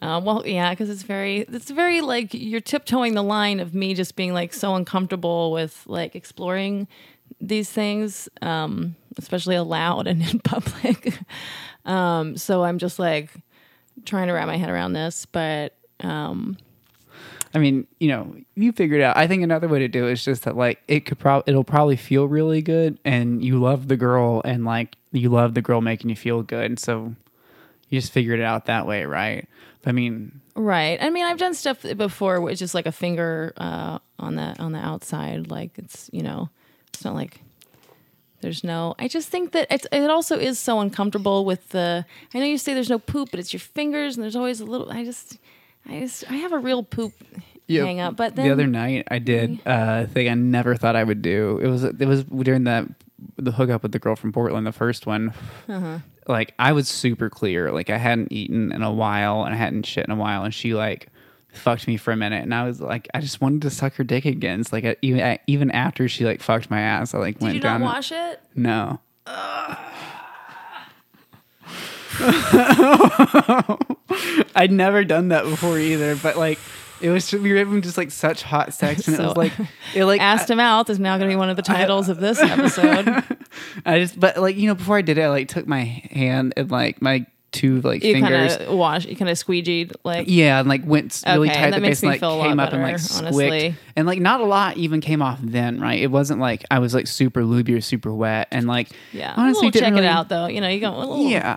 Uh, 0.00 0.20
well, 0.22 0.42
yeah, 0.46 0.70
because 0.70 0.88
it's 0.90 1.02
very, 1.02 1.40
it's 1.40 1.70
very 1.70 2.00
like 2.00 2.32
you're 2.34 2.60
tiptoeing 2.60 3.14
the 3.14 3.22
line 3.22 3.58
of 3.60 3.74
me 3.74 3.94
just 3.94 4.16
being 4.16 4.32
like 4.34 4.52
so 4.52 4.74
uncomfortable 4.74 5.50
with 5.52 5.82
like 5.86 6.14
exploring 6.14 6.88
these 7.40 7.70
things, 7.70 8.28
um, 8.42 8.96
especially 9.18 9.56
aloud 9.56 10.06
and 10.06 10.22
in 10.22 10.38
public. 10.44 11.18
um, 11.84 12.36
so 12.36 12.64
I'm 12.64 12.78
just 12.78 12.98
like 12.98 13.30
trying 14.04 14.28
to 14.28 14.32
wrap 14.32 14.46
my 14.46 14.56
head 14.56 14.70
around 14.70 14.92
this, 14.92 15.26
but 15.26 15.76
um, 16.00 16.56
I 17.54 17.58
mean, 17.58 17.86
you 18.00 18.08
know, 18.08 18.34
you 18.56 18.72
figured 18.72 19.00
out. 19.00 19.16
I 19.16 19.26
think 19.26 19.42
another 19.42 19.68
way 19.68 19.78
to 19.78 19.88
do 19.88 20.08
it 20.08 20.12
is 20.12 20.24
just 20.24 20.42
that 20.44 20.56
like 20.56 20.82
it 20.88 21.00
could 21.06 21.18
probably 21.18 21.50
it'll 21.50 21.64
probably 21.64 21.96
feel 21.96 22.26
really 22.26 22.62
good, 22.62 22.98
and 23.04 23.44
you 23.44 23.60
love 23.60 23.88
the 23.88 23.96
girl, 23.96 24.42
and 24.44 24.64
like 24.64 24.96
you 25.12 25.28
love 25.28 25.54
the 25.54 25.62
girl 25.62 25.80
making 25.80 26.10
you 26.10 26.16
feel 26.16 26.42
good, 26.42 26.64
and 26.66 26.78
so 26.78 27.14
you 27.88 28.00
just 28.00 28.12
figured 28.12 28.40
it 28.40 28.44
out 28.44 28.66
that 28.66 28.86
way, 28.86 29.04
right? 29.04 29.48
I 29.86 29.92
mean, 29.92 30.40
Right. 30.56 31.02
I 31.02 31.10
mean, 31.10 31.24
I've 31.24 31.38
done 31.38 31.54
stuff 31.54 31.84
before, 31.96 32.40
which 32.40 32.62
is 32.62 32.74
like 32.74 32.86
a 32.86 32.92
finger 32.92 33.52
uh, 33.56 33.98
on 34.18 34.36
the 34.36 34.54
on 34.60 34.72
the 34.72 34.78
outside. 34.78 35.50
Like 35.50 35.78
it's 35.78 36.08
you 36.12 36.22
know, 36.22 36.48
it's 36.92 37.04
not 37.04 37.14
like 37.14 37.40
there's 38.44 38.62
no. 38.62 38.94
I 38.98 39.08
just 39.08 39.30
think 39.30 39.52
that 39.52 39.66
it's, 39.70 39.86
it 39.90 40.10
also 40.10 40.38
is 40.38 40.58
so 40.58 40.80
uncomfortable 40.80 41.46
with 41.46 41.70
the. 41.70 42.04
I 42.34 42.38
know 42.38 42.44
you 42.44 42.58
say 42.58 42.74
there's 42.74 42.90
no 42.90 42.98
poop, 42.98 43.30
but 43.30 43.40
it's 43.40 43.54
your 43.54 43.60
fingers, 43.60 44.16
and 44.16 44.22
there's 44.22 44.36
always 44.36 44.60
a 44.60 44.66
little. 44.66 44.90
I 44.90 45.02
just, 45.02 45.38
I 45.88 46.00
just, 46.00 46.30
I 46.30 46.34
have 46.34 46.52
a 46.52 46.58
real 46.58 46.82
poop 46.82 47.14
hang 47.68 48.00
up. 48.00 48.16
But 48.16 48.36
then 48.36 48.46
the 48.46 48.52
other 48.52 48.66
night 48.66 49.08
I 49.10 49.18
did 49.18 49.60
uh, 49.66 50.04
a 50.04 50.06
thing 50.06 50.28
I 50.28 50.34
never 50.34 50.76
thought 50.76 50.94
I 50.94 51.04
would 51.04 51.22
do. 51.22 51.58
It 51.62 51.68
was 51.68 51.84
it 51.84 52.06
was 52.06 52.24
during 52.24 52.64
that 52.64 52.86
the 53.36 53.52
hookup 53.52 53.82
with 53.82 53.92
the 53.92 53.98
girl 53.98 54.14
from 54.14 54.32
Portland, 54.32 54.66
the 54.66 54.72
first 54.72 55.06
one. 55.06 55.32
Uh-huh. 55.66 56.00
Like 56.28 56.52
I 56.58 56.72
was 56.72 56.86
super 56.86 57.30
clear. 57.30 57.72
Like 57.72 57.88
I 57.88 57.96
hadn't 57.96 58.30
eaten 58.30 58.72
in 58.72 58.82
a 58.82 58.92
while 58.92 59.44
and 59.44 59.54
I 59.54 59.56
hadn't 59.56 59.86
shit 59.86 60.04
in 60.04 60.12
a 60.12 60.16
while, 60.16 60.44
and 60.44 60.52
she 60.52 60.74
like 60.74 61.08
fucked 61.56 61.86
me 61.86 61.96
for 61.96 62.12
a 62.12 62.16
minute, 62.16 62.42
and 62.42 62.54
I 62.54 62.64
was 62.64 62.80
like, 62.80 63.08
I 63.14 63.20
just 63.20 63.40
wanted 63.40 63.62
to 63.62 63.70
suck 63.70 63.94
her 63.94 64.04
dick 64.04 64.24
again. 64.24 64.60
It's 64.60 64.72
like 64.72 64.84
uh, 64.84 64.94
even 65.02 65.20
uh, 65.20 65.36
even 65.46 65.70
after 65.70 66.08
she 66.08 66.24
like 66.24 66.42
fucked 66.42 66.70
my 66.70 66.80
ass, 66.80 67.14
I 67.14 67.18
like 67.18 67.40
went 67.40 67.40
down 67.40 67.40
did 67.40 67.44
went 67.44 67.54
you 67.54 67.60
not 67.60 67.78
down. 67.78 67.80
wash 67.80 68.12
it? 68.12 68.40
No. 68.54 69.00
I'd 74.56 74.70
never 74.70 75.04
done 75.04 75.28
that 75.28 75.44
before 75.44 75.78
either, 75.78 76.16
but 76.16 76.36
like 76.36 76.58
it 77.00 77.10
was 77.10 77.32
we 77.32 77.52
were 77.52 77.58
having 77.58 77.82
just 77.82 77.98
like 77.98 78.10
such 78.10 78.42
hot 78.42 78.72
sex, 78.72 79.08
and 79.08 79.18
it 79.18 79.22
was 79.22 79.36
like 79.36 79.52
it 79.94 80.04
like 80.04 80.20
Asked 80.20 80.50
him 80.50 80.60
out 80.60 80.88
is 80.88 80.98
now 80.98 81.18
going 81.18 81.28
to 81.28 81.34
be 81.34 81.38
one 81.38 81.50
of 81.50 81.56
the 81.56 81.62
titles 81.62 82.08
of 82.08 82.20
this 82.20 82.38
episode. 82.38 83.22
I 83.84 83.98
just 83.98 84.18
but 84.18 84.38
like 84.38 84.56
you 84.56 84.68
know 84.68 84.74
before 84.74 84.96
I 84.96 85.02
did 85.02 85.18
it, 85.18 85.22
I 85.22 85.28
like 85.28 85.48
took 85.48 85.66
my 85.66 85.84
hand 85.84 86.54
and 86.56 86.70
like 86.70 87.02
my 87.02 87.26
two 87.54 87.80
like 87.80 88.04
You 88.04 88.14
Kinda 88.14 88.66
wash. 88.70 89.06
You 89.06 89.16
kind 89.16 89.30
of 89.30 89.38
squeegeed 89.38 89.92
like. 90.04 90.26
Yeah, 90.28 90.60
and 90.60 90.68
like 90.68 90.84
went 90.84 91.22
really 91.26 91.48
Okay, 91.48 91.56
tight 91.58 91.64
at 91.66 91.70
that 91.70 91.76
the 91.76 91.80
makes 91.80 92.00
base 92.00 92.02
and 92.02 92.08
me 92.08 92.12
like 92.12 92.20
feel 92.20 92.34
a 92.34 92.36
lot 92.36 92.48
came 92.48 92.60
up 92.60 92.72
and 92.74 92.82
like 92.82 92.98
squicked. 92.98 93.24
honestly. 93.26 93.74
And 93.96 94.06
like 94.06 94.20
not 94.20 94.40
a 94.40 94.44
lot 94.44 94.76
even 94.76 95.00
came 95.00 95.22
off 95.22 95.38
then, 95.42 95.80
right? 95.80 96.00
It 96.00 96.10
wasn't 96.10 96.40
like 96.40 96.64
I 96.70 96.80
was 96.80 96.92
like 96.94 97.06
super 97.06 97.42
lubey 97.42 97.76
or 97.76 97.80
super 97.80 98.12
wet. 98.12 98.48
And 98.50 98.66
like 98.66 98.90
Yeah. 99.12 99.32
honestly 99.36 99.70
didn't 99.70 99.84
check 99.84 99.94
really, 99.94 100.06
it 100.06 100.10
out 100.10 100.28
though. 100.28 100.46
You 100.46 100.60
know, 100.60 100.68
you 100.68 100.80
go. 100.80 100.94
A 100.94 100.98
little, 100.98 101.26
Yeah. 101.28 101.56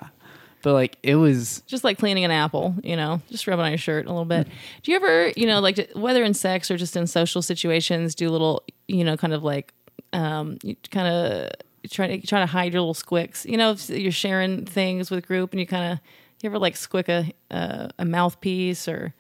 But 0.64 0.74
like 0.74 0.98
it 1.04 1.16
was 1.16 1.62
just 1.68 1.84
like 1.84 1.98
cleaning 2.00 2.26
an 2.26 2.32
apple, 2.32 2.76
you 2.84 2.96
know, 2.96 3.22
just 3.30 3.48
rubbing 3.48 3.66
on 3.66 3.72
your 3.72 3.78
shirt 3.78 4.06
a 4.06 4.10
little 4.10 4.26
bit. 4.26 4.48
Do 4.84 4.92
you 4.92 4.98
ever, 4.98 5.30
you 5.36 5.46
know, 5.48 5.60
like 5.60 5.90
whether 5.94 6.24
in 6.24 6.34
sex 6.34 6.70
or 6.72 6.78
just 6.78 6.96
in 6.98 7.08
social 7.08 7.42
situations, 7.42 8.16
do 8.16 8.30
little, 8.30 8.64
you 8.88 9.04
know, 9.04 9.16
kind 9.18 9.34
of 9.34 9.44
like, 9.44 9.72
um, 10.14 10.58
you 10.64 10.76
kind 10.92 11.08
of 11.08 11.52
try 11.88 12.08
to 12.18 12.26
try 12.28 12.40
to 12.40 12.46
hide 12.46 12.74
your 12.74 12.82
little 12.82 12.94
squicks. 12.94 13.46
You 13.46 13.58
know, 13.58 13.72
if 13.72 13.90
you're 13.90 14.12
sharing 14.12 14.66
things 14.66 15.10
with 15.12 15.26
group 15.28 15.52
and 15.52 15.60
you 15.60 15.66
kind 15.68 15.94
of, 15.94 16.00
you 16.42 16.50
ever 16.50 16.60
like 16.60 16.76
squick 16.76 17.08
a 17.10 17.32
uh, 17.56 17.90
a 18.00 18.06
mouthpiece 18.06 18.88
or, 18.88 19.14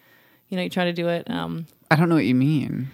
you 0.50 0.58
know, 0.58 0.64
you 0.64 0.70
try 0.70 0.86
to 0.86 0.94
do 0.94 1.08
it. 1.08 1.30
Um, 1.30 1.68
I 1.90 1.96
don't 1.96 2.10
know 2.10 2.16
what 2.16 2.26
you 2.26 2.36
mean. 2.36 2.90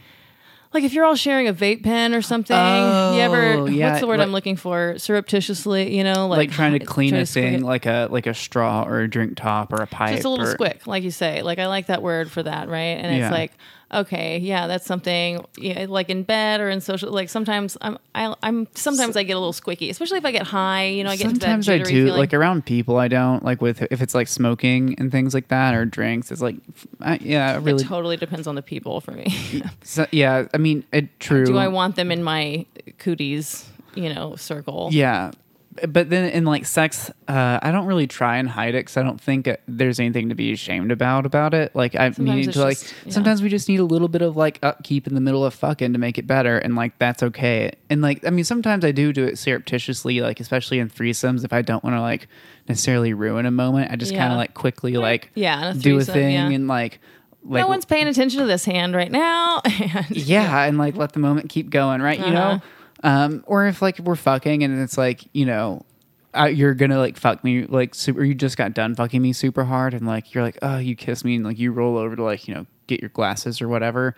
like 0.74 0.84
if 0.84 0.94
you're 0.94 1.06
all 1.06 1.16
sharing 1.16 1.48
a 1.48 1.54
vape 1.54 1.84
pen 1.84 2.14
or 2.16 2.22
something, 2.22 2.56
you 2.58 3.22
ever 3.22 3.54
Oh, 3.54 3.66
yeah, 3.66 3.90
what's 3.90 4.02
the 4.02 4.08
word 4.08 4.18
like- 4.20 4.28
I'm 4.28 4.32
looking 4.32 4.56
for? 4.56 4.96
Surreptitiously, 4.98 5.96
you 5.96 6.04
know, 6.04 6.28
Like, 6.28 6.38
like, 6.38 6.52
trying 6.52 6.74
to 6.74 6.80
clean 6.86 7.12
try 7.12 7.20
a 7.20 7.24
squick 7.24 7.34
thing 7.34 7.54
it. 7.56 7.62
like 7.62 7.86
a 7.86 8.08
like 8.12 8.28
a 8.28 8.34
straw 8.34 8.84
or 8.84 9.00
a 9.02 9.08
drink 9.10 9.36
top 9.38 9.72
or 9.74 9.82
a 9.82 9.88
pipe. 9.88 10.14
just 10.16 10.26
a 10.26 10.30
little 10.30 10.48
or, 10.48 10.56
squick, 10.56 10.88
like 10.88 11.04
you 11.04 11.12
say. 11.12 11.42
Like 11.44 11.60
I 11.60 11.68
like 11.68 11.88
that 11.88 12.02
word 12.02 12.32
for 12.32 12.42
that, 12.44 12.70
right? 12.70 12.98
And 12.98 13.16
Yeah. 13.16 13.26
it's 13.28 13.32
like, 13.32 13.52
okay, 13.94 14.38
yeah, 14.40 14.68
that's 14.68 14.86
something. 14.86 15.46
Yeah, 15.58 15.86
like 15.88 16.10
in 16.10 16.24
bed 16.24 16.60
or 16.60 16.70
in 16.70 16.82
social. 16.82 17.12
Like 17.12 17.30
sometimes 17.30 17.78
I'm, 17.82 17.98
I, 18.16 18.36
I'm 18.44 18.68
sometimes 18.74 19.16
I 19.16 19.24
get 19.24 19.34
a 19.34 19.40
little 19.40 19.54
squeaky, 19.54 19.90
especially 19.90 20.18
if 20.18 20.26
I 20.26 20.32
get 20.32 20.48
high. 20.48 20.86
You 20.86 21.04
know, 21.04 21.12
I 21.12 21.16
get 21.16 21.30
Sometimes 21.30 21.70
I 21.70 21.78
do. 21.80 21.86
feeling. 21.86 22.18
Like 22.20 22.34
around 22.34 22.66
people, 22.66 22.98
I 22.98 23.08
don't 23.08 23.44
like 23.44 23.62
with 23.62 23.82
if 23.92 24.02
it's 24.02 24.16
like 24.16 24.28
smoking 24.28 24.96
and 24.98 25.12
things 25.12 25.34
like 25.34 25.50
that 25.50 25.74
or 25.74 25.86
drinks. 25.86 26.32
It's 26.32 26.42
like, 26.42 26.56
I, 27.00 27.20
yeah, 27.22 27.56
it 27.56 27.60
really. 27.62 27.84
totally 27.84 28.18
depends 28.18 28.48
on 28.48 28.56
the 28.56 28.62
people 28.62 29.02
for 29.02 29.12
me. 29.12 29.64
So, 29.84 30.08
yeah, 30.12 30.48
I 30.54 30.58
mean, 30.58 30.84
it 30.92 31.20
true. 31.20 31.46
Do 31.54 31.58
I 31.58 31.68
want 31.68 31.96
them 31.96 32.12
in 32.12 32.24
my 32.24 32.66
cooties? 32.98 33.70
You 33.96 34.14
know, 34.14 34.36
circle. 34.36 34.90
Yeah. 34.92 35.32
But 35.88 36.10
then 36.10 36.30
in 36.32 36.46
like 36.46 36.66
sex, 36.66 37.10
uh, 37.28 37.60
I 37.62 37.72
don't 37.72 37.86
really 37.86 38.06
try 38.08 38.38
and 38.38 38.48
hide 38.50 38.76
it 38.76 38.80
because 38.86 38.98
I 38.98 39.04
don't 39.04 39.20
think 39.20 39.48
it- 39.48 39.62
there's 39.68 40.00
anything 40.00 40.30
to 40.30 40.36
be 40.36 40.52
ashamed 40.52 40.92
about 40.92 41.26
about 41.26 41.54
it. 41.54 41.76
Like 41.76 41.96
I 41.96 42.12
Sometimes 42.12 42.46
need 42.48 42.54
to 42.54 42.62
like 42.62 42.78
just- 42.80 42.94
yeah. 43.06 43.12
sometimes 43.14 43.42
we 43.42 43.50
just 43.50 43.68
need 43.70 43.80
a 43.80 43.84
little 43.86 44.08
bit 44.08 44.22
of 44.22 44.36
like 44.38 44.60
upkeep 44.62 45.08
in 45.08 45.16
the 45.16 45.22
middle 45.22 45.44
of 45.46 45.54
fucking 45.54 45.94
to 45.94 46.00
make 46.00 46.18
it 46.18 46.28
better, 46.28 46.58
and 46.58 46.76
like 46.76 46.98
that's 47.00 47.24
okay. 47.24 47.72
And 47.90 48.02
like 48.02 48.26
I 48.26 48.30
mean, 48.30 48.44
sometimes 48.46 48.86
I 48.86 48.92
do 48.92 49.12
do 49.14 49.24
it 49.26 49.38
surreptitiously, 49.40 50.22
like 50.22 50.40
especially 50.40 50.80
in 50.80 50.90
threesomes 50.90 51.44
if 51.44 51.54
I 51.54 51.62
don't 51.62 51.84
want 51.84 51.96
to 51.96 52.02
like 52.02 52.28
necessarily 52.68 53.14
ruin 53.14 53.46
a 53.46 53.52
moment. 53.52 53.92
I 53.92 53.96
just 53.96 54.14
kind 54.16 54.32
of 54.32 54.38
like 54.38 54.54
quickly 54.54 54.98
like 54.98 55.32
Yeah, 55.36 55.72
a 55.72 55.74
do 55.74 55.98
a 55.98 56.04
thing 56.04 56.34
yeah. 56.34 56.50
and 56.50 56.68
like 56.68 57.00
like 57.46 57.62
no 57.62 57.68
one's 57.68 57.84
paying 57.86 58.08
attention 58.08 58.40
to 58.40 58.46
this 58.46 58.64
hand 58.66 58.96
right 58.96 59.12
now. 59.12 59.62
And- 59.80 60.12
yeah, 60.12 60.64
and 60.64 60.78
like 60.78 60.96
let 60.96 61.14
the 61.14 61.20
moment 61.20 61.50
keep 61.50 61.70
going, 61.70 62.02
right? 62.02 62.18
You 62.20 62.26
Uh-huh. 62.26 62.34
know, 62.56 62.62
um, 63.04 63.44
or 63.48 63.68
if 63.68 63.82
like 63.82 64.00
we're 64.00 64.16
fucking 64.16 64.64
and 64.64 64.82
it's 64.82 64.98
like 64.98 65.24
you 65.34 65.46
know, 65.46 65.86
you're 66.50 66.74
gonna 66.74 66.98
like 66.98 67.18
fuck 67.18 67.44
me 67.44 67.66
like 67.66 67.94
super. 67.94 68.24
You 68.24 68.34
just 68.34 68.58
got 68.58 68.74
done 68.74 68.96
fucking 68.96 69.22
me 69.22 69.34
super 69.34 69.64
hard, 69.66 69.94
and 69.94 70.08
like 70.08 70.34
you're 70.34 70.44
like, 70.44 70.58
oh, 70.62 70.78
you 70.78 70.96
kiss 70.96 71.24
me, 71.24 71.36
and 71.36 71.46
like 71.46 71.60
you 71.60 71.72
roll 71.72 71.98
over 71.98 72.16
to 72.16 72.24
like 72.24 72.48
you 72.48 72.54
know 72.56 72.66
get 72.88 73.02
your 73.02 73.10
glasses 73.10 73.62
or 73.62 73.68
whatever. 73.68 74.16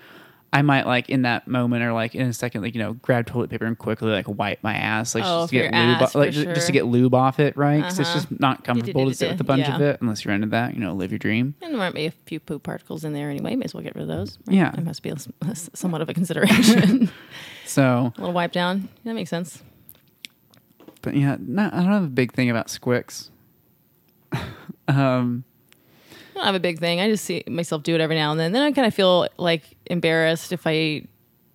I 0.56 0.62
might 0.62 0.86
like 0.86 1.10
in 1.10 1.24
that 1.24 1.48
moment 1.48 1.84
or 1.84 1.92
like 1.94 2.16
in 2.16 2.28
a 2.28 2.34
second, 2.34 2.62
like 2.62 2.74
you 2.74 2.82
know, 2.82 2.94
grab 2.94 3.26
toilet 3.26 3.50
paper 3.50 3.66
and 3.66 3.78
quickly 3.78 4.10
like 4.12 4.26
wipe 4.28 4.64
my 4.64 4.74
ass, 4.74 5.14
like 5.14 5.24
Oh, 5.26 5.42
just 5.42 5.50
to 5.52 5.56
get 5.58 5.74
lube, 5.74 6.02
ass, 6.02 6.16
o- 6.16 6.20
like 6.20 6.32
ju- 6.32 6.46
just 6.46 6.68
to 6.68 6.72
get 6.72 6.86
lube 6.86 7.14
off 7.14 7.40
it, 7.40 7.58
right? 7.58 7.78
Because 7.82 8.00
it's 8.00 8.10
Uh-huh. 8.10 8.20
just 8.20 8.40
not 8.40 8.64
comfortable 8.64 9.06
to 9.08 9.14
sit 9.14 9.32
with 9.32 9.42
a 9.42 9.44
bunch 9.44 9.68
of 9.68 9.82
it 9.82 10.00
unless 10.02 10.24
you're 10.24 10.34
into 10.34 10.48
that. 10.48 10.74
You 10.74 10.80
know, 10.80 10.94
live 10.94 11.12
your 11.12 11.20
dream. 11.20 11.56
And 11.62 11.72
there 11.74 11.78
might 11.80 11.94
be 11.94 12.06
a 12.06 12.12
few 12.26 12.40
poop 12.40 12.64
particles 12.64 13.04
in 13.04 13.12
there 13.14 13.30
anyway. 13.30 13.56
May 13.56 13.66
as 13.66 13.74
well 13.74 13.84
get 13.84 13.96
rid 13.96 14.04
of 14.04 14.08
those. 14.08 14.38
right? 14.48 14.56
Yeah. 14.56 14.72
That 14.72 14.86
must 14.86 15.04
be 15.04 15.10
a, 15.10 15.16
somewhat 15.74 16.02
of 16.02 16.10
a 16.10 16.14
consideration. 16.14 17.12
So, 17.66 18.14
a 18.16 18.20
little 18.22 18.34
wipe 18.34 18.52
down. 18.52 18.90
That 19.04 19.16
makes 19.16 19.30
sense. 19.32 19.62
but 21.02 21.16
yeah, 21.16 21.36
no, 21.40 21.66
I 21.74 21.78
don't 21.82 21.92
have 21.92 22.04
a 22.04 22.08
big 22.08 22.32
thing 22.34 22.50
about 22.50 22.68
squicks. 22.68 23.30
um. 24.88 25.44
I 26.36 26.40
don't 26.40 26.46
have 26.48 26.56
a 26.56 26.60
big 26.60 26.80
thing. 26.80 27.00
I 27.00 27.10
just 27.10 27.24
see 27.24 27.44
myself 27.48 27.84
do 27.84 27.96
it 27.96 28.02
every 28.02 28.16
now 28.18 28.32
and 28.32 28.40
then. 28.40 28.52
Then 28.52 28.62
I 28.62 28.72
kind 28.74 28.86
of 28.86 28.94
feel 28.94 29.28
like 29.38 29.64
embarrassed 29.86 30.52
if 30.52 30.68
I 30.68 31.04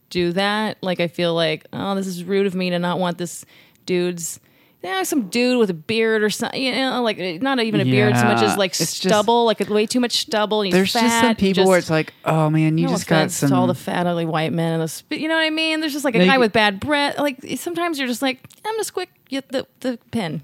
do 0.08 0.32
that. 0.32 0.78
Like 0.82 1.00
I 1.00 1.08
feel 1.08 1.34
like, 1.34 1.66
oh, 1.72 1.94
this 1.94 2.06
is 2.06 2.24
rude 2.24 2.46
of 2.46 2.54
me 2.54 2.70
to 2.70 2.78
not 2.78 2.98
want 2.98 3.18
this 3.18 3.44
dude's. 3.86 4.40
Yeah, 4.82 5.02
some 5.02 5.28
dude 5.28 5.58
with 5.58 5.68
a 5.68 5.74
beard 5.74 6.22
or 6.22 6.30
something. 6.30 6.62
You 6.62 6.72
know, 6.72 7.02
like 7.02 7.18
eh, 7.18 7.36
not 7.42 7.60
even 7.60 7.82
a 7.82 7.84
beard 7.84 8.16
so 8.16 8.24
much 8.24 8.42
as 8.42 8.56
like 8.56 8.70
it's 8.70 8.78
just- 8.78 9.02
stubble, 9.02 9.44
like 9.44 9.60
way 9.68 9.84
too 9.84 10.00
much 10.00 10.12
stubble. 10.12 10.62
There's 10.62 10.94
fat, 10.94 11.02
just 11.02 11.20
some 11.20 11.34
people 11.36 11.66
where 11.68 11.78
it's 11.78 11.90
like, 11.90 12.14
oh 12.24 12.48
man, 12.48 12.78
you 12.78 12.86
no 12.86 12.92
just 12.92 13.06
got 13.06 13.30
some. 13.30 13.50
to 13.50 13.54
all 13.56 13.66
the 13.66 13.74
fat, 13.74 14.06
ugly 14.06 14.24
white 14.24 14.54
men 14.54 14.80
and 14.80 14.88
the, 14.88 15.20
you 15.20 15.28
know 15.28 15.34
what 15.34 15.42
I 15.44 15.50
mean. 15.50 15.80
There's 15.80 15.92
just 15.92 16.06
like 16.06 16.14
a 16.14 16.20
No, 16.20 16.24
guy 16.24 16.38
with 16.38 16.52
bad 16.52 16.80
breath. 16.80 17.18
Like 17.18 17.36
sometimes 17.56 17.98
you're 17.98 18.08
just 18.08 18.22
like, 18.22 18.40
I'm 18.64 18.74
just 18.76 18.94
quick 18.94 19.10
get 19.28 19.50
the 19.50 19.66
the 19.80 19.98
pen. 20.12 20.42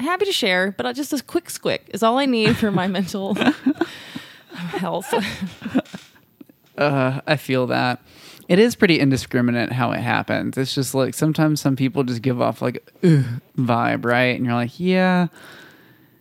Happy 0.00 0.24
to 0.24 0.32
share, 0.32 0.72
but 0.76 0.94
just 0.94 1.12
a 1.12 1.22
quick 1.22 1.46
squick 1.46 1.80
is 1.88 2.02
all 2.02 2.18
I 2.18 2.26
need 2.26 2.56
for 2.56 2.70
my 2.70 2.86
mental 2.98 3.34
health. 4.54 5.12
uh, 6.78 7.20
I 7.26 7.36
feel 7.36 7.66
that. 7.68 8.00
It 8.48 8.58
is 8.58 8.74
pretty 8.76 8.98
indiscriminate 8.98 9.72
how 9.72 9.92
it 9.92 10.00
happens. 10.00 10.56
It's 10.56 10.74
just 10.74 10.94
like 10.94 11.12
sometimes 11.14 11.60
some 11.60 11.76
people 11.76 12.02
just 12.04 12.22
give 12.22 12.40
off 12.40 12.62
like 12.62 12.82
vibe, 13.02 14.04
right? 14.06 14.36
And 14.36 14.46
you're 14.46 14.54
like, 14.54 14.80
yeah, 14.80 15.26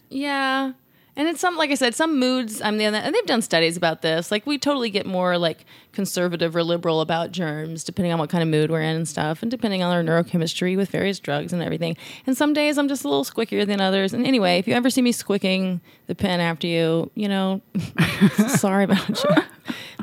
Yeah. 0.10 0.74
And 1.18 1.28
it's 1.28 1.42
some, 1.42 1.58
like 1.58 1.72
I 1.72 1.74
said, 1.74 1.96
some 1.96 2.20
moods. 2.20 2.62
I'm 2.62 2.78
the 2.78 2.86
and 2.86 3.16
they've 3.16 3.26
done 3.26 3.42
studies 3.42 3.76
about 3.76 4.04
this. 4.04 4.30
Like 4.30 4.46
we 4.46 4.60
totally 4.60 4.92
get 4.92 5.08
more 5.08 5.40
like 5.40 5.66
conservative 5.92 6.56
or 6.56 6.62
liberal 6.62 7.02
about 7.02 7.32
germs, 7.32 7.84
depending 7.84 8.14
on 8.14 8.20
what 8.20 8.30
kind 8.30 8.44
of 8.44 8.50
mood 8.50 8.70
we're 8.70 8.82
in 8.82 8.96
and 8.96 9.08
stuff, 9.08 9.42
and 9.42 9.50
depending 9.50 9.82
on 9.82 9.92
our 9.92 10.04
neurochemistry 10.04 10.78
with 10.78 10.92
various 10.92 11.20
drugs 11.20 11.52
and 11.52 11.64
everything. 11.64 11.98
And 12.28 12.38
some 12.38 12.54
days 12.54 12.78
I'm 12.78 12.88
just 12.88 13.04
a 13.04 13.10
little 13.10 13.26
squickier 13.26 13.66
than 13.66 13.82
others. 13.82 14.14
And 14.14 14.28
anyway, 14.28 14.60
if 14.60 14.68
you 14.68 14.76
ever 14.76 14.92
see 14.92 15.02
me 15.02 15.12
squicking 15.12 15.82
the 16.06 16.14
pen 16.14 16.40
after 16.40 16.68
you, 16.68 17.10
you 17.16 17.28
know, 17.28 17.64
sorry 18.50 18.84
about 18.84 19.10
you. 19.10 19.44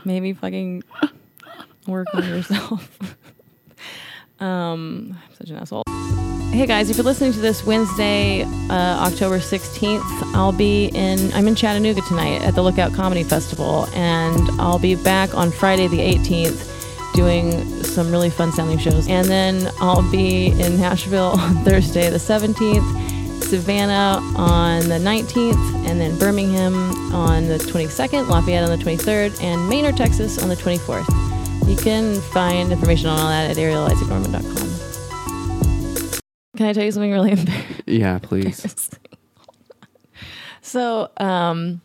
Maybe 0.05 0.33
fucking 0.33 0.83
work 1.87 2.09
on 2.13 2.25
yourself. 2.29 2.99
um, 4.41 5.17
I'm 5.29 5.35
such 5.37 5.51
an 5.51 5.59
asshole. 5.59 5.85
Hey 6.55 6.67
guys, 6.67 6.89
if 6.89 6.97
you're 6.97 7.05
listening 7.05 7.33
to 7.33 7.41
this 7.41 7.67
Wednesday, 7.67 8.45
uh, 8.45 9.09
October 9.09 9.41
16th, 9.41 10.05
I'll 10.37 10.53
be 10.53 10.87
in, 10.95 11.33
I'm 11.33 11.49
in 11.49 11.57
Chattanooga 11.57 12.01
tonight 12.03 12.43
at 12.43 12.55
the 12.55 12.63
Lookout 12.63 12.95
Comedy 12.95 13.25
Festival, 13.25 13.89
and 13.93 14.39
I'll 14.61 14.79
be 14.79 14.95
back 14.95 15.35
on 15.35 15.51
Friday 15.51 15.89
the 15.89 15.99
18th 15.99 17.13
doing 17.15 17.83
some 17.83 18.09
really 18.13 18.31
fun 18.31 18.53
sounding 18.53 18.79
shows. 18.79 19.09
And 19.09 19.27
then 19.27 19.69
I'll 19.81 20.09
be 20.13 20.53
in 20.61 20.79
Nashville 20.79 21.35
on 21.41 21.65
Thursday 21.65 22.09
the 22.09 22.19
17th, 22.19 23.43
Savannah 23.43 24.21
on 24.37 24.89
the 24.89 25.01
19th, 25.01 25.89
and 25.89 26.01
then 26.01 26.17
Birmingham 26.21 27.13
on 27.13 27.49
the 27.49 27.59
22nd, 27.59 28.29
Lafayette 28.29 28.63
on 28.63 28.79
the 28.79 28.85
23rd, 28.85 29.43
and 29.43 29.69
Manor, 29.69 29.91
Texas 29.91 30.41
on 30.41 30.49
the 30.49 30.57
24th. 30.57 31.69
You 31.69 31.77
can 31.77 32.21
find 32.21 32.71
information 32.71 33.09
on 33.09 33.19
all 33.19 33.29
that 33.29 33.51
at 33.51 33.57
arielisaacnorman.com. 33.57 34.94
Can 36.57 36.67
I 36.67 36.73
tell 36.73 36.85
you 36.85 36.93
something 36.93 37.11
really 37.13 37.31
embarrassing? 37.39 37.77
Yeah, 37.87 38.19
please. 38.19 38.91
So, 40.61 41.11
um, 41.19 41.81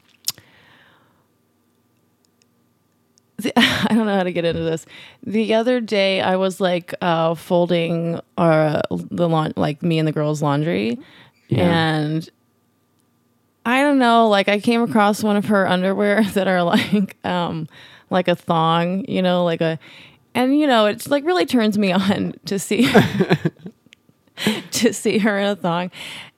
the, 3.38 3.52
I 3.58 3.88
don't 3.94 4.06
know 4.06 4.16
how 4.16 4.24
to 4.24 4.32
get 4.32 4.46
into 4.46 4.62
this. 4.62 4.86
The 5.24 5.54
other 5.54 5.82
day, 5.82 6.22
I 6.22 6.36
was 6.36 6.60
like 6.62 6.94
uh, 7.02 7.36
folding 7.36 8.20
our 8.38 8.82
the 8.90 9.28
laun- 9.30 9.54
like 9.56 9.82
me 9.84 10.00
and 10.00 10.08
the 10.08 10.12
girls' 10.12 10.42
laundry, 10.42 10.98
Yeah. 11.48 11.64
and 11.64 12.30
I 13.66 13.82
don't 13.82 14.00
know. 14.00 14.28
Like, 14.30 14.48
I 14.48 14.60
came 14.60 14.82
across 14.82 15.24
one 15.24 15.36
of 15.36 15.46
her 15.46 15.68
underwear 15.68 16.24
that 16.34 16.48
are 16.48 16.64
like 16.64 17.18
um, 17.26 17.68
like 18.10 18.28
a 18.28 18.36
thong, 18.36 19.06
you 19.08 19.22
know, 19.22 19.44
like 19.44 19.62
a, 19.62 19.78
and 20.34 20.58
you 20.60 20.68
know, 20.68 20.86
it's 20.86 21.08
like 21.10 21.26
really 21.26 21.46
turns 21.46 21.78
me 21.78 21.92
on 21.92 22.34
to 22.46 22.58
see. 22.60 22.92
to 24.72 24.94
see 24.94 25.18
her 25.20 25.38
in 25.40 25.46
a 25.48 25.56
thong. 25.56 25.92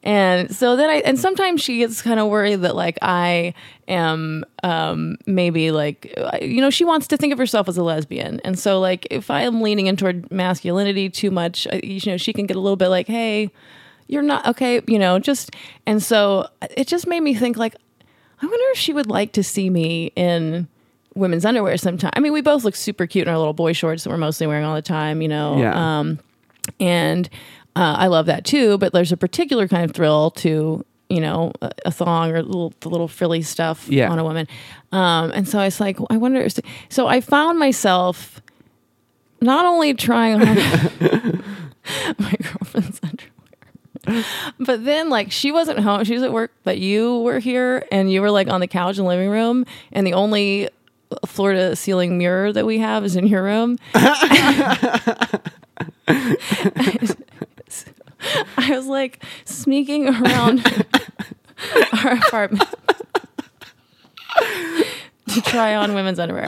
And 0.03 0.53
so 0.55 0.75
then 0.75 0.89
I 0.89 0.95
and 1.05 1.19
sometimes 1.19 1.61
she 1.61 1.77
gets 1.77 2.01
kind 2.01 2.19
of 2.19 2.27
worried 2.27 2.61
that 2.61 2.75
like 2.75 2.97
I 3.03 3.53
am 3.87 4.43
um 4.63 5.17
maybe 5.27 5.69
like 5.71 6.11
you 6.41 6.59
know 6.59 6.71
she 6.71 6.83
wants 6.85 7.05
to 7.07 7.17
think 7.17 7.31
of 7.33 7.37
herself 7.39 7.69
as 7.69 7.77
a 7.77 7.83
lesbian. 7.83 8.39
And 8.43 8.57
so 8.57 8.79
like 8.79 9.05
if 9.11 9.29
I 9.29 9.41
am 9.41 9.61
leaning 9.61 9.85
in 9.87 9.95
toward 9.97 10.31
masculinity 10.31 11.09
too 11.09 11.29
much, 11.29 11.67
I- 11.71 11.81
you 11.83 12.01
know 12.11 12.17
she 12.17 12.33
can 12.33 12.47
get 12.47 12.57
a 12.57 12.59
little 12.59 12.77
bit 12.77 12.87
like, 12.87 13.05
"Hey, 13.07 13.51
you're 14.07 14.23
not 14.23 14.47
okay," 14.47 14.81
you 14.87 14.97
know, 14.97 15.19
just 15.19 15.51
and 15.85 16.01
so 16.01 16.47
it 16.75 16.87
just 16.87 17.05
made 17.05 17.21
me 17.21 17.35
think 17.35 17.57
like 17.57 17.75
I 18.41 18.47
wonder 18.47 18.65
if 18.71 18.77
she 18.79 18.93
would 18.93 19.07
like 19.07 19.33
to 19.33 19.43
see 19.43 19.69
me 19.69 20.11
in 20.15 20.67
women's 21.13 21.45
underwear 21.45 21.77
sometime. 21.77 22.09
I 22.15 22.21
mean, 22.21 22.33
we 22.33 22.41
both 22.41 22.63
look 22.63 22.75
super 22.75 23.05
cute 23.05 23.27
in 23.27 23.31
our 23.31 23.37
little 23.37 23.53
boy 23.53 23.73
shorts 23.73 24.03
that 24.03 24.09
we're 24.09 24.17
mostly 24.17 24.47
wearing 24.47 24.65
all 24.65 24.73
the 24.73 24.81
time, 24.81 25.21
you 25.21 25.27
know. 25.27 25.59
Yeah. 25.59 25.99
Um, 25.99 26.17
and 26.79 27.29
uh, 27.75 27.95
I 27.97 28.07
love 28.07 28.25
that 28.27 28.45
too. 28.45 28.77
But 28.77 28.93
there's 28.93 29.11
a 29.11 29.17
particular 29.17 29.67
kind 29.67 29.83
of 29.83 29.95
thrill 29.95 30.31
to 30.31 30.85
you 31.09 31.19
know 31.21 31.51
a, 31.61 31.71
a 31.85 31.91
thong 31.91 32.31
or 32.31 32.41
little 32.43 32.73
the 32.79 32.89
little 32.89 33.07
frilly 33.07 33.41
stuff 33.41 33.87
Yeah. 33.89 34.09
on 34.11 34.19
a 34.19 34.23
woman. 34.23 34.47
Um, 34.91 35.31
and 35.31 35.47
so 35.47 35.59
I 35.59 35.65
was 35.65 35.79
like, 35.79 35.97
I 36.09 36.17
wonder. 36.17 36.47
So 36.89 37.07
I 37.07 37.21
found 37.21 37.59
myself 37.59 38.41
not 39.41 39.65
only 39.65 39.93
trying 39.93 40.35
on 40.41 40.55
my 42.19 42.35
girlfriend's 42.41 42.99
underwear. 43.03 43.27
But 44.59 44.83
then, 44.83 45.09
like, 45.09 45.31
she 45.31 45.51
wasn't 45.51 45.79
home; 45.79 46.03
she 46.05 46.13
was 46.13 46.23
at 46.23 46.31
work. 46.33 46.51
But 46.63 46.79
you 46.79 47.19
were 47.19 47.39
here, 47.39 47.85
and 47.91 48.11
you 48.11 48.21
were 48.21 48.31
like 48.31 48.47
on 48.47 48.59
the 48.59 48.67
couch 48.67 48.97
in 48.97 49.03
the 49.03 49.07
living 49.09 49.29
room, 49.29 49.65
and 49.91 50.05
the 50.07 50.13
only 50.13 50.69
floor 51.27 51.53
to 51.53 51.75
ceiling 51.75 52.17
mirror 52.17 52.51
that 52.53 52.65
we 52.65 52.79
have 52.79 53.03
is 53.05 53.15
in 53.15 53.27
your 53.27 53.43
room. 53.43 53.77
I 58.61 58.75
was 58.77 58.87
like 58.87 59.23
sneaking 59.45 60.07
around 60.07 60.65
our 62.03 62.13
apartment 62.13 62.63
to 65.27 65.41
try 65.43 65.75
on 65.75 65.93
women's 65.93 66.19
underwear. 66.19 66.47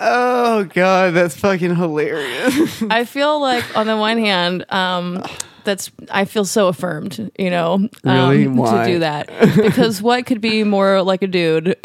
oh 0.00 0.64
god, 0.72 1.14
that's 1.14 1.36
fucking 1.36 1.76
hilarious. 1.76 2.82
I 2.90 3.04
feel 3.04 3.40
like 3.40 3.76
on 3.76 3.86
the 3.86 3.96
one 3.96 4.18
hand, 4.18 4.64
um, 4.72 5.22
that's 5.64 5.90
I 6.10 6.24
feel 6.24 6.44
so 6.44 6.68
affirmed, 6.68 7.30
you 7.38 7.50
know, 7.50 7.74
um, 7.74 7.90
Really? 8.04 8.44
to 8.44 8.84
do 8.86 8.98
that 9.00 9.28
because 9.56 10.02
what 10.02 10.26
could 10.26 10.40
be 10.40 10.64
more 10.64 11.02
like 11.02 11.22
a 11.22 11.26
dude 11.26 11.76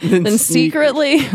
than 0.00 0.24
sneak- 0.38 0.72
secretly 0.72 1.26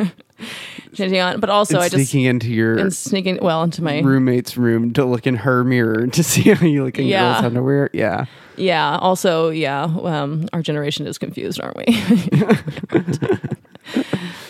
changing 0.96 1.20
on? 1.20 1.40
But 1.40 1.50
also, 1.50 1.78
I 1.80 1.90
just 1.90 1.96
sneaking 1.96 2.26
into 2.26 2.52
your 2.52 2.78
and 2.78 2.94
sneaking 2.94 3.40
well 3.42 3.64
into 3.64 3.84
my 3.84 4.00
roommate's 4.00 4.58
room 4.58 4.94
to 4.94 5.06
look 5.06 5.28
in 5.28 5.36
her 5.36 5.64
mirror 5.64 6.08
to 6.08 6.24
see 6.24 6.50
how 6.52 6.66
you 6.66 6.84
look 6.84 6.98
in 6.98 7.08
Yeah. 7.08 7.34
girls' 7.34 7.46
underwear. 7.46 7.90
Yeah. 7.94 8.26
yeah. 8.58 8.98
Also, 8.98 9.50
yeah, 9.50 9.84
um, 9.84 10.48
our 10.54 10.62
generation 10.62 11.08
is 11.08 11.18
confused, 11.18 11.60
aren't 11.62 11.78
we? 11.78 11.86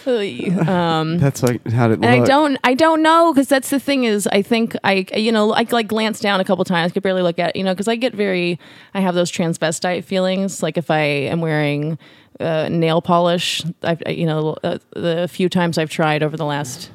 Um, 0.07 1.17
That's 1.17 1.41
like 1.43 1.65
how 1.67 1.87
did 1.87 1.99
it 2.03 2.05
and 2.05 2.23
I 2.23 2.25
don't, 2.25 2.57
I 2.63 2.73
don't 2.73 3.01
know 3.01 3.33
because 3.33 3.47
that's 3.47 3.69
the 3.69 3.79
thing 3.79 4.03
is, 4.03 4.27
I 4.27 4.41
think 4.41 4.75
I, 4.83 5.05
you 5.15 5.31
know, 5.31 5.53
I 5.53 5.65
like 5.71 5.87
glance 5.87 6.19
down 6.19 6.39
a 6.39 6.43
couple 6.43 6.63
times, 6.65 6.91
could 6.91 7.03
barely 7.03 7.21
look 7.21 7.39
at, 7.39 7.55
you 7.55 7.63
know, 7.63 7.73
because 7.73 7.87
I 7.87 7.95
get 7.95 8.13
very, 8.13 8.59
I 8.93 8.99
have 9.01 9.15
those 9.15 9.31
transvestite 9.31 10.03
feelings. 10.03 10.61
Like 10.61 10.77
if 10.77 10.91
I 10.91 10.99
am 11.01 11.41
wearing 11.41 11.97
uh, 12.39 12.69
nail 12.69 13.01
polish, 13.01 13.63
I've, 13.83 14.01
I, 14.05 14.11
you 14.11 14.25
know, 14.25 14.55
uh, 14.63 14.77
the 14.95 15.27
few 15.31 15.49
times 15.49 15.77
I've 15.77 15.89
tried 15.89 16.21
over 16.23 16.37
the 16.37 16.45
last 16.45 16.91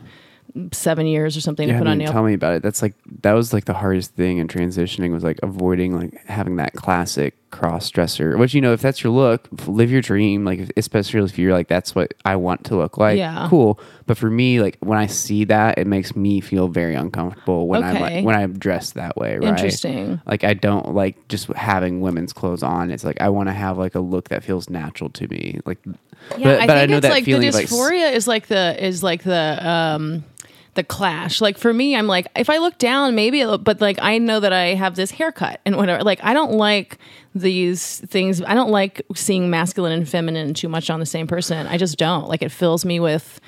seven 0.73 1.07
years 1.07 1.37
or 1.37 1.41
something 1.41 1.69
Yeah, 1.69 1.75
to 1.75 1.79
put 1.81 1.89
I 1.89 1.93
on 1.93 1.99
mean, 1.99 2.07
nail. 2.07 2.13
tell 2.13 2.25
me 2.25 2.35
about 2.35 2.55
it. 2.55 2.63
That's 2.63 2.83
like 2.83 2.95
that 3.23 3.33
was 3.35 3.53
like 3.53 3.65
the 3.67 3.75
hardest 3.75 4.15
thing 4.15 4.39
in 4.39 4.49
transitioning 4.49 5.13
was 5.13 5.23
like 5.25 5.39
avoiding 5.43 5.97
like 5.97 6.27
having 6.27 6.57
that 6.57 6.75
classic 6.75 7.37
cross 7.51 7.91
dresser. 7.91 8.37
Which 8.37 8.55
you 8.55 8.61
know, 8.61 8.73
if 8.73 8.81
that's 8.81 9.03
your 9.03 9.13
look, 9.13 9.49
live 9.67 9.91
your 9.91 10.01
dream. 10.01 10.45
Like 10.45 10.73
especially 10.77 11.21
if 11.25 11.39
you're 11.39 11.53
like 11.53 11.69
that's 11.69 11.95
what 11.95 12.15
I 12.25 12.37
want 12.37 12.65
to 12.67 12.77
look 12.77 12.99
like. 12.99 13.19
Yeah. 13.19 13.47
cool. 13.49 13.81
But 14.07 14.19
for 14.19 14.31
me, 14.31 14.61
like 14.61 14.77
when 14.81 14.99
I 14.99 15.07
see 15.07 15.45
that, 15.45 15.79
it 15.79 15.87
makes 15.87 16.17
me 16.17 16.41
feel 16.41 16.69
very 16.69 16.95
uncomfortable 16.95 17.69
when 17.69 17.85
I'm 17.85 18.01
like 18.01 18.25
when 18.25 18.37
I'm 18.37 18.59
dressed 18.59 18.95
that 18.95 19.17
way. 19.17 19.37
Right. 19.37 19.49
Interesting. 19.49 20.21
Like 20.27 20.45
I 20.45 20.55
don't 20.55 20.95
like 20.95 21.29
just 21.29 21.49
having 21.49 22.01
women's 22.01 22.33
clothes 22.33 22.63
on. 22.63 22.91
It's 22.91 23.05
like 23.05 23.21
I 23.21 23.29
want 23.29 23.49
to 23.49 23.53
have 23.53 23.79
like 23.79 23.95
a 23.95 24.01
look 24.01 24.29
that 24.29 24.45
feels 24.45 24.71
natural 24.71 25.11
to 25.11 25.29
me. 25.29 25.61
Like, 25.65 25.79
Yeah, 25.85 25.95
but, 26.39 26.61
I 26.61 26.67
but 26.67 26.67
think 26.67 26.71
I 26.71 26.87
know 26.87 26.97
it's 26.97 27.03
that 27.03 27.13
like 27.13 27.25
the 27.25 27.33
feeling 27.33 27.53
like 27.53 27.67
dysphoria 27.67 28.13
is 28.13 28.27
like 28.27 28.47
the 28.49 28.85
is 28.85 29.03
like 29.03 29.23
the 29.23 29.69
um 29.69 30.25
the 30.75 30.85
clash. 30.85 31.41
Like 31.41 31.59
for 31.59 31.73
me, 31.73 31.97
I'm 31.97 32.07
like 32.07 32.27
if 32.37 32.49
I 32.49 32.59
look 32.59 32.79
down, 32.79 33.15
maybe, 33.15 33.45
but 33.45 33.81
like 33.81 33.99
I 34.01 34.19
know 34.19 34.41
that 34.41 34.53
I 34.53 34.75
have 34.75 34.97
this 34.97 35.11
haircut 35.11 35.61
and 35.65 35.77
whatever. 35.77 36.03
Like 36.05 36.21
I 36.23 36.35
don't 36.35 36.53
like 36.53 36.99
these 37.35 38.01
things. 38.01 38.43
I 38.43 38.55
don't 38.55 38.71
like 38.71 39.03
seeing 39.15 39.51
masculine 39.51 39.93
and 39.93 40.09
feminine 40.09 40.55
too 40.55 40.69
much 40.69 40.91
on 40.91 41.01
the 41.01 41.07
same 41.07 41.27
person. 41.27 41.67
I 41.67 41.77
just 41.77 41.99
don't. 41.99 42.29
Like 42.29 42.43
it 42.43 42.53
fills 42.53 42.85
me 42.85 43.01
with 43.01 43.41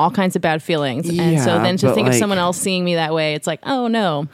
all 0.00 0.10
kinds 0.10 0.34
of 0.34 0.42
bad 0.42 0.62
feelings. 0.62 1.08
and 1.08 1.40
so 1.40 1.58
then 1.60 1.76
to 1.76 1.86
but, 1.86 1.94
think 1.94 2.06
of 2.08 2.14
like- 2.14 2.18
someone 2.18 2.38
else 2.38 2.58
seeing 2.58 2.84
me 2.84 2.94
that 2.94 3.12
way, 3.12 3.34
it's 3.34 3.46
like, 3.46 3.60
oh 3.64 3.86
no. 3.86 4.26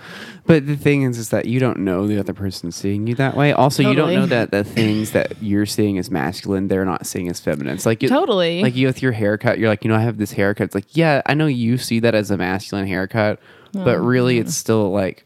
But 0.46 0.66
the 0.68 0.76
thing 0.76 1.02
is, 1.02 1.18
is 1.18 1.30
that 1.30 1.46
you 1.46 1.58
don't 1.58 1.80
know 1.80 2.06
the 2.06 2.18
other 2.20 2.32
person 2.32 2.70
seeing 2.70 3.08
you 3.08 3.16
that 3.16 3.36
way. 3.36 3.52
Also, 3.52 3.82
you 3.82 3.94
don't 3.94 4.14
know 4.14 4.26
that 4.26 4.52
the 4.52 4.62
things 4.62 5.10
that 5.10 5.42
you're 5.42 5.66
seeing 5.66 5.98
as 5.98 6.08
masculine, 6.08 6.68
they're 6.68 6.84
not 6.84 7.04
seeing 7.04 7.28
as 7.28 7.40
feminine. 7.40 7.74
It's 7.74 7.84
like 7.84 8.00
you, 8.00 8.08
Totally. 8.08 8.62
like 8.62 8.76
you 8.76 8.86
with 8.86 9.02
your 9.02 9.10
haircut. 9.10 9.58
You're 9.58 9.68
like, 9.68 9.82
you 9.82 9.90
know, 9.90 9.96
I 9.96 10.02
have 10.02 10.18
this 10.18 10.30
haircut. 10.30 10.66
It's 10.66 10.74
like, 10.76 10.96
yeah, 10.96 11.20
I 11.26 11.34
know 11.34 11.46
you 11.46 11.78
see 11.78 11.98
that 11.98 12.14
as 12.14 12.30
a 12.30 12.36
masculine 12.36 12.86
haircut, 12.86 13.40
but 13.72 13.98
really, 13.98 14.38
it's 14.38 14.54
still 14.54 14.92
like 14.92 15.24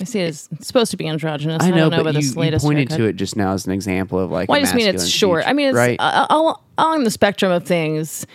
I 0.00 0.04
see 0.04 0.20
it 0.20 0.28
as 0.28 0.48
it's 0.52 0.66
supposed 0.66 0.90
to 0.90 0.96
be 0.96 1.06
androgynous. 1.08 1.62
I 1.62 1.70
know, 1.70 1.76
don't 1.76 1.90
know 1.90 1.96
but 1.98 2.00
about 2.00 2.14
you, 2.14 2.20
this 2.20 2.34
you 2.34 2.40
latest 2.40 2.64
pointed 2.64 2.88
haircut. 2.90 2.98
to 3.04 3.08
it 3.08 3.12
just 3.16 3.36
now 3.36 3.52
as 3.52 3.66
an 3.66 3.72
example 3.72 4.18
of 4.18 4.30
like. 4.30 4.48
Well, 4.48 4.56
a 4.56 4.60
I 4.60 4.62
just 4.64 4.74
mean 4.74 4.88
it's 4.88 5.04
masculine 5.04 5.10
short. 5.10 5.42
feature. 5.44 5.50
I 5.50 5.52
mean, 5.54 5.68
it's 5.68 5.76
right. 5.76 5.96
uh, 6.00 6.26
all, 6.28 6.64
along 6.76 7.04
the 7.04 7.10
spectrum 7.10 7.52
of 7.52 7.64
things. 7.64 8.26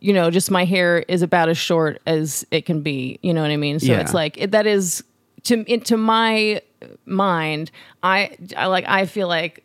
You 0.00 0.12
know, 0.12 0.30
just 0.30 0.50
my 0.50 0.64
hair 0.64 0.98
is 1.08 1.22
about 1.22 1.48
as 1.48 1.58
short 1.58 2.00
as 2.06 2.46
it 2.50 2.66
can 2.66 2.82
be. 2.82 3.18
You 3.22 3.34
know 3.34 3.42
what 3.42 3.50
I 3.50 3.56
mean? 3.56 3.80
So 3.80 3.86
Yeah. 3.86 4.00
it's 4.00 4.14
like 4.14 4.38
it, 4.38 4.52
that 4.52 4.66
is 4.66 5.02
to 5.44 5.64
it, 5.66 5.84
to 5.86 5.96
my 5.96 6.62
mind. 7.06 7.70
I 8.02 8.36
I 8.56 8.66
like 8.66 8.84
I 8.88 9.06
feel 9.06 9.28
like. 9.28 9.64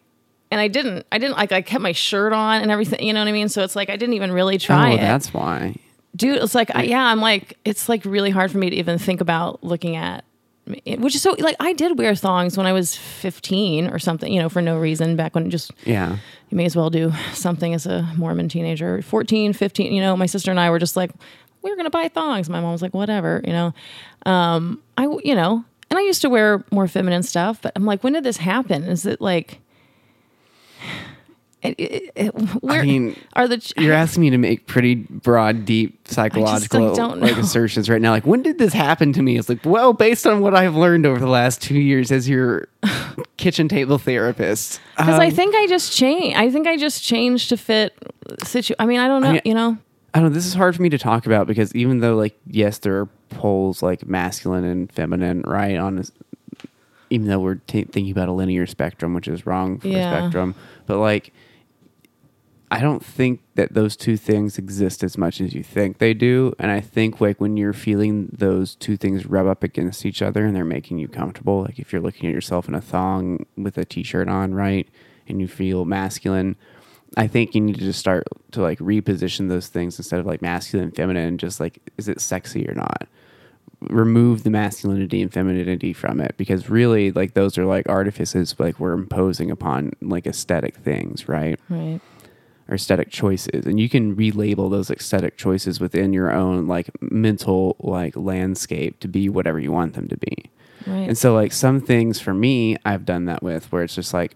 And 0.51 0.61
I 0.61 0.67
didn't. 0.67 1.07
I 1.11 1.17
didn't 1.17 1.35
like. 1.35 1.51
I 1.51 1.63
kept 1.63 1.81
my 1.81 1.93
shirt 1.93 2.31
on 2.31 2.61
and 2.61 2.69
everything. 2.69 3.01
You 3.03 3.11
know 3.11 3.21
what 3.21 3.27
I 3.27 3.31
mean. 3.31 3.49
So 3.49 3.63
it's 3.63 3.75
like 3.75 3.89
I 3.89 3.97
didn't 3.97 4.13
even 4.13 4.31
really 4.31 4.59
try 4.59 4.91
oh, 4.91 4.93
it. 4.95 4.97
that's 4.97 5.33
why. 5.33 5.75
dude 6.15 6.37
it's 6.37 6.53
like 6.53 6.69
I, 6.75 6.83
yeah 6.83 7.03
i'm 7.03 7.19
like 7.21 7.57
it's 7.65 7.89
like 7.89 8.05
really 8.05 8.29
hard 8.29 8.51
for 8.51 8.59
me 8.59 8.69
to 8.69 8.75
even 8.75 8.99
think 8.99 9.19
about 9.19 9.63
looking 9.63 9.95
at 9.95 10.23
which 10.65 11.13
is 11.15 11.21
so 11.21 11.35
like 11.39 11.55
i 11.59 11.73
did 11.73 11.97
wear 11.97 12.15
thongs 12.15 12.57
when 12.57 12.65
i 12.65 12.71
was 12.71 12.95
15 12.95 13.87
or 13.87 13.99
something 13.99 14.31
you 14.31 14.41
know 14.41 14.47
for 14.49 14.61
no 14.61 14.77
reason 14.77 15.15
back 15.15 15.35
when 15.35 15.49
just 15.49 15.71
Yeah. 15.85 16.17
you 16.49 16.55
may 16.57 16.65
as 16.65 16.75
well 16.75 16.89
do 16.89 17.11
something 17.33 17.73
as 17.73 17.85
a 17.85 18.03
mormon 18.17 18.47
teenager. 18.47 19.01
14 19.01 19.53
15 19.53 19.91
you 19.93 20.01
know 20.01 20.15
my 20.15 20.25
sister 20.25 20.51
and 20.51 20.59
i 20.59 20.69
were 20.69 20.79
just 20.79 20.95
like 20.95 21.11
we 21.61 21.69
were 21.69 21.75
going 21.77 21.85
to 21.85 21.89
buy 21.91 22.09
thongs. 22.09 22.49
My 22.49 22.59
mom 22.59 22.73
was 22.73 22.81
like 22.81 22.93
whatever 22.93 23.41
you 23.45 23.53
know. 23.53 23.73
Um 24.25 24.81
i 24.97 25.03
you 25.23 25.35
know 25.35 25.63
and 25.89 25.99
i 25.99 26.01
used 26.01 26.21
to 26.21 26.29
wear 26.29 26.63
more 26.71 26.87
feminine 26.87 27.23
stuff 27.23 27.61
but 27.61 27.71
i'm 27.75 27.85
like 27.85 28.03
when 28.03 28.13
did 28.13 28.23
this 28.23 28.37
happen? 28.37 28.83
Is 28.83 29.05
it 29.05 29.19
like 29.21 29.59
it, 31.63 31.79
it, 31.79 32.11
it, 32.15 32.27
where 32.61 32.83
mean, 32.83 33.15
are 33.33 33.47
the 33.47 33.57
ch- 33.57 33.73
You're 33.77 33.93
asking 33.93 34.21
me 34.21 34.29
to 34.31 34.37
make 34.37 34.67
pretty 34.67 34.95
broad, 34.95 35.65
deep 35.65 36.07
psychological 36.07 36.93
like 37.15 37.37
assertions 37.37 37.89
right 37.89 38.01
now. 38.01 38.11
Like, 38.11 38.25
when 38.25 38.43
did 38.43 38.57
this 38.57 38.73
happen 38.73 39.13
to 39.13 39.21
me? 39.21 39.37
It's 39.37 39.47
like, 39.47 39.65
well, 39.65 39.93
based 39.93 40.27
on 40.27 40.41
what 40.41 40.53
I've 40.53 40.75
learned 40.75 41.05
over 41.05 41.19
the 41.19 41.27
last 41.27 41.61
two 41.61 41.79
years 41.79 42.11
as 42.11 42.27
your 42.27 42.67
kitchen 43.37 43.69
table 43.69 43.97
therapist. 43.97 44.81
Because 44.97 45.19
I 45.19 45.27
um, 45.27 45.31
think 45.31 45.55
I 45.55 45.67
just 45.67 45.95
changed. 45.95 46.37
I 46.37 46.49
think 46.51 46.67
I 46.67 46.75
just 46.75 47.01
changed 47.03 47.49
to 47.49 47.57
fit 47.57 47.93
situ. 48.43 48.73
I 48.77 48.85
mean, 48.85 48.99
I 48.99 49.07
don't 49.07 49.21
know. 49.21 49.31
mean- 49.31 49.41
you 49.45 49.53
know, 49.53 49.77
I 50.13 50.19
don't 50.19 50.29
know. 50.29 50.35
This 50.35 50.45
is 50.45 50.53
hard 50.53 50.75
for 50.75 50.81
me 50.81 50.89
to 50.89 50.97
talk 50.97 51.25
about 51.25 51.47
because 51.47 51.73
even 51.73 51.99
though, 51.99 52.15
like, 52.15 52.37
yes, 52.45 52.77
there 52.79 52.99
are 52.99 53.05
poles 53.29 53.81
like 53.81 54.05
masculine 54.05 54.63
and 54.65 54.91
feminine, 54.91 55.41
right? 55.47 55.77
On 55.77 55.95
this, 55.95 56.11
even 57.09 57.27
though 57.27 57.39
we're 57.39 57.55
t- 57.55 57.83
thinking 57.85 58.11
about 58.11 58.27
a 58.27 58.31
linear 58.31 58.67
spectrum, 58.67 59.13
which 59.13 59.27
is 59.27 59.45
wrong 59.45 59.79
for 59.79 59.87
Yeah. 59.87 60.09
the 60.11 60.17
spectrum, 60.19 60.55
but 60.85 60.97
like, 60.97 61.33
I 62.73 62.79
don't 62.79 63.05
think 63.05 63.41
that 63.53 63.75
those 63.75 63.95
two 63.95 64.17
things 64.17 64.57
exist 64.57 65.03
as 65.03 65.15
much 65.15 65.39
as 65.39 65.53
you 65.53 65.61
think 65.61 65.99
they 65.99 66.15
do. 66.15 66.55
And 66.57 66.71
I 66.71 66.81
think 66.81 67.21
like 67.21 67.39
when 67.39 67.55
you're 67.55 67.71
feeling 67.71 68.29
those 68.33 68.73
two 68.73 68.97
things 68.97 69.27
rub 69.27 69.45
up 69.45 69.61
against 69.61 70.07
each 70.07 70.23
other 70.23 70.43
and 70.43 70.55
they're 70.55 70.65
making 70.65 70.97
you 70.97 71.07
comfortable, 71.07 71.61
like 71.61 71.77
if 71.77 71.93
you're 71.93 72.01
looking 72.01 72.27
at 72.27 72.33
yourself 72.33 72.67
in 72.67 72.73
a 72.73 72.81
thong 72.81 73.45
with 73.55 73.77
a 73.77 73.85
t-shirt 73.85 74.27
on, 74.27 74.55
right, 74.55 74.89
and 75.27 75.39
you 75.39 75.47
feel 75.47 75.85
masculine, 75.85 76.55
I 77.15 77.27
think 77.27 77.53
you 77.53 77.61
need 77.61 77.75
to 77.75 77.81
just 77.81 77.99
start 77.99 78.23
to 78.53 78.61
like 78.63 78.79
reposition 78.79 79.49
those 79.49 79.67
things 79.67 79.99
instead 79.99 80.19
of 80.19 80.25
like 80.25 80.41
masculine 80.41 80.87
and 80.87 80.95
feminine, 80.95 81.37
just 81.37 81.59
like 81.59 81.77
is 81.99 82.07
it 82.07 82.19
sexy 82.19 82.67
or 82.67 82.73
not? 82.73 83.07
Remove 83.81 84.41
the 84.41 84.49
masculinity 84.49 85.21
and 85.21 85.31
femininity 85.31 85.93
from 85.93 86.19
it 86.19 86.33
because 86.37 86.71
really 86.71 87.11
like 87.11 87.35
those 87.35 87.55
are 87.55 87.65
like 87.65 87.87
artifices 87.87 88.55
like 88.57 88.79
we're 88.79 88.93
imposing 88.93 89.51
upon 89.51 89.91
like 90.01 90.25
aesthetic 90.25 90.77
things, 90.77 91.27
right? 91.29 91.59
right? 91.69 92.01
Or 92.73 92.75
aesthetic 92.75 93.09
choices. 93.11 93.65
And 93.65 93.79
you 93.79 93.87
can 93.87 94.15
relabel 94.15 94.69
those 94.69 94.89
aesthetic 94.89 95.37
choices 95.37 95.79
within 95.79 96.11
your 96.11 96.31
own 96.31 96.67
like 96.67 96.89
mental 97.01 97.75
like 97.79 98.15
landscape 98.15 98.99
to 99.01 99.07
be 99.07 99.29
whatever 99.29 99.59
you 99.59 99.71
want 99.71 99.93
them 99.93 100.07
to 100.07 100.17
be. 100.17 100.49
Right. 100.85 101.07
and 101.07 101.17
so 101.17 101.33
like 101.33 101.53
some 101.53 101.79
things 101.79 102.19
for 102.19 102.33
me 102.33 102.75
i've 102.83 103.05
done 103.05 103.23
that 103.25 103.41
with 103.41 103.71
where 103.71 103.83
it's 103.83 103.95
just 103.95 104.13
like 104.13 104.35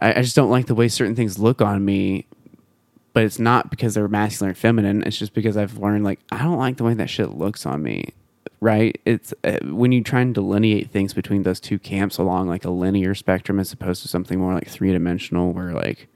I, 0.00 0.14
I 0.18 0.22
just 0.22 0.34
don't 0.34 0.50
like 0.50 0.66
the 0.66 0.74
way 0.74 0.88
certain 0.88 1.14
things 1.14 1.38
look 1.38 1.62
on 1.62 1.84
me 1.84 2.26
but 3.12 3.22
it's 3.22 3.38
not 3.38 3.70
because 3.70 3.94
they're 3.94 4.08
masculine 4.08 4.50
or 4.50 4.54
feminine. 4.54 5.04
It's 5.04 5.16
just 5.16 5.34
because 5.34 5.56
i've 5.56 5.78
learned 5.78 6.02
like 6.02 6.18
i 6.32 6.42
don't 6.42 6.58
like 6.58 6.78
the 6.78 6.82
way 6.82 6.94
that 6.94 7.08
shit 7.08 7.30
looks 7.30 7.66
on 7.66 7.84
me 7.84 8.14
right? 8.60 9.00
It's 9.04 9.32
uh, 9.44 9.58
when 9.64 9.92
you 9.92 10.02
try 10.02 10.20
and 10.20 10.34
delineate 10.34 10.90
things 10.90 11.14
between 11.14 11.42
those 11.44 11.60
two 11.60 11.78
camps 11.78 12.18
along 12.18 12.48
like 12.48 12.64
a 12.64 12.70
linear 12.70 13.14
spectrum 13.14 13.60
as 13.60 13.72
opposed 13.72 14.02
to 14.02 14.08
something 14.08 14.38
more 14.38 14.54
like 14.54 14.68
three-dimensional 14.68 15.52
where 15.52 15.72
like 15.72 16.08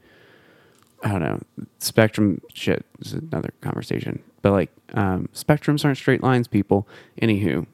I 1.02 1.08
don't 1.08 1.20
know. 1.20 1.40
Spectrum 1.78 2.40
shit 2.54 2.86
is 3.00 3.12
another 3.12 3.52
conversation. 3.60 4.22
But 4.40 4.52
like 4.52 4.70
um, 4.94 5.28
spectrums 5.34 5.84
aren't 5.84 5.98
straight 5.98 6.22
lines, 6.22 6.48
people. 6.48 6.86
Anywho, 7.20 7.66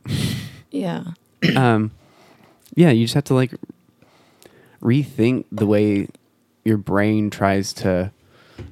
yeah. 0.70 1.04
um, 1.56 1.90
yeah, 2.74 2.90
you 2.90 3.04
just 3.04 3.14
have 3.14 3.24
to 3.24 3.34
like 3.34 3.54
rethink 4.82 5.44
the 5.50 5.66
way 5.66 6.08
your 6.64 6.76
brain 6.76 7.30
tries 7.30 7.72
to 7.72 8.12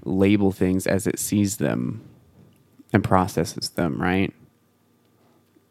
label 0.05 0.53
things 0.53 0.87
as 0.87 1.07
it 1.07 1.19
sees 1.19 1.57
them 1.57 2.03
and 2.93 3.03
processes 3.03 3.71
them, 3.71 4.01
right? 4.01 4.33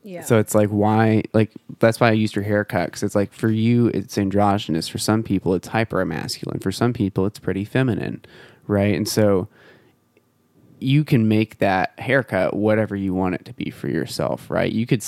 Yeah. 0.04 0.22
So 0.22 0.38
it's 0.38 0.54
like 0.54 0.70
why 0.70 1.24
like 1.34 1.52
that's 1.80 2.00
why 2.00 2.10
I 2.10 2.12
used 2.12 2.36
your 2.36 2.46
haircut 2.46 2.88
because 2.88 3.02
it's 3.02 3.16
like 3.16 3.34
for 3.34 3.50
you 3.50 3.88
it's 3.88 4.20
androgynous. 4.20 4.88
For 4.88 5.00
some 5.00 5.24
people 5.24 5.56
it's 5.56 5.70
hyper 5.70 6.06
masculine. 6.06 6.60
For 6.60 6.72
some 6.72 6.94
people 6.94 7.26
it's 7.26 7.40
pretty 7.40 7.66
feminine, 7.66 8.24
right? 8.68 8.96
And 8.96 9.08
so 9.08 9.48
you 10.80 11.04
can 11.04 11.28
make 11.28 11.58
that 11.60 11.98
haircut 12.00 12.56
whatever 12.56 12.96
you 12.96 13.14
want 13.14 13.36
it 13.36 13.46
to 13.46 13.54
be 13.54 13.70
for 13.70 13.88
yourself, 13.88 14.50
right? 14.50 14.72
You 14.72 14.86
could 14.86 15.04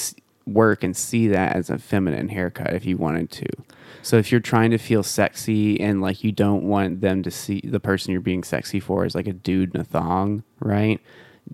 work 0.45 0.83
and 0.83 0.95
see 0.95 1.27
that 1.27 1.55
as 1.55 1.69
a 1.69 1.77
feminine 1.77 2.29
haircut 2.29 2.73
if 2.73 2.85
you 2.85 2.95
wanted 2.97 3.29
to. 3.31 3.45
So 4.01 4.17
if 4.17 4.31
you're 4.31 4.39
trying 4.39 4.71
to 4.71 4.77
feel 4.77 5.03
sexy 5.03 5.79
and 5.81 6.01
like 6.01 6.23
you 6.23 6.31
don't 6.31 6.63
want 6.63 7.01
them 7.01 7.21
to 7.23 7.31
see 7.31 7.61
the 7.63 7.81
person 7.81 8.11
you're 8.13 8.21
being 8.21 8.43
sexy 8.43 8.79
for 8.79 9.03
as 9.03 9.13
like 9.13 9.27
a 9.27 9.33
dude 9.33 9.75
in 9.75 9.81
a 9.81 9.83
thong, 9.83 10.43
right? 10.61 11.01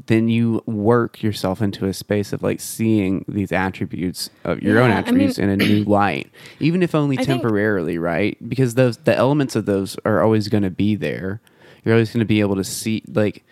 Then 0.06 0.28
you 0.28 0.62
work 0.68 1.22
yourself 1.24 1.62
into 1.62 1.86
a 1.88 1.94
space 1.94 2.34
of 2.34 2.44
like 2.44 2.60
seeing 2.60 3.26
these 3.28 3.52
attributes 3.52 4.30
of 4.44 4.62
your 4.62 4.80
own 4.80 4.90
Yeah, 4.90 4.96
I 4.98 5.00
mean- 5.00 5.06
attributes 5.08 5.38
in 5.40 5.50
a 5.50 5.58
new 5.58 5.84
light, 5.88 6.32
even 6.60 6.84
if 6.84 6.94
only 6.94 7.18
I 7.18 7.24
think- 7.24 7.42
temporarily, 7.42 7.98
right? 7.98 8.38
Because 8.48 8.76
those 8.76 8.98
the 8.98 9.16
elements 9.16 9.56
of 9.56 9.66
those 9.66 9.98
are 10.06 10.22
always 10.22 10.48
going 10.50 10.64
to 10.64 10.70
be 10.72 10.96
there. 10.96 11.42
You're 11.84 11.96
always 11.96 12.12
going 12.12 12.20
to 12.20 12.26
be 12.26 12.40
able 12.40 12.56
to 12.56 12.64
see 12.64 13.04
like 13.08 13.44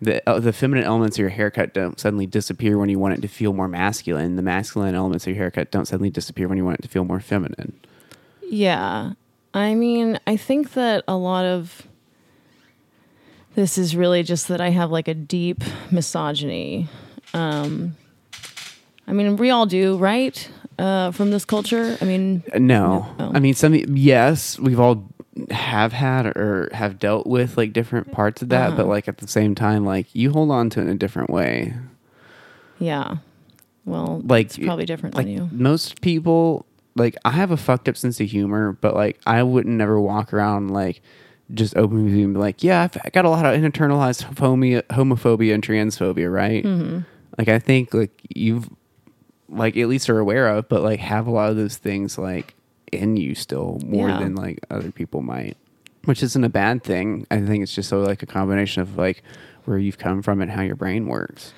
the 0.00 0.28
uh, 0.28 0.40
the 0.40 0.52
feminine 0.52 0.84
elements 0.84 1.16
of 1.16 1.20
your 1.20 1.30
haircut 1.30 1.72
don't 1.72 1.98
suddenly 1.98 2.26
disappear 2.26 2.78
when 2.78 2.88
you 2.88 2.98
want 2.98 3.14
it 3.14 3.22
to 3.22 3.28
feel 3.28 3.52
more 3.52 3.68
masculine. 3.68 4.36
The 4.36 4.42
masculine 4.42 4.94
elements 4.94 5.26
of 5.26 5.34
your 5.34 5.36
haircut 5.36 5.70
don't 5.70 5.86
suddenly 5.86 6.10
disappear 6.10 6.48
when 6.48 6.58
you 6.58 6.64
want 6.64 6.78
it 6.78 6.82
to 6.82 6.88
feel 6.88 7.04
more 7.04 7.20
feminine. 7.20 7.72
Yeah. 8.42 9.12
I 9.54 9.74
mean, 9.74 10.20
I 10.26 10.36
think 10.36 10.74
that 10.74 11.02
a 11.08 11.16
lot 11.16 11.44
of 11.46 11.86
this 13.54 13.78
is 13.78 13.96
really 13.96 14.22
just 14.22 14.48
that 14.48 14.60
I 14.60 14.68
have 14.68 14.90
like 14.90 15.08
a 15.08 15.14
deep 15.14 15.64
misogyny. 15.90 16.88
Um, 17.32 17.96
I 19.06 19.12
mean, 19.12 19.36
we 19.36 19.50
all 19.50 19.64
do, 19.66 19.96
right? 19.96 20.48
Uh, 20.78 21.10
from 21.10 21.30
this 21.30 21.46
culture. 21.46 21.96
I 22.02 22.04
mean, 22.04 22.42
No, 22.52 22.58
No. 22.58 23.14
Oh. 23.18 23.32
I 23.34 23.40
mean 23.40 23.54
some. 23.54 23.74
Yes, 23.74 24.58
we've 24.58 24.78
all 24.78 25.08
have 25.50 25.92
had 25.92 26.26
or 26.36 26.68
have 26.72 26.98
dealt 26.98 27.26
with 27.26 27.56
like 27.56 27.72
different 27.72 28.10
parts 28.12 28.42
of 28.42 28.48
that, 28.50 28.68
Uh-huh. 28.68 28.76
but 28.78 28.86
like 28.86 29.06
at 29.08 29.18
the 29.18 29.28
same 29.28 29.54
time, 29.54 29.84
like 29.84 30.06
you 30.14 30.30
hold 30.32 30.50
on 30.50 30.70
to 30.70 30.80
it 30.80 30.84
in 30.84 30.88
a 30.90 30.94
different 30.94 31.30
way. 31.30 31.74
yeah. 32.78 33.16
Well, 33.84 34.20
Like 34.24 34.46
it's 34.46 34.58
probably 34.58 34.84
different 34.86 35.14
like 35.14 35.26
than 35.26 35.34
you. 35.34 35.48
most 35.52 36.00
people 36.00 36.66
like 36.96 37.14
i 37.24 37.30
have 37.30 37.50
a 37.52 37.56
fucked 37.56 37.88
up 37.88 37.96
sense 37.96 38.18
of 38.20 38.28
humor 38.28 38.72
but 38.80 38.94
like 38.96 39.20
i 39.26 39.42
wouldn't 39.42 39.76
never 39.76 40.00
walk 40.00 40.32
around 40.32 40.70
like 40.72 41.02
just 41.54 41.76
openly 41.76 42.22
and 42.22 42.32
be 42.34 42.40
like 42.40 42.64
yeah 42.64 42.82
i've 42.82 42.96
I 43.04 43.10
got 43.10 43.24
a 43.24 43.30
lot 43.30 43.44
of 43.46 43.60
internalized 43.60 44.24
homophobia, 44.24 44.82
homophobia 44.84 45.52
and 45.54 45.62
transphobia 45.62 46.32
right 46.32 46.64
Mm-hmm. 46.64 47.00
like 47.38 47.48
i 47.48 47.58
think 47.60 47.94
like 47.94 48.10
you've 48.34 48.68
like 49.48 49.76
at 49.76 49.86
least 49.88 50.10
are 50.10 50.18
aware 50.18 50.48
of 50.48 50.68
but 50.68 50.82
like 50.82 50.98
have 50.98 51.28
a 51.28 51.30
lot 51.30 51.50
of 51.50 51.56
those 51.56 51.76
things 51.76 52.18
like 52.18 52.55
in 52.92 53.16
you 53.16 53.34
still 53.34 53.78
more 53.84 54.08
Yeah. 54.08 54.18
than 54.20 54.34
like 54.34 54.60
other 54.70 54.90
people 54.90 55.22
might 55.22 55.56
which 56.04 56.22
isn't 56.22 56.44
a 56.44 56.48
bad 56.48 56.82
thing 56.84 57.26
i 57.30 57.40
think 57.40 57.62
it's 57.62 57.74
just 57.74 57.88
so 57.88 58.00
like 58.00 58.22
a 58.22 58.26
combination 58.26 58.82
of 58.82 58.96
like 58.96 59.22
where 59.64 59.78
you've 59.78 59.98
come 59.98 60.22
from 60.22 60.40
and 60.40 60.50
how 60.50 60.62
your 60.62 60.76
brain 60.76 61.06
works 61.06 61.52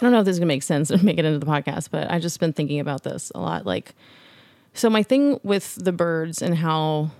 I 0.00 0.04
don't 0.06 0.12
know 0.12 0.18
if 0.20 0.24
this 0.24 0.34
is 0.34 0.38
gonna 0.40 0.46
make 0.48 0.62
sense 0.62 0.90
or 0.92 0.98
make 0.98 1.18
it 1.18 1.24
into 1.24 1.38
the 1.38 1.46
podcast, 1.46 1.88
but 1.90 2.10
I've 2.10 2.22
just 2.22 2.40
been 2.40 2.52
thinking 2.52 2.80
about 2.80 3.04
this 3.04 3.30
a 3.34 3.40
lot. 3.40 3.66
Like, 3.66 3.94
so 4.74 4.90
my 4.90 5.02
thing 5.02 5.38
with 5.42 5.76
the 5.76 5.92
birds 5.92 6.42
and 6.42 6.56
how 6.56 7.10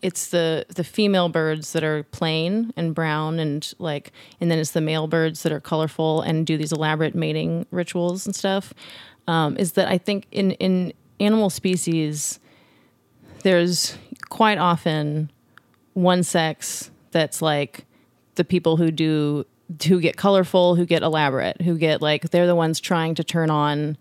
it's 0.00 0.28
the 0.28 0.66
the 0.68 0.84
female 0.84 1.28
birds 1.28 1.72
that 1.72 1.84
are 1.84 2.02
plain 2.04 2.72
and 2.76 2.94
brown 2.94 3.38
and 3.38 3.72
like, 3.78 4.12
and 4.40 4.50
then 4.50 4.58
it's 4.58 4.72
the 4.72 4.80
male 4.80 5.06
birds 5.06 5.42
that 5.42 5.52
are 5.52 5.60
colorful 5.60 6.22
and 6.22 6.46
do 6.46 6.56
these 6.56 6.72
elaborate 6.72 7.14
mating 7.14 7.66
rituals 7.70 8.26
and 8.26 8.34
stuff. 8.34 8.74
Um, 9.28 9.56
is 9.56 9.72
that 9.72 9.88
I 9.88 9.98
think 9.98 10.26
in 10.32 10.52
in 10.52 10.92
animal 11.20 11.50
species, 11.50 12.40
there's 13.42 13.96
quite 14.28 14.58
often 14.58 15.30
one 15.94 16.22
sex 16.22 16.90
that's 17.12 17.42
like 17.42 17.84
the 18.34 18.44
people 18.44 18.76
who 18.76 18.90
do 18.90 19.46
who 19.86 20.00
get 20.00 20.16
colorful, 20.16 20.74
who 20.74 20.84
get 20.84 21.02
elaborate, 21.02 21.60
who 21.62 21.78
get 21.78 22.02
like 22.02 22.30
they're 22.30 22.46
the 22.46 22.54
ones 22.54 22.80
trying 22.80 23.14
to 23.14 23.24
turn 23.24 23.50
on 23.50 23.96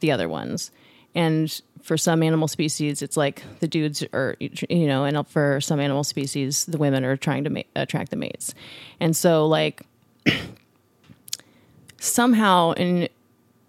the 0.00 0.10
other 0.10 0.28
ones. 0.28 0.70
And 1.14 1.60
for 1.82 1.96
some 1.96 2.22
animal 2.22 2.48
species, 2.48 3.02
it's 3.02 3.16
like 3.16 3.42
the 3.60 3.68
dudes 3.68 4.04
are, 4.12 4.36
you 4.38 4.86
know, 4.86 5.04
and 5.04 5.26
for 5.28 5.60
some 5.60 5.80
animal 5.80 6.04
species, 6.04 6.64
the 6.64 6.78
women 6.78 7.04
are 7.04 7.16
trying 7.16 7.44
to 7.44 7.50
ma- 7.50 7.62
attract 7.74 8.10
the 8.10 8.16
mates. 8.16 8.54
And 9.00 9.16
so, 9.16 9.46
like, 9.46 9.82
somehow 11.98 12.72
in 12.72 13.08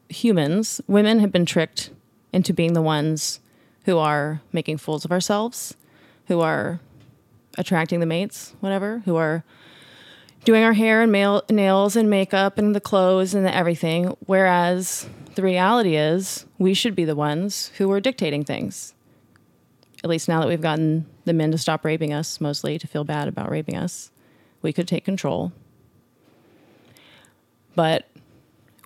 humans, 0.09 0.79
women 0.87 1.19
have 1.19 1.31
been 1.31 1.45
tricked 1.45 1.89
into 2.31 2.53
being 2.53 2.73
the 2.73 2.81
ones 2.81 3.39
who 3.85 3.97
are 3.97 4.41
making 4.51 4.77
fools 4.77 5.05
of 5.05 5.11
ourselves 5.11 5.75
who 6.27 6.39
are 6.39 6.79
attracting 7.57 7.99
the 7.99 8.05
mates, 8.05 8.53
whatever, 8.59 8.99
who 9.05 9.15
are 9.15 9.43
doing 10.45 10.63
our 10.63 10.73
hair 10.73 11.01
and 11.01 11.11
nails 11.49 11.95
and 11.95 12.09
makeup 12.09 12.57
and 12.57 12.75
the 12.75 12.81
clothes 12.81 13.33
and 13.33 13.45
the 13.45 13.55
everything. 13.55 14.15
Whereas 14.25 15.07
the 15.35 15.41
reality 15.41 15.95
is, 15.95 16.45
we 16.57 16.73
should 16.73 16.95
be 16.95 17.05
the 17.05 17.15
ones 17.15 17.71
who 17.77 17.91
are 17.91 17.99
dictating 17.99 18.43
things. 18.43 18.93
At 20.03 20.09
least 20.09 20.27
now 20.27 20.41
that 20.41 20.47
we've 20.47 20.61
gotten 20.61 21.05
the 21.25 21.33
men 21.33 21.51
to 21.51 21.57
stop 21.57 21.85
raping 21.85 22.13
us, 22.13 22.41
mostly 22.41 22.77
to 22.77 22.87
feel 22.87 23.03
bad 23.03 23.27
about 23.27 23.49
raping 23.49 23.77
us, 23.77 24.11
we 24.61 24.73
could 24.73 24.87
take 24.87 25.05
control. 25.05 25.53
But 27.75 28.09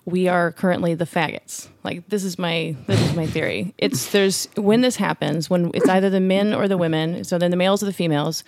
we 0.04 0.26
are 0.26 0.52
currently 0.52 0.94
the 0.94 1.04
faggots. 1.04 1.68
Like 1.84 2.08
this 2.08 2.24
is 2.24 2.38
my 2.38 2.76
this 2.86 3.00
is 3.00 3.14
my 3.14 3.26
theory. 3.26 3.74
It's 3.76 4.10
there's 4.10 4.48
when 4.56 4.80
this 4.80 4.96
happens 4.96 5.50
when 5.50 5.70
it's 5.74 5.88
either 5.88 6.08
the 6.08 6.20
men 6.20 6.54
or 6.54 6.66
the 6.66 6.78
women. 6.78 7.24
So 7.24 7.36
then 7.36 7.50
the 7.50 7.56
males 7.56 7.82
or 7.82 7.86
the 7.86 7.92
females, 7.92 8.42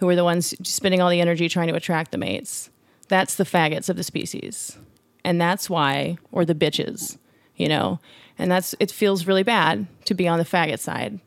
who 0.00 0.08
are 0.08 0.16
the 0.16 0.24
ones 0.24 0.54
spending 0.68 1.00
all 1.00 1.10
the 1.10 1.20
energy 1.20 1.48
trying 1.48 1.68
to 1.68 1.74
attract 1.74 2.10
the 2.10 2.18
mates. 2.18 2.70
That's 3.08 3.36
the 3.36 3.44
faggots 3.44 3.88
of 3.88 3.96
the 3.96 4.02
species, 4.02 4.76
and 5.24 5.40
that's 5.40 5.70
why, 5.70 6.16
or 6.32 6.44
the 6.44 6.54
bitches, 6.54 7.18
you 7.56 7.68
know, 7.68 8.00
and 8.38 8.50
that's 8.50 8.74
it 8.80 8.90
feels 8.90 9.26
really 9.26 9.42
bad 9.42 9.86
to 10.06 10.14
be 10.14 10.26
on 10.26 10.38
the 10.38 10.44
faggot 10.44 10.78
side. 10.78 11.20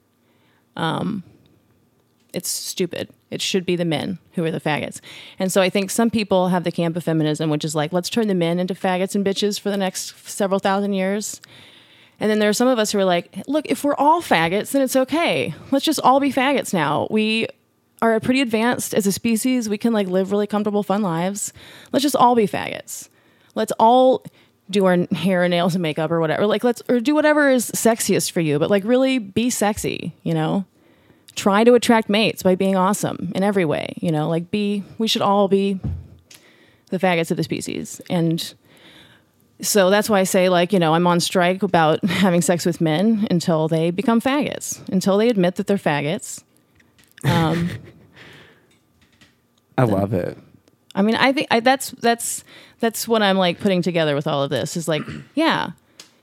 Um, 0.75 1.23
it's 2.33 2.49
stupid. 2.49 3.09
It 3.29 3.41
should 3.41 3.65
be 3.65 3.75
the 3.75 3.85
men 3.85 4.17
who 4.33 4.43
are 4.43 4.51
the 4.51 4.59
faggots. 4.59 4.99
And 5.37 5.51
so 5.51 5.61
I 5.61 5.69
think 5.69 5.91
some 5.91 6.09
people 6.09 6.47
have 6.47 6.63
the 6.63 6.71
camp 6.71 6.97
of 6.97 7.03
feminism, 7.03 7.49
which 7.49 7.63
is 7.63 7.75
like, 7.75 7.93
let's 7.93 8.09
turn 8.09 8.27
the 8.27 8.33
men 8.33 8.59
into 8.59 8.73
faggots 8.73 9.13
and 9.13 9.23
bitches 9.23 9.59
for 9.59 9.69
the 9.69 9.77
next 9.77 10.27
several 10.27 10.59
thousand 10.59 10.93
years. 10.93 11.39
And 12.19 12.31
then 12.31 12.39
there 12.39 12.49
are 12.49 12.53
some 12.53 12.67
of 12.67 12.79
us 12.79 12.91
who 12.91 12.99
are 12.99 13.05
like, 13.05 13.43
look, 13.47 13.65
if 13.67 13.83
we're 13.83 13.95
all 13.95 14.21
faggots, 14.21 14.71
then 14.71 14.81
it's 14.81 14.95
okay. 14.95 15.53
Let's 15.71 15.85
just 15.85 15.99
all 15.99 16.19
be 16.19 16.31
faggots 16.31 16.73
now. 16.73 17.07
We 17.11 17.47
are 18.01 18.19
pretty 18.19 18.41
advanced 18.41 18.93
as 18.93 19.07
a 19.07 19.11
species. 19.11 19.69
We 19.69 19.77
can 19.77 19.93
like 19.93 20.07
live 20.07 20.31
really 20.31 20.47
comfortable, 20.47 20.83
fun 20.83 21.01
lives. 21.01 21.53
Let's 21.91 22.03
just 22.03 22.15
all 22.15 22.35
be 22.35 22.47
faggots. 22.47 23.09
Let's 23.55 23.71
all 23.79 24.23
do 24.69 24.85
our 24.85 24.97
hair 25.13 25.43
and 25.43 25.51
nails 25.51 25.75
and 25.75 25.81
makeup 25.81 26.11
or 26.11 26.19
whatever. 26.19 26.45
Like 26.45 26.63
let's 26.63 26.81
or 26.89 26.99
do 26.99 27.15
whatever 27.15 27.49
is 27.49 27.71
sexiest 27.71 28.31
for 28.31 28.41
you, 28.41 28.59
but 28.59 28.69
like 28.69 28.83
really 28.83 29.19
be 29.19 29.49
sexy, 29.49 30.13
you 30.23 30.33
know? 30.33 30.65
Try 31.35 31.63
to 31.63 31.73
attract 31.73 32.09
mates 32.09 32.43
by 32.43 32.55
being 32.55 32.75
awesome 32.75 33.31
in 33.35 33.43
every 33.43 33.65
way, 33.65 33.93
you 33.99 34.11
know? 34.11 34.29
Like 34.29 34.51
be 34.51 34.83
we 34.97 35.07
should 35.07 35.21
all 35.21 35.47
be 35.47 35.79
the 36.89 36.99
faggots 36.99 37.31
of 37.31 37.37
the 37.37 37.43
species. 37.43 38.01
And 38.09 38.53
so 39.61 39.89
that's 39.89 40.09
why 40.09 40.19
I 40.19 40.23
say, 40.23 40.49
like, 40.49 40.73
you 40.73 40.79
know, 40.79 40.93
I'm 40.93 41.07
on 41.07 41.19
strike 41.19 41.63
about 41.63 42.03
having 42.05 42.41
sex 42.41 42.65
with 42.65 42.81
men 42.81 43.27
until 43.31 43.67
they 43.67 43.91
become 43.91 44.21
faggots, 44.21 44.87
until 44.89 45.17
they 45.17 45.29
admit 45.29 45.55
that 45.55 45.67
they're 45.67 45.77
faggots. 45.77 46.43
Um, 47.23 47.69
I 49.77 49.83
love 49.83 50.13
it. 50.13 50.37
I 50.95 51.01
mean, 51.01 51.15
I 51.15 51.33
think 51.33 51.47
I, 51.49 51.59
that's 51.59 51.91
that's 51.91 52.43
that's 52.79 53.07
what 53.07 53.23
I'm 53.23 53.37
like 53.37 53.59
putting 53.59 53.81
together 53.81 54.15
with 54.15 54.27
all 54.27 54.43
of 54.43 54.49
this 54.49 54.77
is 54.77 54.87
like, 54.87 55.01
yeah. 55.35 55.71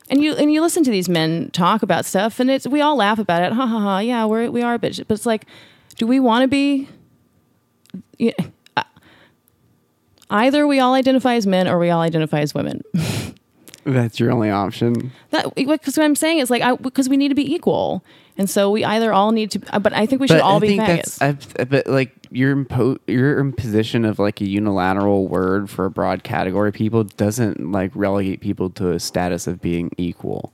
And 0.08 0.22
you 0.22 0.34
and 0.34 0.52
you 0.52 0.60
listen 0.60 0.84
to 0.84 0.90
these 0.90 1.08
men 1.08 1.50
talk 1.52 1.82
about 1.82 2.04
stuff, 2.04 2.40
and 2.40 2.50
it's 2.50 2.66
we 2.66 2.80
all 2.80 2.96
laugh 2.96 3.18
about 3.18 3.42
it, 3.42 3.52
ha 3.52 3.66
ha 3.66 3.78
ha. 3.80 3.98
Yeah, 3.98 4.24
we're 4.26 4.50
we 4.50 4.62
are 4.62 4.74
a 4.74 4.78
bitch, 4.78 4.98
but 5.06 5.14
it's 5.14 5.26
like, 5.26 5.46
do 5.96 6.06
we 6.06 6.20
want 6.20 6.42
to 6.42 6.48
be? 6.48 6.88
you- 8.18 8.32
uh, 8.76 8.82
Either 10.28 10.66
we 10.66 10.78
all 10.80 10.94
identify 10.94 11.34
as 11.34 11.46
men 11.46 11.68
or 11.68 11.78
we 11.78 11.90
all 11.90 12.00
identify 12.00 12.40
as 12.40 12.54
women. 12.54 12.82
That's 13.84 14.20
your 14.20 14.30
only 14.30 14.50
option. 14.50 15.12
That 15.30 15.46
eh, 15.56 15.64
because 15.64 15.96
what 15.96 16.04
I'm 16.04 16.16
saying 16.16 16.38
is 16.38 16.50
like 16.50 16.62
I 16.62 16.76
because 16.76 17.08
we 17.08 17.16
need 17.16 17.28
to 17.28 17.34
be 17.34 17.54
equal, 17.54 18.04
and 18.36 18.48
so 18.48 18.70
we 18.70 18.84
either 18.84 19.12
all 19.12 19.32
need 19.32 19.50
to. 19.52 19.60
Uh, 19.72 19.78
but 19.78 19.92
I 19.92 20.06
think 20.06 20.20
we 20.20 20.28
should 20.28 20.40
all 20.40 20.56
I 20.56 20.60
be 20.60 20.66
think 20.68 20.82
faggots. 20.82 21.18
that's, 21.18 21.22
I've, 21.22 21.56
eh, 21.58 21.64
but 21.64 21.86
like 21.86 22.12
you're 22.30 22.52
in 22.52 22.66
po- 22.66 22.98
you're 23.06 23.40
in 23.40 23.52
position 23.52 24.04
of 24.04 24.18
like 24.18 24.40
a 24.40 24.48
unilateral 24.48 25.28
word 25.28 25.70
for 25.70 25.86
a 25.86 25.90
broad 25.90 26.22
category 26.24 26.68
of 26.68 26.74
people 26.74 27.04
doesn't 27.04 27.72
like 27.72 27.90
relegate 27.94 28.40
people 28.40 28.70
to 28.70 28.90
a 28.92 29.00
status 29.00 29.46
of 29.46 29.60
being 29.60 29.90
equal. 29.96 30.52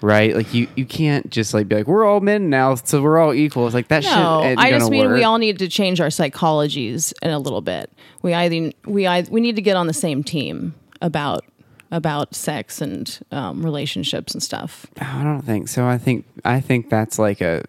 Right, 0.00 0.34
like 0.34 0.52
you, 0.52 0.66
you 0.74 0.84
can't 0.84 1.30
just 1.30 1.54
like 1.54 1.68
be 1.68 1.76
like 1.76 1.86
we're 1.86 2.04
all 2.04 2.18
men 2.18 2.50
now, 2.50 2.74
so 2.74 3.00
we're 3.00 3.18
all 3.18 3.32
equal. 3.32 3.66
It's 3.66 3.74
like 3.74 3.86
that 3.86 4.02
shit. 4.02 4.12
No, 4.12 4.42
ain't 4.42 4.58
I 4.58 4.70
just 4.70 4.90
mean 4.90 5.12
we 5.12 5.22
all 5.22 5.38
need 5.38 5.60
to 5.60 5.68
change 5.68 6.00
our 6.00 6.08
psychologies 6.08 7.12
in 7.22 7.30
a 7.30 7.38
little 7.38 7.60
bit. 7.60 7.88
We 8.20 8.34
either 8.34 8.72
we 8.84 9.06
either, 9.06 9.30
we 9.30 9.40
need 9.40 9.54
to 9.54 9.62
get 9.62 9.76
on 9.76 9.86
the 9.86 9.94
same 9.94 10.24
team 10.24 10.74
about 11.00 11.44
about 11.92 12.34
sex 12.34 12.80
and 12.80 13.20
um, 13.30 13.64
relationships 13.64 14.32
and 14.32 14.42
stuff. 14.42 14.86
I 15.00 15.22
don't 15.22 15.42
think 15.42 15.68
so. 15.68 15.86
I 15.86 15.98
think 15.98 16.26
I 16.44 16.60
think 16.60 16.90
that's 16.90 17.18
like 17.18 17.40
a 17.40 17.62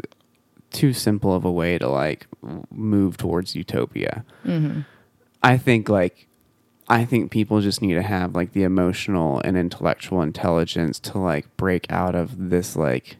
too 0.71 0.93
simple 0.93 1.35
of 1.35 1.45
a 1.45 1.51
way 1.51 1.77
to 1.77 1.87
like 1.87 2.25
move 2.71 3.17
towards 3.17 3.53
utopia. 3.55 4.25
Mm-hmm. 4.45 4.81
I 5.43 5.57
think 5.57 5.89
like 5.89 6.27
I 6.87 7.05
think 7.05 7.31
people 7.31 7.59
just 7.59 7.81
need 7.81 7.95
to 7.95 8.01
have 8.01 8.33
like 8.33 8.53
the 8.53 8.63
emotional 8.63 9.41
and 9.41 9.57
intellectual 9.57 10.21
intelligence 10.21 10.99
to 11.01 11.19
like 11.19 11.55
break 11.57 11.85
out 11.91 12.15
of 12.15 12.49
this 12.49 12.75
like 12.77 13.17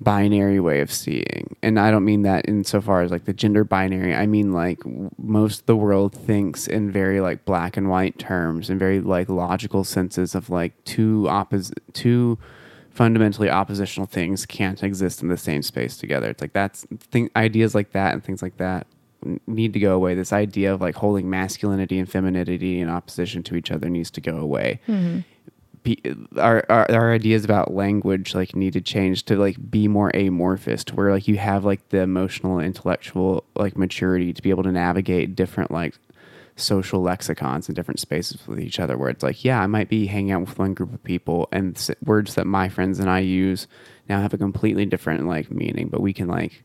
binary 0.00 0.60
way 0.60 0.80
of 0.80 0.92
seeing. 0.92 1.56
And 1.62 1.80
I 1.80 1.90
don't 1.90 2.04
mean 2.04 2.22
that 2.22 2.48
insofar 2.48 3.02
as 3.02 3.10
like 3.10 3.24
the 3.24 3.32
gender 3.32 3.64
binary. 3.64 4.14
I 4.14 4.26
mean 4.26 4.52
like 4.52 4.80
most 5.18 5.66
the 5.66 5.76
world 5.76 6.14
thinks 6.14 6.66
in 6.66 6.90
very 6.90 7.20
like 7.20 7.44
black 7.44 7.76
and 7.76 7.88
white 7.88 8.18
terms 8.18 8.68
and 8.68 8.78
very 8.78 9.00
like 9.00 9.28
logical 9.28 9.84
senses 9.84 10.34
of 10.34 10.50
like 10.50 10.72
two 10.84 11.26
opposite 11.28 11.82
two 11.94 12.38
fundamentally 12.90 13.50
oppositional 13.50 14.06
things 14.06 14.46
can't 14.46 14.82
exist 14.82 15.22
in 15.22 15.28
the 15.28 15.36
same 15.36 15.62
space 15.62 15.96
together. 15.96 16.28
It's 16.30 16.40
like 16.42 16.52
that's 16.52 16.86
thing 16.98 17.30
ideas 17.36 17.74
like 17.74 17.92
that 17.92 18.12
and 18.12 18.22
things 18.24 18.42
like 18.42 18.56
that 18.58 18.86
need 19.46 19.72
to 19.72 19.80
go 19.80 19.94
away. 19.94 20.14
This 20.14 20.32
idea 20.32 20.72
of 20.74 20.80
like 20.80 20.94
holding 20.94 21.28
masculinity 21.28 21.98
and 21.98 22.08
femininity 22.10 22.80
in 22.80 22.88
opposition 22.88 23.42
to 23.44 23.56
each 23.56 23.70
other 23.70 23.88
needs 23.88 24.10
to 24.12 24.20
go 24.20 24.36
away. 24.36 24.80
Be, 24.86 25.24
our, 26.38 26.64
our 26.68 26.90
our 26.90 27.12
ideas 27.12 27.44
about 27.44 27.72
language 27.72 28.34
like 28.34 28.54
need 28.54 28.72
to 28.72 28.80
change 28.80 29.24
to 29.24 29.36
like 29.36 29.70
be 29.70 29.88
more 29.88 30.10
amorphous 30.14 30.84
to 30.84 30.94
where 30.94 31.12
like 31.12 31.28
you 31.28 31.36
have 31.36 31.64
like 31.64 31.88
the 31.90 32.00
emotional 32.00 32.58
intellectual 32.58 33.44
like 33.54 33.76
maturity 33.76 34.32
to 34.32 34.42
be 34.42 34.50
able 34.50 34.62
to 34.62 34.72
navigate 34.72 35.36
different 35.36 35.70
like 35.70 35.94
social 36.56 37.02
lexicons 37.02 37.68
and 37.68 37.76
different 37.76 38.00
spaces 38.00 38.46
with 38.46 38.58
each 38.58 38.80
other 38.80 38.96
where 38.96 39.10
it's 39.10 39.22
like 39.22 39.44
yeah 39.44 39.60
i 39.60 39.66
might 39.66 39.88
be 39.88 40.06
hanging 40.06 40.32
out 40.32 40.40
with 40.40 40.58
one 40.58 40.74
group 40.74 40.92
of 40.92 41.02
people 41.04 41.48
and 41.52 41.90
words 42.04 42.34
that 42.34 42.46
my 42.46 42.68
friends 42.68 42.98
and 42.98 43.10
i 43.10 43.18
use 43.18 43.66
now 44.08 44.20
have 44.20 44.32
a 44.32 44.38
completely 44.38 44.86
different 44.86 45.26
like 45.26 45.50
meaning 45.50 45.88
but 45.88 46.00
we 46.00 46.12
can 46.12 46.28
like 46.28 46.64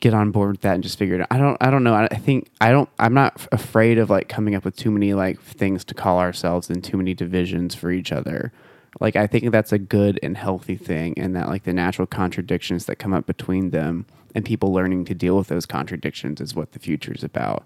get 0.00 0.14
on 0.14 0.30
board 0.30 0.52
with 0.52 0.60
that 0.60 0.74
and 0.74 0.82
just 0.82 0.98
figure 0.98 1.14
it 1.14 1.20
out. 1.22 1.28
I 1.30 1.38
don't 1.38 1.56
I 1.60 1.70
don't 1.70 1.84
know. 1.84 1.94
I 1.94 2.08
think 2.08 2.50
I 2.60 2.70
don't 2.70 2.88
I'm 2.98 3.14
not 3.14 3.46
afraid 3.52 3.98
of 3.98 4.10
like 4.10 4.28
coming 4.28 4.54
up 4.54 4.64
with 4.64 4.76
too 4.76 4.90
many 4.90 5.14
like 5.14 5.40
things 5.40 5.84
to 5.86 5.94
call 5.94 6.18
ourselves 6.18 6.68
and 6.68 6.82
too 6.82 6.96
many 6.96 7.14
divisions 7.14 7.74
for 7.74 7.90
each 7.90 8.12
other. 8.12 8.52
Like 9.00 9.16
I 9.16 9.26
think 9.26 9.50
that's 9.50 9.72
a 9.72 9.78
good 9.78 10.18
and 10.22 10.36
healthy 10.36 10.76
thing 10.76 11.14
and 11.18 11.34
that 11.36 11.48
like 11.48 11.64
the 11.64 11.72
natural 11.72 12.06
contradictions 12.06 12.86
that 12.86 12.96
come 12.96 13.12
up 13.12 13.26
between 13.26 13.70
them 13.70 14.06
and 14.34 14.44
people 14.44 14.72
learning 14.72 15.06
to 15.06 15.14
deal 15.14 15.36
with 15.36 15.48
those 15.48 15.66
contradictions 15.66 16.40
is 16.40 16.54
what 16.54 16.72
the 16.72 16.78
future 16.78 17.12
is 17.12 17.24
about. 17.24 17.64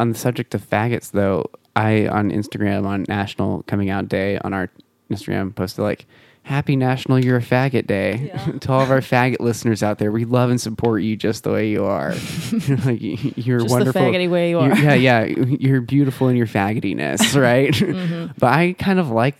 On 0.00 0.10
the 0.10 0.18
subject 0.18 0.54
of 0.54 0.68
faggots 0.68 1.10
though, 1.10 1.50
I 1.74 2.06
on 2.06 2.30
Instagram 2.30 2.86
on 2.86 3.04
National 3.08 3.62
Coming 3.64 3.90
Out 3.90 4.08
Day 4.08 4.38
on 4.38 4.54
our 4.54 4.70
Instagram 5.10 5.54
posted 5.54 5.82
like 5.82 6.06
Happy 6.42 6.76
National 6.76 7.18
You're 7.22 7.36
a 7.36 7.42
Faggot 7.42 7.86
Day 7.86 8.32
to 8.60 8.72
all 8.72 8.80
of 8.80 8.90
our 8.90 9.00
faggot 9.00 9.40
listeners 9.40 9.82
out 9.82 9.98
there. 9.98 10.10
We 10.10 10.24
love 10.24 10.48
and 10.50 10.60
support 10.60 11.02
you 11.02 11.14
just 11.16 11.44
the 11.44 11.50
way 11.50 11.68
you 11.68 11.84
are. 11.84 12.12
you're 12.52 13.58
Just 13.60 13.66
the 13.66 13.66
wonderful. 13.68 14.00
faggoty 14.00 14.30
way 14.30 14.50
you 14.50 14.62
You're- 14.62 14.80
yeah, 14.82 14.94
yeah. 14.94 15.24
You're 15.24 15.80
beautiful 15.82 16.28
in 16.28 16.36
your 16.36 16.46
faggotiness, 16.46 17.38
right? 17.40 17.72
Mm-hmm. 17.72 18.32
But 18.38 18.46
I 18.52 18.72
kind 18.78 18.98
of 18.98 19.10
like 19.10 19.36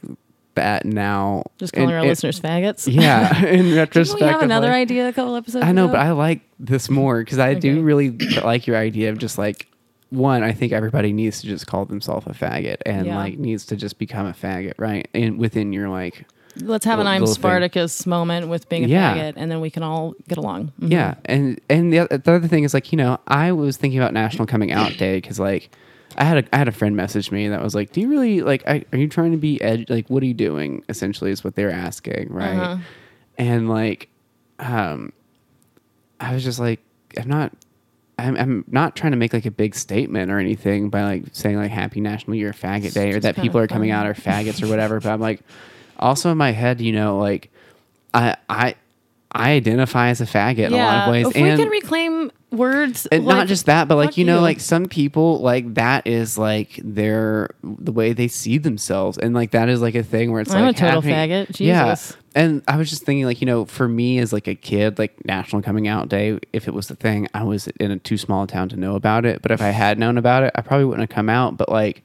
that 0.54 0.84
now. 0.84 1.44
Just 1.58 1.72
calling 1.72 1.88
And 1.90 1.98
our 1.98 2.04
listeners 2.04 2.40
faggots. 2.40 2.92
Yeah, 2.92 3.42
in 3.46 3.74
retrospect. 3.74 4.20
we 4.20 4.26
have 4.28 4.42
another 4.42 4.68
like- 4.68 4.76
idea 4.82 5.08
a 5.08 5.12
couple 5.12 5.34
episodes 5.36 5.64
I 5.64 5.72
know, 5.72 5.84
ago? 5.84 5.92
but 5.94 6.00
I 6.00 6.10
like 6.12 6.42
this 6.58 6.90
more 6.90 7.20
because 7.24 7.38
I 7.38 7.50
Okay. 7.52 7.60
do 7.60 7.82
really 7.82 8.10
like 8.44 8.66
your 8.66 8.76
idea 8.76 9.10
of 9.10 9.18
just 9.18 9.38
like 9.38 9.66
one. 10.10 10.42
I 10.42 10.52
think 10.52 10.72
everybody 10.72 11.12
needs 11.12 11.40
to 11.40 11.46
just 11.46 11.66
call 11.66 11.84
themselves 11.86 12.26
a 12.26 12.30
faggot 12.30 12.78
and 12.84 13.06
Yeah. 13.06 13.16
like 13.16 13.38
needs 13.38 13.64
to 13.66 13.76
just 13.76 13.98
become 13.98 14.26
a 14.26 14.32
faggot, 14.34 14.74
right? 14.78 15.08
And 15.14 15.38
within 15.38 15.72
your 15.72 15.88
like, 15.88 16.26
Let's 16.56 16.84
have 16.86 16.98
an 16.98 17.06
I'm 17.06 17.20
little 17.20 17.34
thing. 17.34 17.40
Spartacus 17.40 18.06
moment 18.06 18.48
with 18.48 18.68
being 18.68 18.84
a 18.84 18.88
Yeah. 18.88 19.14
faggot, 19.14 19.34
and 19.36 19.50
then 19.50 19.60
we 19.60 19.70
can 19.70 19.82
all 19.82 20.14
get 20.28 20.38
along. 20.38 20.72
Mhm. 20.80 20.90
yeah, 20.90 21.14
and 21.24 21.60
and 21.68 21.92
the, 21.92 22.06
the 22.10 22.32
other 22.32 22.48
thing 22.48 22.64
is 22.64 22.74
like 22.74 22.90
you 22.92 22.96
know 22.96 23.18
I 23.28 23.52
was 23.52 23.76
thinking 23.76 23.98
about 24.00 24.12
National 24.12 24.46
Coming 24.46 24.72
Out 24.72 24.96
Day 24.96 25.18
because 25.18 25.38
like. 25.38 25.70
I 26.16 26.24
had 26.24 26.38
a 26.44 26.54
I 26.54 26.58
had 26.58 26.66
a 26.66 26.72
friend 26.72 26.96
message 26.96 27.30
me 27.30 27.46
that 27.48 27.62
was 27.62 27.76
like, 27.76 27.92
"Do 27.92 28.00
you 28.00 28.08
really 28.08 28.40
like? 28.40 28.66
I, 28.66 28.84
are 28.92 28.98
you 28.98 29.06
trying 29.08 29.30
to 29.30 29.36
be 29.36 29.60
ed? 29.62 29.88
Like, 29.88 30.08
what 30.08 30.20
are 30.22 30.26
you 30.26 30.34
doing?" 30.34 30.82
Essentially, 30.88 31.30
is 31.30 31.44
what 31.44 31.54
they're 31.54 31.70
asking, 31.70 32.28
right? 32.32 32.56
Uh-huh. 32.58 32.76
And 33.36 33.68
like, 33.68 34.08
um, 34.58 35.12
I 36.18 36.34
was 36.34 36.42
just 36.42 36.58
like, 36.58 36.80
I'm 37.16 37.28
not, 37.28 37.52
I'm, 38.18 38.36
I'm 38.36 38.64
not 38.66 38.96
trying 38.96 39.12
to 39.12 39.16
make 39.16 39.32
like 39.32 39.46
a 39.46 39.50
big 39.52 39.76
statement 39.76 40.32
or 40.32 40.38
anything 40.40 40.88
by 40.90 41.04
like 41.04 41.24
saying 41.32 41.56
like 41.56 41.70
Happy 41.70 42.00
National 42.00 42.34
Year 42.34 42.50
Faggot 42.52 42.94
Day 42.94 43.12
or 43.12 43.20
that 43.20 43.36
people 43.36 43.60
are 43.60 43.68
coming 43.68 43.92
out 43.92 44.04
are 44.06 44.14
faggots 44.14 44.60
or 44.60 44.66
whatever. 44.68 44.98
But 44.98 45.10
I'm 45.10 45.20
like, 45.20 45.40
also 45.98 46.30
in 46.30 46.38
my 46.38 46.52
head, 46.52 46.80
you 46.80 46.92
know, 46.92 47.18
like, 47.18 47.50
I 48.14 48.36
I 48.48 48.74
I 49.32 49.50
identify 49.52 50.08
as 50.08 50.20
a 50.20 50.24
faggot 50.26 50.68
in 50.68 50.72
a 50.72 50.76
lot 50.76 51.08
of 51.08 51.12
ways, 51.12 51.26
If 51.28 51.36
and 51.36 51.58
we 51.58 51.64
can 51.64 51.68
reclaim 51.70 52.32
words. 52.50 53.04
and 53.06 53.26
like, 53.26 53.36
not 53.36 53.46
just 53.46 53.66
that, 53.66 53.86
but 53.86 53.96
like 53.96 54.16
you 54.16 54.24
know, 54.24 54.36
you. 54.36 54.40
like 54.42 54.60
some 54.60 54.86
people 54.86 55.40
like 55.40 55.74
that 55.74 56.06
is 56.06 56.38
like 56.38 56.80
their 56.82 57.50
the 57.62 57.92
way 57.92 58.12
they 58.14 58.28
see 58.28 58.56
themselves, 58.58 59.18
and 59.18 59.34
like 59.34 59.50
that 59.50 59.68
is 59.68 59.82
like 59.82 59.94
a 59.94 60.02
thing 60.02 60.32
where 60.32 60.40
it's 60.40 60.50
like 60.50 60.62
I'm 60.62 60.68
a 60.68 60.72
total 60.72 61.02
happening- 61.02 61.46
faggot. 61.46 61.60
Yeah, 61.60 61.94
and 62.34 62.62
I 62.66 62.76
was 62.78 62.88
just 62.88 63.04
thinking 63.04 63.26
like 63.26 63.42
you 63.42 63.46
know, 63.46 63.66
for 63.66 63.86
me 63.86 64.18
as 64.18 64.32
like 64.32 64.46
a 64.48 64.54
kid, 64.54 64.98
like 64.98 65.22
National 65.26 65.60
Coming 65.60 65.86
Out 65.88 66.08
Day, 66.08 66.38
if 66.54 66.66
it 66.66 66.72
was 66.72 66.88
the 66.88 66.96
thing, 66.96 67.28
I 67.34 67.42
was 67.44 67.66
in 67.78 67.90
a 67.90 67.98
too 67.98 68.16
small 68.16 68.46
town 68.46 68.70
to 68.70 68.76
know 68.76 68.94
about 68.94 69.26
it. 69.26 69.42
But 69.42 69.50
if 69.50 69.60
I 69.60 69.68
had 69.68 69.98
known 69.98 70.16
about 70.16 70.42
it, 70.44 70.52
I 70.54 70.62
probably 70.62 70.86
wouldn't 70.86 71.08
have 71.10 71.14
come 71.14 71.28
out. 71.28 71.56
But 71.58 71.68
like. 71.68 72.02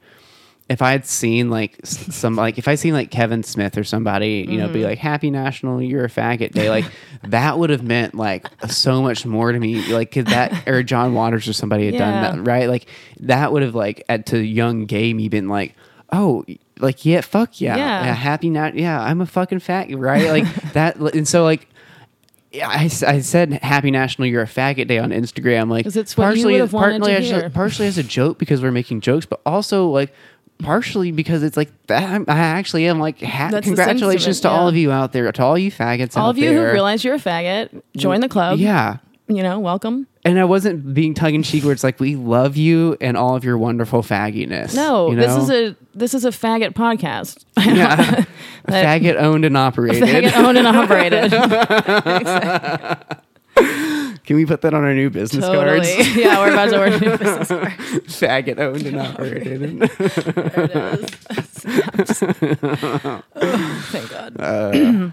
If 0.66 0.80
I 0.80 0.92
had 0.92 1.04
seen 1.04 1.50
like 1.50 1.78
some 1.84 2.36
like 2.36 2.56
if 2.56 2.68
I 2.68 2.74
seen 2.76 2.94
like 2.94 3.10
Kevin 3.10 3.42
Smith 3.42 3.76
or 3.76 3.84
somebody 3.84 4.46
you 4.48 4.56
know 4.56 4.64
Mm-hmm. 4.64 4.72
be 4.72 4.84
like 4.84 4.98
Happy 4.98 5.30
National 5.30 5.82
You're 5.82 6.06
a 6.06 6.08
Faggot 6.08 6.52
Day 6.52 6.70
like 6.70 6.86
that 7.24 7.58
would 7.58 7.68
have 7.70 7.82
meant 7.82 8.14
like 8.14 8.46
so 8.70 9.02
much 9.02 9.26
more 9.26 9.52
to 9.52 9.58
me 9.60 9.92
like 9.92 10.10
could 10.10 10.28
that 10.28 10.66
or 10.68 10.82
John 10.82 11.12
Waters 11.12 11.46
or 11.48 11.52
somebody 11.52 11.84
had 11.84 11.94
Yeah. 11.94 12.22
done 12.22 12.44
that 12.44 12.50
right 12.50 12.68
like 12.68 12.86
that 13.20 13.52
would 13.52 13.60
have 13.62 13.74
like 13.74 14.04
at 14.08 14.24
to 14.26 14.38
young 14.38 14.86
gay 14.86 15.12
me 15.12 15.28
been 15.28 15.48
like 15.48 15.74
oh 16.12 16.44
like 16.78 17.04
yeah 17.04 17.20
fuck 17.20 17.60
yeah, 17.60 17.76
Yeah. 17.76 18.14
happy 18.14 18.48
not 18.48 18.74
yeah 18.74 18.98
I'm 19.02 19.20
a 19.20 19.26
fucking 19.26 19.58
fat 19.60 19.94
right 19.94 20.28
like 20.30 20.54
that 20.72 20.96
and 20.96 21.28
so 21.28 21.44
like 21.44 21.68
yeah, 22.52 22.68
I, 22.68 22.84
I 22.84 23.18
said 23.20 23.52
happy 23.64 23.90
national 23.90 24.28
you're 24.28 24.42
a 24.42 24.46
faggot 24.46 24.86
day 24.86 24.98
on 25.00 25.10
Instagram 25.10 25.68
Like, 25.68 25.86
it's 25.86 26.16
what 26.16 26.36
you 26.36 26.46
would 26.46 26.60
have 26.60 26.72
wanted 26.72 27.00
partly 27.02 27.28
to 27.28 27.44
as 27.46 27.52
partially 27.52 27.86
as 27.88 27.98
a 27.98 28.04
joke 28.04 28.38
because 28.38 28.62
we're 28.62 28.70
making 28.70 29.00
jokes 29.00 29.26
but 29.26 29.40
also 29.44 29.88
like 29.88 30.14
partially 30.58 31.10
because 31.12 31.42
it's 31.42 31.56
like 31.56 31.70
that 31.88 32.02
I'm- 32.02 32.24
actually 32.28 32.86
am 32.86 32.98
like 33.00 33.20
ha- 33.20 33.48
That's 33.50 33.66
the 33.66 33.74
congratulations 33.74 34.40
to 34.40 34.48
all 34.48 34.64
yeah. 34.64 34.68
of 34.68 34.76
you 34.76 34.92
out 34.92 35.12
there 35.12 35.30
to 35.30 35.42
all 35.42 35.58
you 35.58 35.70
faggots 35.70 36.16
all 36.16 36.26
out 36.26 36.30
of 36.30 36.38
you 36.38 36.50
there. 36.50 36.66
who 36.68 36.72
realize 36.72 37.04
you're 37.04 37.14
a 37.14 37.18
faggot, 37.18 37.82
join 37.96 38.20
the 38.20 38.28
club. 38.28 38.58
yeah 38.58 38.98
You 39.28 39.42
know, 39.42 39.58
welcome. 39.58 40.06
and 40.24 40.38
I 40.38 40.44
wasn't 40.44 40.94
being 40.94 41.12
tongue 41.14 41.34
in 41.34 41.42
cheek 41.42 41.64
where 41.64 41.72
it's 41.72 41.82
like 41.84 41.98
we 42.00 42.14
love 42.16 42.56
you 42.56 42.96
and 43.00 43.16
all 43.16 43.34
of 43.36 43.44
your 43.44 43.58
wonderful 43.58 44.02
fagginess. 44.02 44.74
No, 44.74 45.10
you 45.10 45.16
this 45.16 45.26
know? 45.36 45.42
is 45.42 45.50
a 45.50 45.76
this 45.94 46.14
is 46.14 46.24
a 46.24 46.30
faggot 46.30 46.70
podcast. 46.74 47.44
yeah. 47.58 48.24
That- 48.66 49.02
faggot 49.02 49.16
owned 49.16 49.44
and 49.44 49.56
operated. 49.56 50.02
faggot 50.02 50.36
owned 50.36 50.56
and 50.58 50.66
operated. 50.76 51.32
Can 54.24 54.36
we 54.36 54.46
put 54.46 54.62
that 54.62 54.72
on 54.72 54.84
our 54.84 54.94
new 54.94 55.10
business 55.10 55.44
totally. 55.44 55.80
cards? 55.94 56.16
yeah, 56.16 56.38
we're 56.38 56.52
about 56.52 56.70
to 56.70 56.78
order 56.78 56.98
new 56.98 57.10
business 57.18 57.48
cards. 57.48 57.76
faggot 58.18 58.58
owned 58.58 58.86
and 58.86 59.00
operated. 59.00 59.54
There 60.54 60.64
it 60.64 60.76
is. 60.76 62.22
Oh, 63.36 63.80
thank 63.90 64.10
God. 64.10 65.12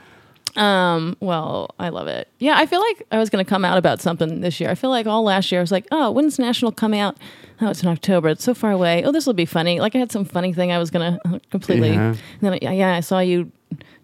um, 0.58 1.18
well, 1.20 1.76
I 1.78 1.90
love 1.90 2.08
it. 2.08 2.30
Yeah, 2.40 2.56
I 2.58 2.66
feel 2.66 2.80
like 2.80 3.04
I 3.12 3.20
was 3.20 3.30
going 3.30 3.44
to 3.44 3.50
come 3.50 3.66
out 3.66 3.78
about 3.78 4.02
something 4.02 4.42
this 4.42 4.60
year. 4.60 4.70
I 4.70 4.76
feel 4.76 4.90
like 4.90 5.08
all 5.08 5.24
last 5.24 5.52
year 5.52 5.60
I 5.60 5.64
was 5.64 5.72
like, 5.72 5.88
oh, 5.92 6.12
when's 6.12 6.40
National 6.40 6.72
come 6.72 6.94
out? 6.94 7.18
Oh, 7.60 7.70
it's 7.70 7.84
in 7.84 7.90
October. 7.90 8.30
It's 8.30 8.44
so 8.44 8.54
far 8.54 8.72
away. 8.72 9.04
Oh, 9.04 9.12
this 9.12 9.26
will 9.26 9.34
be 9.34 9.46
funny. 9.46 9.80
Like 9.80 9.96
I 9.96 10.00
had 10.00 10.12
some 10.12 10.26
funny 10.26 10.54
thing 10.54 10.72
I 10.72 10.78
was 10.78 10.90
going 10.90 11.20
to 11.20 11.42
completely. 11.50 11.92
Yeah. 11.92 12.16
Then, 12.40 12.60
yeah, 12.62 12.72
yeah, 12.72 12.96
I 12.96 13.02
saw 13.02 13.20
you 13.20 13.52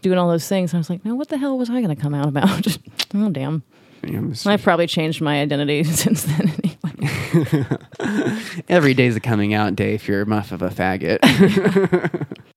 doing 0.01 0.17
all 0.17 0.27
those 0.27 0.47
things. 0.47 0.73
I 0.73 0.77
was 0.77 0.89
like, 0.89 1.03
no, 1.05 1.15
what 1.15 1.29
the 1.29 1.37
hell 1.37 1.57
was 1.57 1.69
I 1.69 1.81
going 1.81 1.95
to 1.95 2.01
come 2.01 2.13
out 2.13 2.27
about? 2.27 2.77
oh, 3.15 3.29
damn. 3.29 3.63
You 4.09 4.21
know, 4.21 4.33
I've 4.45 4.63
probably 4.63 4.87
changed 4.87 5.21
my 5.21 5.41
identity 5.41 5.83
since 5.85 6.23
then. 6.23 6.53
Anyway. 6.63 7.67
Every 8.69 8.93
day's 8.93 9.15
a 9.15 9.19
coming 9.19 9.53
out 9.53 9.75
day 9.75 9.93
if 9.93 10.07
you're 10.07 10.25
much 10.25 10.51
of 10.51 10.61
a 10.61 10.69
faggot. 10.69 11.19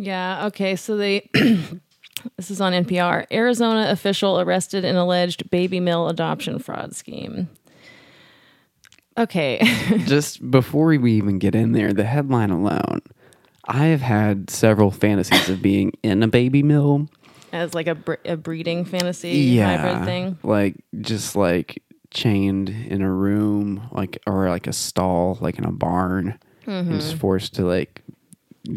Yeah. 0.00 0.46
Okay. 0.46 0.76
So 0.76 0.96
they. 0.96 1.28
this 1.34 2.50
is 2.50 2.58
on 2.60 2.72
NPR. 2.72 3.26
Arizona 3.30 3.90
official 3.90 4.40
arrested 4.40 4.82
in 4.82 4.96
alleged 4.96 5.50
baby 5.50 5.78
mill 5.78 6.08
adoption 6.08 6.58
fraud 6.58 6.96
scheme. 6.96 7.50
Okay. 9.18 9.58
Just 10.06 10.50
before 10.50 10.86
we 10.86 11.12
even 11.12 11.38
get 11.38 11.54
in 11.54 11.72
there, 11.72 11.92
the 11.92 12.04
headline 12.04 12.48
alone, 12.48 13.02
I 13.70 13.86
have 13.86 14.00
had 14.00 14.50
several 14.50 14.90
fantasies 14.90 15.48
of 15.48 15.62
being 15.62 15.92
in 16.02 16.22
a 16.22 16.28
baby 16.28 16.62
mill. 16.62 17.08
As 17.52 17.72
like 17.74 17.86
a, 17.86 17.94
bre- 17.94 18.14
a 18.24 18.36
breeding 18.36 18.84
fantasy 18.84 19.56
hybrid 19.58 20.04
thing. 20.04 20.38
Like 20.42 20.76
just 21.00 21.36
like 21.36 21.82
chained 22.10 22.68
in 22.68 23.02
a 23.02 23.10
room, 23.12 23.88
like 23.92 24.18
or 24.26 24.48
like 24.50 24.66
a 24.66 24.72
stall, 24.72 25.38
like 25.40 25.58
in 25.58 25.64
a 25.64 25.72
barn, 25.72 26.38
Mm-hmm. 26.66 26.90
and 26.92 27.00
just 27.00 27.14
forced 27.16 27.54
to 27.54 27.64
like 27.64 28.02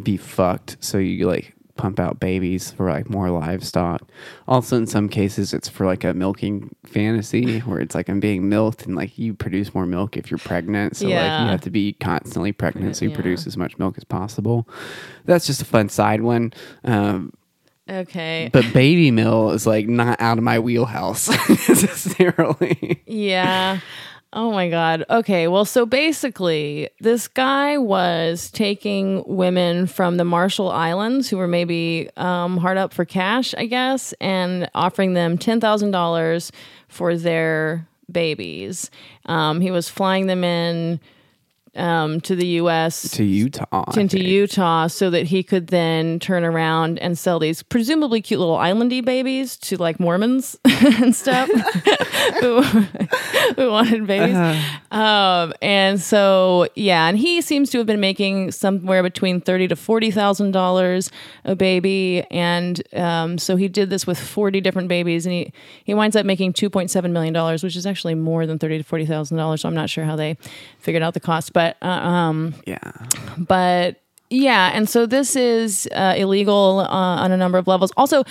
be 0.04 0.16
fucked. 0.18 0.78
So 0.80 0.98
you 0.98 1.28
like 1.28 1.54
pump 1.76 2.00
out 2.00 2.20
babies 2.20 2.72
for 2.72 2.90
like 2.90 3.10
more 3.10 3.30
livestock. 3.32 4.04
Also, 4.48 4.78
in 4.78 4.86
some 4.88 5.10
cases, 5.10 5.54
it's 5.54 5.68
for 5.68 5.86
like 5.86 6.04
a 6.04 6.14
milking 6.14 6.76
fantasy 6.86 7.60
where 7.62 7.80
it's 7.80 7.96
like 7.96 8.10
I'm 8.10 8.20
being 8.20 8.48
milked 8.48 8.86
and 8.86 8.96
like 8.96 9.18
you 9.18 9.34
produce 9.34 9.74
more 9.74 9.86
milk 9.86 10.16
if 10.16 10.30
you're 10.30 10.38
pregnant. 10.38 10.98
So 10.98 11.08
like 11.08 11.14
you 11.42 11.48
have 11.52 11.62
to 11.62 11.72
be 11.72 11.94
constantly 11.94 12.52
pregnant 12.52 12.96
so 12.98 13.06
you 13.06 13.10
Yeah. 13.10 13.16
produce 13.16 13.24
produce 13.44 13.48
as 13.48 13.58
much 13.58 13.80
milk 13.80 13.98
as 13.98 14.04
possible. 14.04 14.68
That's 15.26 15.48
just 15.48 15.62
a 15.62 15.66
fun 15.66 15.90
side 15.90 16.22
one. 16.22 16.54
Um, 16.84 17.34
Okay. 17.90 18.50
but 18.54 18.72
baby 18.74 19.12
mill 19.12 19.52
is 19.52 19.66
like 19.68 19.88
not 19.88 20.22
out 20.22 20.38
of 20.38 20.44
my 20.44 20.60
wheelhouse 20.60 21.28
necessarily. 21.50 23.02
Yeah. 23.06 23.80
Oh 24.36 24.52
my 24.52 24.68
God. 24.68 25.06
Okay. 25.12 25.48
Well, 25.48 25.64
so 25.64 25.86
basically, 25.86 26.90
this 27.00 27.28
guy 27.28 27.78
was 27.78 28.50
taking 28.50 29.24
women 29.28 29.86
from 29.86 30.18
the 30.18 30.26
Marshall 30.26 30.72
Islands 30.72 31.30
who 31.30 31.38
were 31.38 31.48
maybe 31.48 32.10
um, 32.18 32.58
hard 32.58 32.78
up 32.78 32.94
for 32.94 33.06
cash, 33.06 33.54
I 33.56 33.68
guess, 33.68 34.12
and 34.20 34.72
offering 34.74 35.14
them 35.14 35.38
$10,000 35.38 36.52
for 36.88 37.16
their 37.16 37.88
babies. 38.12 38.90
Um, 39.28 39.62
he 39.62 39.70
was 39.70 39.88
flying 39.88 40.26
them 40.26 40.44
in 40.44 41.00
um, 41.76 42.22
to 42.22 42.36
the 42.36 42.46
U.S. 42.48 43.10
to 43.12 43.24
Utah. 43.24 43.92
Into. 43.98 44.20
Utah 44.20 44.88
so 44.88 45.10
that 45.10 45.28
he 45.28 45.44
could 45.44 45.68
then 45.68 46.20
turn 46.20 46.44
around 46.44 47.00
and 47.00 47.18
sell 47.18 47.40
these 47.40 47.64
presumably 47.64 48.22
cute 48.22 48.40
little 48.40 48.58
islandy 48.58 49.04
babies 49.04 49.58
to 49.58 49.78
like 49.78 50.00
Mormons 50.00 50.58
and 50.66 51.16
stuff 51.16 51.50
who, 52.40 52.62
who 53.56 53.72
wanted 53.72 54.06
babies. 54.06 54.36
Um, 54.92 55.54
and 55.62 56.00
so 56.00 56.68
yeah, 56.76 57.08
and 57.08 57.18
he 57.18 57.42
seems 57.42 57.70
to 57.72 57.80
have 57.80 57.88
been 57.88 58.00
making 58.00 58.52
somewhere 58.52 59.02
between 59.02 59.42
thirty 59.42 59.68
to 59.68 59.76
forty 59.76 60.12
thousand 60.12 60.52
dollars 60.52 61.10
a 61.44 61.56
baby, 61.56 62.24
and 62.30 62.82
um, 62.94 63.38
so 63.38 63.56
he 63.56 63.68
did 63.68 63.90
this 63.90 64.06
with 64.06 64.20
forty 64.20 64.62
different 64.62 64.90
babies, 64.90 65.26
and 65.26 65.34
he 65.34 65.54
he 65.84 65.94
winds 65.94 66.16
up 66.16 66.26
making 66.26 66.54
two 66.54 66.70
point 66.70 66.92
seven 66.92 67.14
million 67.14 67.34
dollars, 67.34 67.64
which 67.64 67.76
is 67.76 67.86
actually 67.86 68.16
more 68.16 68.46
than 68.46 68.60
thirty 68.60 68.78
to 68.78 68.84
forty 68.84 69.06
thousand 69.06 69.38
dollars. 69.38 69.62
So 69.62 69.70
I'm 69.70 69.76
not 69.76 69.90
sure 69.90 70.06
how 70.06 70.16
they 70.16 70.38
figured 70.80 71.02
out 71.02 71.14
the 71.14 71.20
cost, 71.20 71.54
but 71.54 71.63
uh, 71.82 71.86
um, 71.86 72.54
Yeah. 72.66 72.80
but 73.38 74.00
yeah 74.30 74.72
and 74.74 74.90
so 74.90 75.06
this 75.06 75.36
is 75.36 75.88
uh, 75.92 76.16
illegal 76.18 76.80
uh, 76.80 76.88
on 77.24 77.32
a 77.32 77.38
number 77.38 77.58
of 77.60 77.68
levels. 77.68 77.92
Also 77.98 78.24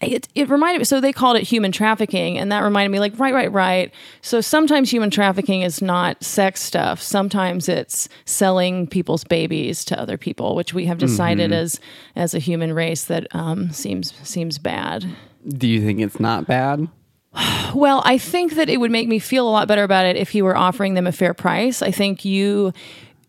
it, 0.00 0.28
it 0.36 0.48
reminded 0.48 0.78
me 0.78 0.84
so 0.84 1.00
they 1.00 1.12
called 1.12 1.36
it 1.36 1.42
human 1.42 1.72
trafficking 1.72 2.38
and 2.38 2.52
that 2.52 2.60
reminded 2.60 2.90
me 2.90 3.00
like 3.00 3.18
right 3.18 3.34
right 3.34 3.50
right. 3.52 3.92
So 4.22 4.40
sometimes 4.40 4.90
human 4.90 5.10
trafficking 5.10 5.62
is 5.62 5.82
not 5.82 6.22
sex 6.22 6.60
stuff. 6.62 7.02
Sometimes 7.02 7.68
it's 7.68 8.08
selling 8.24 8.86
people's 8.86 9.24
babies 9.24 9.84
to 9.86 9.98
other 10.00 10.16
people 10.16 10.54
which 10.54 10.72
we 10.72 10.86
have 10.86 10.98
decided 10.98 11.52
as 11.52 11.80
as 12.14 12.34
a 12.34 12.38
human 12.38 12.72
race 12.72 13.04
that 13.04 13.26
um, 13.34 13.70
seems 13.72 14.14
seems 14.22 14.58
bad. 14.58 15.04
Do 15.48 15.66
you 15.66 15.84
think 15.84 16.00
it's 16.00 16.20
not 16.20 16.46
bad? 16.46 16.86
well, 17.74 18.02
I 18.04 18.18
think 18.18 18.54
that 18.54 18.68
it 18.68 18.78
would 18.78 18.90
make 18.90 19.08
me 19.08 19.18
feel 19.18 19.48
a 19.48 19.50
lot 19.50 19.68
better 19.68 19.84
about 19.84 20.06
it 20.06 20.16
if 20.16 20.30
he 20.30 20.42
were 20.42 20.56
offering 20.56 20.94
them 20.94 21.06
a 21.06 21.12
fair 21.12 21.34
price. 21.34 21.82
I 21.82 21.90
think 21.90 22.24
you, 22.24 22.72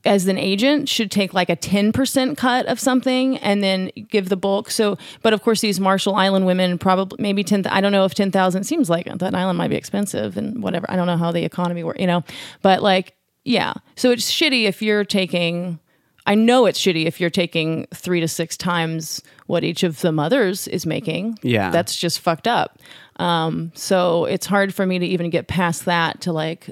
as 0.05 0.27
an 0.27 0.37
agent, 0.37 0.89
should 0.89 1.11
take 1.11 1.33
like 1.33 1.49
a 1.49 1.55
10% 1.55 2.37
cut 2.37 2.65
of 2.65 2.79
something 2.79 3.37
and 3.37 3.63
then 3.63 3.91
give 4.09 4.29
the 4.29 4.37
bulk. 4.37 4.71
So, 4.71 4.97
but 5.21 5.33
of 5.33 5.41
course, 5.41 5.61
these 5.61 5.79
Marshall 5.79 6.15
Island 6.15 6.45
women 6.45 6.77
probably 6.77 7.21
maybe 7.21 7.43
10, 7.43 7.67
I 7.67 7.81
don't 7.81 7.91
know 7.91 8.05
if 8.05 8.13
10,000 8.13 8.63
seems 8.63 8.89
like 8.89 9.05
that 9.05 9.35
island 9.35 9.57
might 9.57 9.69
be 9.69 9.75
expensive 9.75 10.37
and 10.37 10.63
whatever. 10.63 10.89
I 10.89 10.95
don't 10.95 11.07
know 11.07 11.17
how 11.17 11.31
the 11.31 11.43
economy 11.43 11.83
works, 11.83 11.99
you 11.99 12.07
know, 12.07 12.23
but 12.61 12.81
like, 12.81 13.15
yeah. 13.43 13.73
So 13.95 14.11
it's 14.11 14.31
shitty 14.31 14.63
if 14.65 14.81
you're 14.81 15.05
taking. 15.05 15.79
I 16.25 16.35
know 16.35 16.65
it's 16.65 16.79
shitty 16.79 17.05
if 17.05 17.19
you're 17.19 17.29
taking 17.31 17.87
three 17.93 18.19
to 18.19 18.27
six 18.27 18.55
times 18.55 19.21
what 19.47 19.63
each 19.63 19.83
of 19.83 20.01
the 20.01 20.11
mothers 20.11 20.67
is 20.67 20.85
making. 20.85 21.39
Yeah. 21.41 21.71
That's 21.71 21.95
just 21.97 22.19
fucked 22.19 22.47
up. 22.47 22.79
Um, 23.17 23.71
so 23.75 24.25
it's 24.25 24.45
hard 24.45 24.73
for 24.73 24.85
me 24.85 24.99
to 24.99 25.05
even 25.05 25.29
get 25.29 25.47
past 25.47 25.85
that 25.85 26.21
to 26.21 26.31
like 26.31 26.69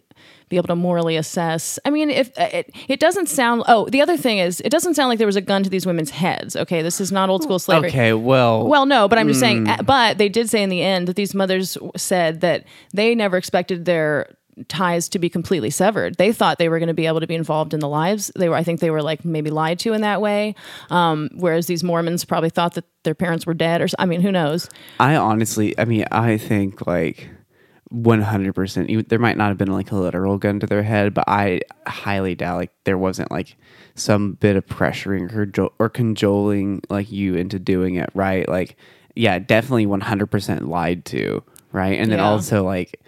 be 0.50 0.58
able 0.58 0.68
to 0.68 0.76
morally 0.76 1.16
assess. 1.16 1.78
I 1.86 1.91
mean, 1.91 2.10
if 2.10 2.30
uh, 2.39 2.50
it, 2.52 2.72
it 2.88 3.00
doesn't 3.00 3.28
sound, 3.30 3.64
oh, 3.68 3.88
the 3.89 4.02
other 4.02 4.18
thing 4.18 4.39
is, 4.39 4.62
it 4.62 4.70
doesn't 4.72 4.95
sound 4.95 5.10
like 5.10 5.20
there 5.20 5.28
was 5.28 5.36
a 5.36 5.41
gun 5.41 5.62
to 5.64 5.70
these 5.70 5.86
women's 5.86 6.10
heads. 6.10 6.56
Okay. 6.56 6.82
This 6.82 7.00
is 7.00 7.12
not 7.12 7.30
old 7.30 7.43
school 7.43 7.60
slavery. 7.60 7.89
Okay, 7.89 8.14
well, 8.14 8.66
Well, 8.68 8.86
no, 8.88 9.08
but 9.08 9.20
I'm 9.20 9.28
just 9.28 9.39
saying. 9.39 9.68
uh, 9.68 9.84
But 9.84 10.18
they 10.18 10.30
did 10.30 10.50
say 10.50 10.64
in 10.64 10.70
the 10.70 10.82
end 10.82 11.08
that 11.08 11.16
these 11.16 11.36
mothers 11.36 11.78
said 11.95 12.41
that 12.41 12.66
they 12.93 13.14
never 13.14 13.38
expected 13.38 13.86
their 13.86 14.36
ties 14.68 15.07
to 15.10 15.20
be 15.20 15.30
completely 15.30 15.70
severed. 15.70 16.16
They 16.16 16.32
thought 16.34 16.57
they 16.57 16.70
were 16.70 16.80
going 16.80 16.88
to 16.88 16.93
be 16.93 17.05
able 17.05 17.20
to 17.22 17.28
be 17.28 17.36
involved 17.36 17.74
in 17.74 17.80
the 17.80 17.88
lives. 17.88 18.32
They 18.36 18.49
were, 18.49 18.55
I 18.55 18.64
think, 18.64 18.80
they 18.80 18.91
were 18.91 19.01
like 19.01 19.24
maybe 19.24 19.49
lied 19.49 19.80
to 19.80 19.93
in 19.93 20.01
that 20.01 20.22
way. 20.22 20.55
Um, 20.89 21.30
whereas 21.36 21.68
these 21.68 21.84
Mormons 21.84 22.26
probably 22.26 22.49
thought 22.49 22.74
that 22.74 22.86
their 23.03 23.16
parents 23.16 23.45
were 23.45 23.53
dead, 23.53 23.82
or 23.82 23.88
I 23.97 24.05
mean, 24.05 24.22
who 24.22 24.32
knows? 24.32 24.70
I 24.99 25.16
honestly, 25.16 25.78
I 25.80 25.86
mean, 25.86 26.05
I 26.12 26.38
think 26.38 26.86
like 26.86 27.30
100%, 27.93 29.07
there 29.10 29.20
might 29.20 29.38
not 29.38 29.47
have 29.49 29.57
been 29.57 29.72
like 29.72 29.91
a 29.91 29.95
literal 29.95 30.38
gun 30.38 30.60
to 30.60 30.68
their 30.68 30.84
head, 30.84 31.14
but 31.14 31.26
I 31.28 31.62
highly 31.88 32.36
doubt 32.36 32.57
like 32.57 32.72
there 32.84 32.97
wasn't 32.97 33.32
like 33.32 33.55
some 33.95 34.34
bit 34.34 34.55
of 34.55 34.66
pressuring 34.66 35.34
or, 35.34 35.70
or 35.80 35.89
cajoling 35.89 36.82
like 36.89 37.12
you 37.12 37.36
into 37.36 37.60
doing 37.60 37.95
it, 37.95 38.10
right? 38.14 38.47
Like, 38.47 38.78
yeah, 39.16 39.39
definitely 39.39 39.88
100% 39.88 40.68
lied 40.68 41.05
to, 41.05 41.43
right? 41.72 41.99
And 41.99 42.12
then 42.12 42.20
Yeah. 42.20 42.28
also 42.30 42.64
like, 42.64 43.01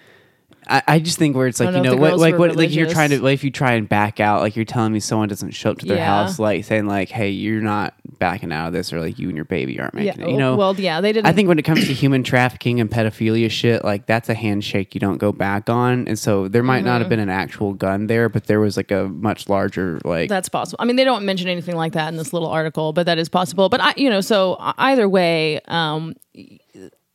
I, 0.71 0.83
I 0.87 0.99
just 0.99 1.17
think 1.19 1.35
where 1.35 1.47
it's 1.47 1.59
like 1.59 1.75
you 1.75 1.81
know 1.81 1.91
know 1.91 1.95
what 1.97 2.17
like 2.17 2.37
what 2.37 2.55
like 2.55 2.73
you're 2.73 2.87
trying 2.89 3.09
to 3.09 3.21
like 3.21 3.33
if 3.35 3.43
you 3.43 3.51
try 3.51 3.73
and 3.73 3.87
back 3.89 4.19
out 4.19 4.41
like 4.41 4.55
you're 4.55 4.65
telling 4.65 4.93
me 4.93 4.99
someone 4.99 5.27
doesn't 5.27 5.51
show 5.51 5.71
up 5.71 5.79
to 5.79 5.85
their 5.85 5.97
Yeah. 5.97 6.05
house 6.23 6.39
like 6.39 6.63
saying 6.65 6.87
like 6.87 7.09
hey 7.09 7.29
you're 7.29 7.61
not 7.61 7.93
backing 8.19 8.51
out 8.51 8.67
of 8.67 8.73
this 8.73 8.93
or 8.93 8.99
like 9.01 9.19
you 9.19 9.27
and 9.27 9.35
your 9.35 9.45
baby 9.45 9.79
aren't 9.79 9.95
Yeah. 9.95 10.03
making 10.11 10.21
it 10.21 10.29
you 10.31 10.37
know 10.37 10.55
well, 10.55 10.75
yeah, 10.79 11.01
they 11.01 11.11
didn't. 11.11 11.27
I 11.27 11.33
think 11.33 11.47
when 11.49 11.59
it 11.59 11.63
comes 11.63 11.85
to 11.87 11.93
human 11.93 12.23
trafficking 12.23 12.79
and 12.79 12.89
pedophilia 12.89 13.49
shit, 13.51 13.83
like 13.83 14.05
that's 14.05 14.29
a 14.29 14.33
handshake 14.33 14.93
you 14.95 14.99
don't 14.99 15.17
go 15.17 15.31
back 15.31 15.69
on. 15.69 16.07
And 16.07 16.17
so 16.17 16.47
there 16.47 16.63
might 16.63 16.83
not 16.85 16.93
have 16.99 17.01
Mm-hmm. 17.01 17.09
been 17.09 17.19
an 17.19 17.29
actual 17.29 17.73
gun 17.73 18.07
there, 18.07 18.29
but 18.29 18.45
there 18.45 18.59
was 18.59 18.77
like 18.77 18.91
a 18.91 19.09
much 19.09 19.49
larger 19.49 19.99
like 20.05 20.29
That's 20.29 20.49
possible. 20.49 20.77
I 20.79 20.85
mean, 20.85 20.95
they 20.95 21.03
don't 21.03 21.25
mention 21.25 21.47
anything 21.49 21.75
like 21.75 21.93
that 21.93 22.07
in 22.09 22.17
this 22.17 22.31
little 22.31 22.47
article, 22.49 22.93
but 22.93 23.05
that 23.07 23.17
is 23.17 23.27
possible. 23.27 23.67
But 23.69 23.81
I, 23.81 23.93
you 23.97 24.09
know, 24.09 24.21
so 24.21 24.55
either 24.59 25.09
way, 25.09 25.59
um, 25.67 26.13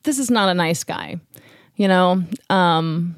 this 0.03 0.19
is 0.19 0.31
not 0.31 0.49
a 0.49 0.55
nice 0.55 0.85
guy. 0.85 1.21
You 1.77 1.89
know, 1.89 2.23
um, 2.51 3.17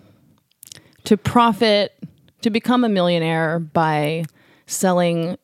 to 1.08 1.16
profit, 1.16 1.98
to 2.42 2.50
become 2.50 2.84
a 2.84 2.88
millionaire 2.88 3.58
by 3.58 4.24
selling 4.66 5.38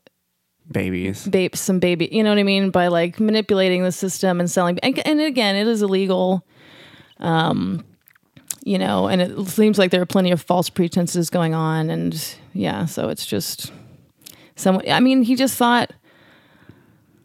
babies. 0.70 1.26
ba- 1.26 1.56
some 1.56 1.78
baby, 1.78 2.06
you 2.12 2.22
know 2.22 2.28
what 2.28 2.38
I 2.38 2.42
mean, 2.42 2.68
by 2.68 2.88
like 2.88 3.18
manipulating 3.18 3.82
the 3.82 3.90
system 3.90 4.40
and 4.40 4.50
selling. 4.50 4.78
And, 4.80 4.98
and 5.06 5.22
again, 5.22 5.56
it 5.56 5.66
is 5.66 5.80
illegal. 5.80 6.46
Um, 7.18 7.82
you 8.62 8.76
know, 8.76 9.06
and 9.06 9.22
it 9.22 9.48
seems 9.48 9.78
like 9.78 9.90
there 9.90 10.02
are 10.02 10.06
plenty 10.06 10.32
of 10.32 10.42
false 10.42 10.68
pretenses 10.68 11.30
going 11.30 11.54
on, 11.54 11.88
and 11.88 12.36
yeah, 12.52 12.84
so 12.84 13.08
it's 13.08 13.24
just 13.24 13.72
some. 14.56 14.82
I 14.90 15.00
mean, 15.00 15.22
he 15.22 15.34
just 15.34 15.56
thought. 15.56 15.92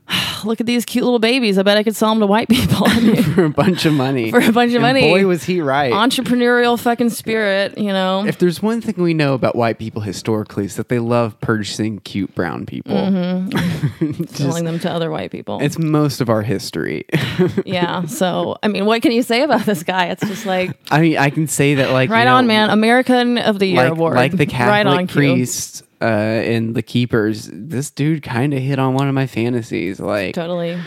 Look 0.45 0.59
at 0.61 0.65
these 0.65 0.85
cute 0.85 1.03
little 1.03 1.19
babies. 1.19 1.57
I 1.57 1.63
bet 1.63 1.77
I 1.77 1.83
could 1.83 1.95
sell 1.95 2.09
them 2.09 2.19
to 2.21 2.27
white 2.27 2.47
people 2.49 2.87
for 3.33 3.43
a 3.45 3.49
bunch 3.49 3.85
of 3.85 3.93
money. 3.93 4.31
for 4.31 4.39
a 4.39 4.51
bunch 4.51 4.71
of 4.71 4.75
And 4.75 4.83
money. 4.83 5.01
Boy, 5.11 5.25
was 5.25 5.43
he 5.43 5.61
right. 5.61 5.91
Entrepreneurial 5.91 6.79
fucking 6.79 7.09
spirit, 7.09 7.77
you 7.77 7.91
know. 7.91 8.25
if 8.25 8.39
there's 8.39 8.61
one 8.61 8.81
thing 8.81 8.95
we 8.97 9.13
know 9.13 9.33
about 9.33 9.55
white 9.55 9.77
people 9.79 10.01
historically, 10.01 10.65
is 10.65 10.75
that 10.77 10.89
they 10.89 10.99
love 10.99 11.39
purchasing 11.41 11.99
cute 11.99 12.33
brown 12.35 12.65
people. 12.65 12.95
Mm-hmm. 12.95 14.23
selling 14.27 14.65
them 14.65 14.79
to 14.79 14.91
other 14.91 15.11
white 15.11 15.31
people. 15.31 15.59
It's 15.61 15.77
most 15.77 16.21
of 16.21 16.29
our 16.29 16.41
history. 16.41 17.05
yeah. 17.65 18.05
So, 18.05 18.57
I 18.63 18.67
mean, 18.69 18.85
what 18.85 19.01
can 19.01 19.11
you 19.11 19.23
say 19.23 19.41
about 19.43 19.65
this 19.65 19.83
guy? 19.83 20.05
It's 20.07 20.25
just 20.25 20.45
like, 20.45 20.71
I 20.89 21.01
mean, 21.01 21.17
I 21.17 21.29
can 21.29 21.47
say 21.47 21.75
that 21.75 21.91
like 21.91 22.09
right 22.09 22.19
you 22.19 22.25
know, 22.25 22.35
on, 22.35 22.47
man. 22.47 22.69
American 22.69 23.37
of 23.37 23.59
the 23.59 23.67
Year 23.67 23.83
Like, 23.83 23.91
award. 23.91 24.15
like 24.15 24.31
the 24.37 24.45
Catholic 24.45 24.69
right 24.69 24.87
on 24.87 25.07
priest 25.07 25.83
uh, 26.01 26.05
and 26.05 26.75
the 26.75 26.81
keepers. 26.81 27.49
This 27.51 27.91
dude 27.91 28.23
kind 28.23 28.53
of 28.53 28.59
hit 28.59 28.79
on 28.79 28.93
one 28.93 29.07
of 29.07 29.15
my 29.15 29.27
fantasies. 29.27 29.99
Like 29.99 30.35
Totally. 30.35 30.79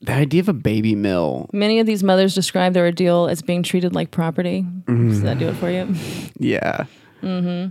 the 0.00 0.12
idea 0.12 0.40
of 0.40 0.48
a 0.48 0.52
baby 0.54 0.94
mill. 0.94 1.48
Many 1.52 1.80
of 1.80 1.86
these 1.86 2.02
mothers 2.02 2.34
describe 2.34 2.72
their 2.74 2.84
ordeal 2.84 3.28
as 3.28 3.42
being 3.42 3.62
treated 3.62 3.94
like 3.94 4.10
property. 4.10 4.62
Mm-hmm. 4.62 5.08
Does 5.08 5.22
that 5.22 5.38
do 5.38 5.48
it 5.48 5.56
for 5.56 5.70
you? 5.70 5.94
Yeah. 6.38 6.84
Mm-hmm. 7.22 7.70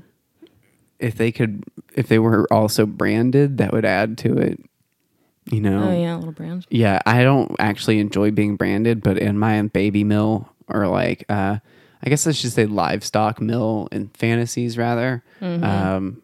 If 1.00 1.16
they 1.16 1.32
could, 1.32 1.64
if 1.94 2.08
they 2.08 2.20
were 2.20 2.46
also 2.52 2.86
branded, 2.86 3.58
that 3.58 3.72
would 3.72 3.86
add 3.86 4.18
to 4.20 4.38
it. 4.38 4.60
You 5.50 5.62
know. 5.62 5.90
Oh 5.90 6.00
yeah, 6.00 6.16
little 6.16 6.34
brand. 6.34 6.68
Yeah, 6.70 7.00
I 7.06 7.24
don't 7.24 7.56
actually 7.58 8.00
enjoy 8.00 8.30
being 8.32 8.56
branded, 8.58 9.02
but 9.02 9.18
in 9.18 9.40
my 9.40 9.62
baby 9.64 10.04
mill 10.04 10.48
or 10.68 10.86
like, 10.88 11.26
uh, 11.30 11.60
I 12.04 12.10
guess 12.10 12.26
I 12.28 12.32
should 12.32 12.52
say 12.52 12.66
livestock 12.66 13.42
mill 13.42 13.88
and 13.92 14.16
fantasies 14.16 14.78
rather, 14.78 15.24
Mm-hmm. 15.42 15.64
um, 15.64 16.22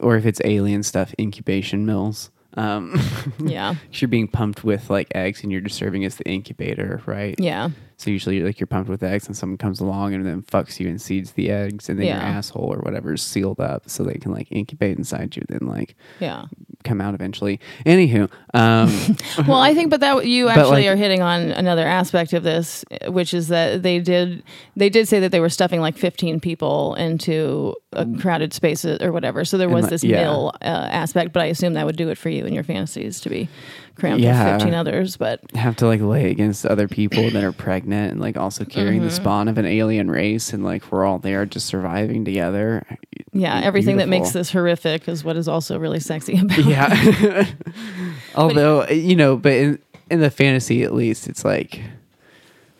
or 0.00 0.16
if 0.16 0.26
it's 0.26 0.40
alien 0.44 0.82
stuff, 0.82 1.14
incubation 1.18 1.86
mills. 1.86 2.30
Um, 2.54 2.98
Yeah. 3.38 3.74
you're 3.92 4.08
being 4.08 4.28
pumped 4.28 4.64
with 4.64 4.88
like 4.90 5.08
eggs, 5.14 5.42
and 5.42 5.52
you're 5.52 5.60
just 5.60 5.76
serving 5.76 6.04
as 6.04 6.16
the 6.16 6.24
incubator, 6.28 7.02
right? 7.06 7.34
Yeah. 7.38 7.70
So 7.98 8.10
usually, 8.10 8.40
like 8.40 8.60
you're 8.60 8.66
pumped 8.66 8.90
with 8.90 9.02
eggs, 9.02 9.26
and 9.26 9.34
someone 9.36 9.56
comes 9.56 9.80
along 9.80 10.12
and 10.12 10.26
then 10.26 10.42
fucks 10.42 10.78
you 10.78 10.88
and 10.88 11.00
seeds 11.00 11.32
the 11.32 11.50
eggs, 11.50 11.88
and 11.88 11.98
then 11.98 12.06
your 12.08 12.16
asshole 12.16 12.74
or 12.74 12.78
whatever 12.80 13.14
is 13.14 13.22
sealed 13.22 13.58
up, 13.58 13.88
so 13.88 14.02
they 14.04 14.14
can 14.18 14.32
like 14.32 14.48
incubate 14.50 14.98
inside 14.98 15.34
you, 15.34 15.42
then 15.48 15.66
like 15.66 15.96
Yeah. 16.20 16.44
come 16.84 17.00
out 17.00 17.14
eventually. 17.14 17.58
Anywho, 17.86 18.30
um, 18.52 19.16
Well, 19.48 19.60
I 19.60 19.72
think, 19.74 19.90
but 19.90 20.00
that 20.00 20.26
you 20.26 20.48
actually 20.48 20.82
like- 20.82 20.86
are 20.88 20.96
hitting 20.96 21.22
on 21.22 21.52
another 21.52 21.86
aspect 21.86 22.34
of 22.34 22.42
this, 22.42 22.84
which 23.08 23.32
is 23.32 23.48
that 23.48 23.82
they 23.82 23.98
did 23.98 24.42
they 24.76 24.90
did 24.90 25.08
say 25.08 25.18
that 25.20 25.32
they 25.32 25.40
were 25.40 25.48
stuffing 25.48 25.80
like 25.80 25.96
15 25.96 26.38
people 26.40 26.94
into 26.96 27.74
a 27.92 28.04
crowded 28.20 28.52
spaces 28.52 28.98
or 29.00 29.10
whatever. 29.10 29.44
So 29.46 29.56
there 29.56 29.70
was 29.70 29.84
like- 29.84 29.90
this 29.90 30.04
yeah. 30.04 30.22
mill 30.22 30.52
uh, 30.60 30.66
aspect, 30.66 31.32
but 31.32 31.40
I 31.42 31.46
assume 31.46 31.72
that 31.74 31.86
would 31.86 31.96
do 31.96 32.10
it 32.10 32.18
for 32.18 32.28
you 32.28 32.44
in 32.44 32.52
your 32.52 32.62
fantasies 32.64 33.20
to 33.20 33.30
be 33.30 33.48
crammed 33.96 34.20
Yeah. 34.20 34.52
with 34.52 34.62
15 34.62 34.74
others. 34.74 35.16
But 35.16 35.40
have 35.54 35.76
to 35.76 35.86
like 35.86 36.00
lay 36.00 36.30
against 36.30 36.64
other 36.66 36.86
people 36.88 37.30
that 37.30 37.42
are 37.42 37.52
pregnant 37.52 38.12
and 38.12 38.20
like 38.20 38.36
also 38.36 38.64
carrying 38.64 38.96
Mm-hmm. 39.00 39.04
the 39.08 39.10
spawn 39.14 39.48
of 39.48 39.58
an 39.58 39.66
alien 39.66 40.10
race 40.10 40.52
and 40.52 40.64
like 40.64 40.90
we're 40.92 41.04
all 41.04 41.18
there 41.18 41.44
just 41.46 41.66
surviving 41.66 42.24
together. 42.24 42.84
yeah, 43.32 43.60
everything 43.62 43.96
that 43.98 44.08
makes 44.08 44.30
this 44.30 44.50
horrific 44.52 45.08
is 45.08 45.24
what 45.24 45.36
is 45.36 45.48
also 45.48 45.78
really 45.78 46.00
sexy 46.00 46.38
about. 46.38 46.58
it. 46.58 46.66
Yeah. 46.66 47.46
Although 48.34 48.86
you 48.88 49.16
know, 49.16 49.36
but 49.36 49.52
in 49.52 49.78
in 50.10 50.20
the 50.20 50.30
fantasy 50.30 50.82
at 50.82 50.94
least, 50.94 51.26
it's 51.28 51.44
like 51.44 51.80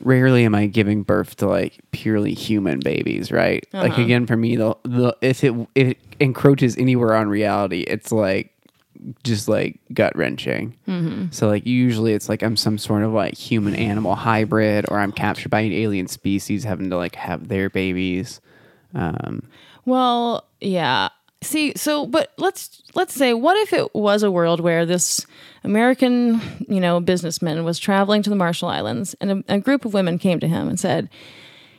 rarely 0.01 0.45
am 0.45 0.55
I 0.55 0.67
giving 0.67 1.03
birth 1.03 1.37
to 1.37 1.47
like 1.49 1.79
purely 1.91 2.35
human 2.35 2.81
babies, 2.81 3.33
right? 3.33 3.67
Like 3.73 3.93
Uh-huh. 3.93 4.03
again, 4.03 4.27
for 4.27 4.37
me, 4.37 4.57
the 4.57 4.77
the 4.85 5.17
if 5.23 5.43
it 5.43 5.53
if 5.75 5.89
it 5.89 5.99
encroaches 6.21 6.77
anywhere 6.77 7.15
on 7.15 7.29
reality, 7.29 7.81
it's 7.81 8.13
like 8.13 8.53
just 9.23 9.49
like 9.49 9.79
gut 9.93 10.17
wrenching. 10.17 10.77
Mm-hmm. 10.89 11.27
So 11.31 11.49
like 11.49 11.67
usually 11.67 12.13
it's 12.13 12.29
like 12.29 12.43
I'm 12.43 12.57
some 12.57 12.79
sort 12.79 13.03
of 13.03 13.13
like 13.13 13.35
human 13.35 13.75
animal 13.75 14.15
hybrid, 14.15 14.87
or 14.89 14.99
I'm 14.99 15.13
captured 15.13 15.51
by 15.51 15.61
an 15.61 15.73
alien 15.73 16.09
species 16.09 16.65
having 16.65 16.91
to 16.91 16.97
like 16.97 17.15
have 17.17 17.49
their 17.49 17.71
babies. 17.71 18.41
Um, 18.95 19.49
Well, 19.85 20.47
yeah. 20.61 21.09
See, 21.43 21.75
so 21.77 22.07
but 22.07 22.33
let's 22.39 22.83
let's 22.95 23.15
say 23.15 23.35
what 23.35 23.57
if 23.59 23.73
it 23.73 23.95
was 23.95 24.23
a 24.23 24.31
world 24.31 24.61
where 24.61 24.87
this 24.87 25.27
American, 25.65 26.41
you 26.69 26.81
know, 26.81 27.01
businessman 27.01 27.65
was 27.65 27.79
traveling 27.79 28.23
to 28.23 28.31
the 28.31 28.37
Marshall 28.37 28.69
Islands 28.69 29.15
and 29.21 29.45
a, 29.49 29.55
a 29.55 29.61
group 29.61 29.85
of 29.85 29.95
women 29.95 30.19
came 30.19 30.41
to 30.41 30.49
him 30.49 30.69
and 30.69 30.81
said, 30.81 31.09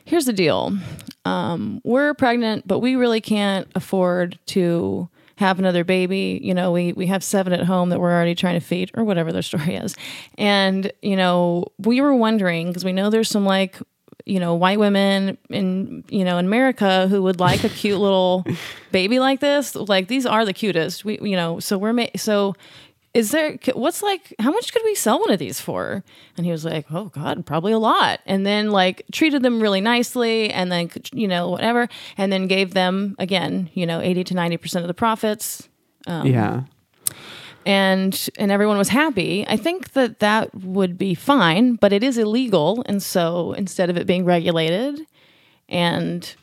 "Here's 0.04 0.26
the 0.26 0.32
deal. 0.32 0.78
Um, 1.24 1.80
we're 1.84 2.14
pregnant, 2.14 2.66
but 2.66 2.78
we 2.78 2.94
really 2.96 3.20
can't 3.20 3.68
afford 3.74 4.38
to 4.46 5.08
have 5.38 5.60
another 5.60 5.84
baby. 5.84 6.40
You 6.42 6.52
know, 6.52 6.72
we 6.72 6.92
we 6.92 7.06
have 7.06 7.22
seven 7.22 7.52
at 7.52 7.64
home 7.64 7.90
that 7.90 8.00
we're 8.00 8.10
already 8.10 8.34
trying 8.34 8.58
to 8.58 8.66
feed, 8.66 8.90
or 8.94 9.04
whatever 9.04 9.32
their 9.32 9.42
story 9.52 9.76
is. 9.76 9.94
And 10.36 10.90
you 11.00 11.14
know, 11.14 11.66
we 11.78 12.00
were 12.00 12.14
wondering 12.14 12.66
because 12.68 12.84
we 12.84 12.92
know 12.92 13.08
there's 13.08 13.30
some 13.30 13.44
like 13.44 13.78
you 14.26 14.40
know 14.40 14.54
white 14.56 14.80
women 14.80 15.38
in 15.48 16.02
you 16.08 16.24
know 16.24 16.38
in 16.38 16.44
America 16.46 17.06
who 17.06 17.22
would 17.22 17.38
like 17.38 17.62
a 17.62 17.68
cute 17.68 18.00
little 18.00 18.44
baby 18.90 19.20
like 19.20 19.38
this. 19.38 19.76
Like 19.76 20.08
these 20.08 20.26
are 20.26 20.44
the 20.44 20.52
cutest. 20.52 21.04
We 21.04 21.20
you 21.22 21.36
know 21.36 21.60
so 21.60 21.78
we're 21.78 21.92
ma- 21.92 22.16
so. 22.16 22.54
Is 23.14 23.30
there 23.30 23.58
what's 23.74 24.02
like 24.02 24.34
how 24.38 24.50
much 24.50 24.72
could 24.72 24.82
we 24.84 24.94
sell 24.94 25.18
one 25.18 25.30
of 25.30 25.38
these 25.38 25.60
for? 25.60 26.04
And 26.36 26.44
he 26.46 26.52
was 26.52 26.64
like, 26.64 26.86
"Oh 26.90 27.06
God, 27.06 27.46
probably 27.46 27.72
a 27.72 27.78
lot." 27.78 28.20
And 28.26 28.44
then 28.46 28.70
like 28.70 29.02
treated 29.12 29.42
them 29.42 29.60
really 29.60 29.80
nicely, 29.80 30.50
and 30.50 30.70
then 30.70 30.90
you 31.12 31.26
know 31.26 31.48
whatever, 31.48 31.88
and 32.16 32.30
then 32.32 32.46
gave 32.46 32.74
them 32.74 33.16
again, 33.18 33.70
you 33.74 33.86
know, 33.86 34.00
eighty 34.00 34.24
to 34.24 34.34
ninety 34.34 34.56
percent 34.58 34.84
of 34.84 34.88
the 34.88 34.94
profits 34.94 35.68
Um, 36.06 36.26
yeah. 36.26 36.62
and 37.66 38.28
and 38.38 38.50
everyone 38.52 38.78
was 38.78 38.88
happy 38.90 39.44
i 39.48 39.56
think 39.56 39.92
that 39.92 40.20
that 40.20 40.54
would 40.54 40.96
be 40.96 41.14
fine 41.14 41.74
but 41.74 41.92
it 41.92 42.02
is 42.04 42.16
illegal 42.18 42.82
and 42.86 43.02
so 43.02 43.52
instead 43.54 43.90
of 43.90 43.96
it 43.96 44.06
being 44.06 44.24
regulated 44.24 45.00
and 45.68 46.34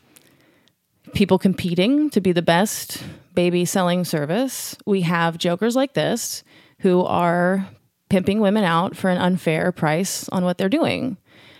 people 1.14 1.38
competing 1.38 2.10
to 2.10 2.20
be 2.20 2.32
the 2.32 2.42
best 2.42 3.02
baby 3.34 3.64
selling 3.64 4.04
service 4.04 4.76
we 4.84 5.00
have 5.02 5.38
jokers 5.38 5.74
like 5.74 5.94
this 5.94 6.44
who 6.80 7.02
are 7.04 7.68
pimping 8.08 8.40
women 8.40 8.64
out 8.64 8.96
for 8.96 9.10
an 9.10 9.18
unfair 9.18 9.72
price 9.72 10.28
on 10.30 10.44
what 10.44 10.58
they're 10.58 10.68
doing 10.68 11.16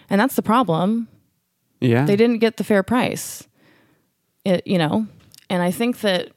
and 0.09 0.21
that's 0.21 0.37
the 0.37 0.43
problem 0.43 1.09
Yeah. 1.81 2.05
they 2.07 2.17
didn't 2.17 2.39
get 2.39 2.57
the 2.59 2.65
fair 2.65 2.83
price. 2.83 3.47
It, 4.45 4.65
you 4.65 4.79
know, 4.79 5.09
and 5.51 5.61
I 5.61 5.73
think 5.73 6.01
that 6.03 6.31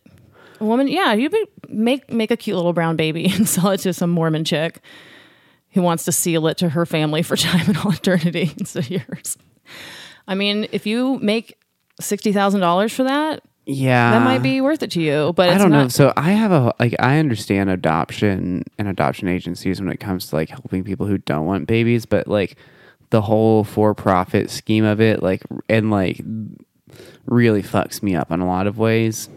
a 0.60 0.66
woman, 0.66 0.88
yeah, 0.88 1.14
you 1.14 1.30
make 1.70 2.12
make 2.12 2.32
a 2.32 2.38
cute 2.38 2.56
little 2.58 2.74
brown 2.74 2.96
baby 2.96 3.26
and 3.34 3.48
sell 3.48 3.70
it 3.70 3.78
to 3.82 3.94
some 3.94 4.10
Mormon 4.10 4.44
chick 4.44 4.80
who 5.74 5.84
wants 5.84 6.06
to 6.06 6.12
seal 6.12 6.48
it 6.48 6.58
to 6.58 6.70
her 6.70 6.88
family 6.88 7.22
for 7.22 7.36
time 7.38 7.68
and 7.68 7.78
all 7.78 7.92
eternity 7.92 8.52
instead 8.58 8.86
of 8.86 8.90
yours. 8.90 9.38
I 10.28 10.34
mean, 10.34 10.68
if 10.72 10.88
you 10.88 11.20
make 11.20 11.56
sixty 12.02 12.32
thousand 12.34 12.62
dollars 12.62 12.92
for 12.92 13.04
that, 13.04 13.44
yeah, 13.70 14.12
that 14.12 14.24
might 14.24 14.42
be 14.42 14.62
worth 14.62 14.82
it 14.82 14.90
to 14.92 15.02
you. 15.02 15.32
But 15.34 15.50
I 15.50 15.60
don't 15.60 15.70
know. 15.72 15.88
So 15.90 16.12
I 16.18 16.32
have 16.32 16.52
a 16.52 16.74
like 16.80 16.96
I 16.98 17.20
understand 17.20 17.70
adoption 17.70 18.64
and 18.80 18.88
adoption 18.88 19.28
agencies 19.28 19.80
when 19.80 19.92
it 19.92 20.00
comes 20.00 20.28
to 20.30 20.36
like 20.36 20.50
helping 20.50 20.84
people 20.84 21.06
who 21.06 21.20
don't 21.20 21.46
want 21.46 21.68
babies, 21.68 22.08
but 22.08 22.28
like 22.28 22.58
the 23.12 23.22
whole 23.22 23.64
for 23.64 23.94
profit 23.94 24.50
scheme 24.50 24.86
of 24.86 25.00
it, 25.00 25.22
like 25.22 25.44
and 25.70 25.92
like 25.92 26.20
really 27.28 27.62
fucks 27.62 28.02
me 28.02 28.16
up 28.16 28.32
in 28.32 28.40
a 28.40 28.48
lot 28.48 28.66
of 28.66 28.80
ways. 28.80 29.30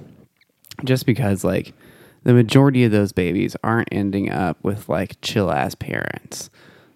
Just 0.82 1.04
because 1.04 1.44
like 1.44 1.74
the 2.22 2.32
majority 2.32 2.84
of 2.84 2.90
those 2.90 3.12
babies 3.12 3.54
aren't 3.62 3.88
ending 3.92 4.30
up 4.30 4.56
with 4.62 4.88
like 4.88 5.20
chill 5.20 5.50
ass 5.50 5.74
parents. 5.74 6.48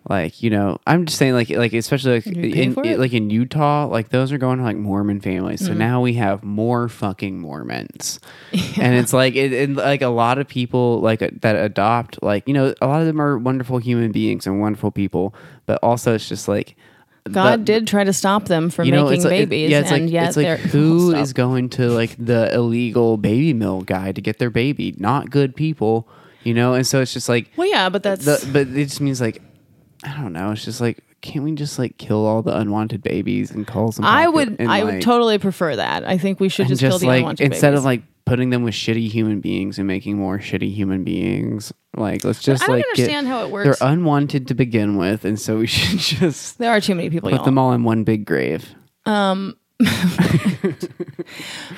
Like 0.09 0.41
you 0.41 0.51
know, 0.51 0.79
I'm 0.87 1.05
just 1.05 1.19
saying, 1.19 1.35
like, 1.35 1.51
like 1.51 1.73
especially 1.73 2.15
like 2.15 2.27
in, 2.29 2.75
like 2.75 3.13
in 3.13 3.29
Utah, 3.29 3.87
like 3.87 4.11
those 4.11 4.31
are 4.31 4.39
going 4.39 4.59
to 4.59 4.65
like 4.65 4.77
Mormon 4.77 5.21
families. 5.21 5.63
Mm. 5.63 5.67
So 5.67 5.75
now 5.75 6.01
we 6.01 6.15
have 6.15 6.45
more 6.45 6.89
fucking 6.89 7.41
Mormons, 7.41 8.21
and 8.79 8.95
it's 8.95 9.13
like 9.13 9.35
it, 9.35 9.53
it 9.53 9.71
like 9.71 10.03
a 10.03 10.09
lot 10.09 10.39
of 10.39 10.47
people 10.47 11.01
like 11.01 11.23
uh, 11.23 11.31
that 11.41 11.57
adopt 11.57 12.23
like 12.23 12.47
you 12.47 12.55
know 12.55 12.73
a 12.81 12.87
lot 12.87 13.01
of 13.01 13.07
them 13.09 13.21
are 13.21 13.37
wonderful 13.37 13.79
human 13.79 14.13
beings 14.13 14.47
and 14.47 14.61
wonderful 14.61 14.93
people, 14.93 15.35
but 15.67 15.81
also 15.83 16.15
it's 16.15 16.29
just 16.29 16.47
like 16.47 16.77
God 17.29 17.61
the- 17.61 17.65
did 17.65 17.89
try 17.89 18.05
to 18.05 18.13
stop 18.13 18.45
them 18.45 18.71
from 18.71 18.87
you 18.87 18.93
know, 18.93 19.09
making 19.09 19.25
like, 19.25 19.33
it- 19.33 19.49
babies, 19.49 19.71
yeah, 19.73 19.81
it's 19.81 19.91
and 19.91 20.05
like 20.05 20.13
yet 20.13 20.29
it's 20.29 20.37
like 20.37 20.59
who 20.61 21.15
is 21.17 21.33
going 21.33 21.69
to 21.71 21.89
like 21.89 22.15
the 22.17 22.55
illegal 22.55 23.17
baby 23.17 23.53
mill 23.53 23.83
guy 23.83 24.13
to 24.13 24.21
get 24.21 24.39
their 24.39 24.51
baby? 24.51 24.95
Not 24.99 25.31
good 25.31 25.57
people, 25.57 26.09
you 26.45 26.55
know. 26.55 26.75
And 26.75 26.87
so 26.87 27.01
it's 27.01 27.13
just 27.13 27.29
like 27.29 27.51
Well, 27.57 27.69
yeah, 27.69 27.89
but 27.89 28.05
that's 28.05 28.25
the, 28.25 28.49
but 28.53 28.69
it 28.69 28.85
just 28.85 29.01
means 29.01 29.21
like 29.21 29.43
I 30.07 30.21
don't 30.21 30.33
know. 30.33 30.53
It's 30.53 30.65
just 30.65 30.81
like 30.81 31.03
can't 31.23 31.45
we 31.45 31.53
just 31.53 31.79
like 31.79 31.99
kill 31.99 32.25
all 32.25 32.43
the 32.43 32.57
unwanted 32.57 33.03
babies 33.03 33.51
and 33.51 33.67
call 33.67 33.91
them? 33.91 34.05
I 34.05 34.29
would 34.29 34.61
I 34.61 34.85
would 34.85 34.95
like- 34.95 35.03
totally 35.03 35.39
prefer 35.39 35.77
that. 35.77 36.07
I 36.07 36.19
think 36.19 36.41
we 36.41 36.49
should 36.49 36.69
and 36.69 36.79
just, 36.79 36.81
kill 36.81 36.99
the 36.99 37.07
like 37.07 37.19
unwanted 37.19 37.47
instead 37.47 37.71
babies. 37.71 37.79
of 37.81 37.85
like 37.85 38.03
putting 38.25 38.51
them 38.51 38.63
with 38.63 38.75
shitty 38.75 39.09
human 39.09 39.41
beings 39.41 39.79
and 39.79 39.87
making 39.87 40.17
more 40.17 40.39
shitty 40.39 40.73
human 40.73 41.05
beings. 41.05 41.73
Like 41.97 42.25
let's 42.25 42.41
just 42.41 42.63
I 42.63 42.67
don't 42.67 42.77
like 42.77 42.85
understand 42.87 43.27
get, 43.27 43.31
how 43.33 43.45
it 43.45 43.51
works. 43.51 43.79
They're 43.79 43.89
unwanted 43.89 44.49
to 44.49 44.55
begin 44.55 44.97
with, 44.97 45.25
and 45.25 45.41
so 45.41 45.59
we 45.59 45.67
should 45.67 45.99
just 45.99 46.59
there 46.59 46.71
are 46.71 46.81
too 46.81 46.95
many 46.95 47.11
people. 47.11 47.31
put 47.31 47.37
y'all. 47.37 47.45
them 47.45 47.59
all 47.59 47.73
in 47.73 47.85
one 47.85 48.05
big 48.05 48.25
grave. 48.25 48.75
Um. 49.05 49.57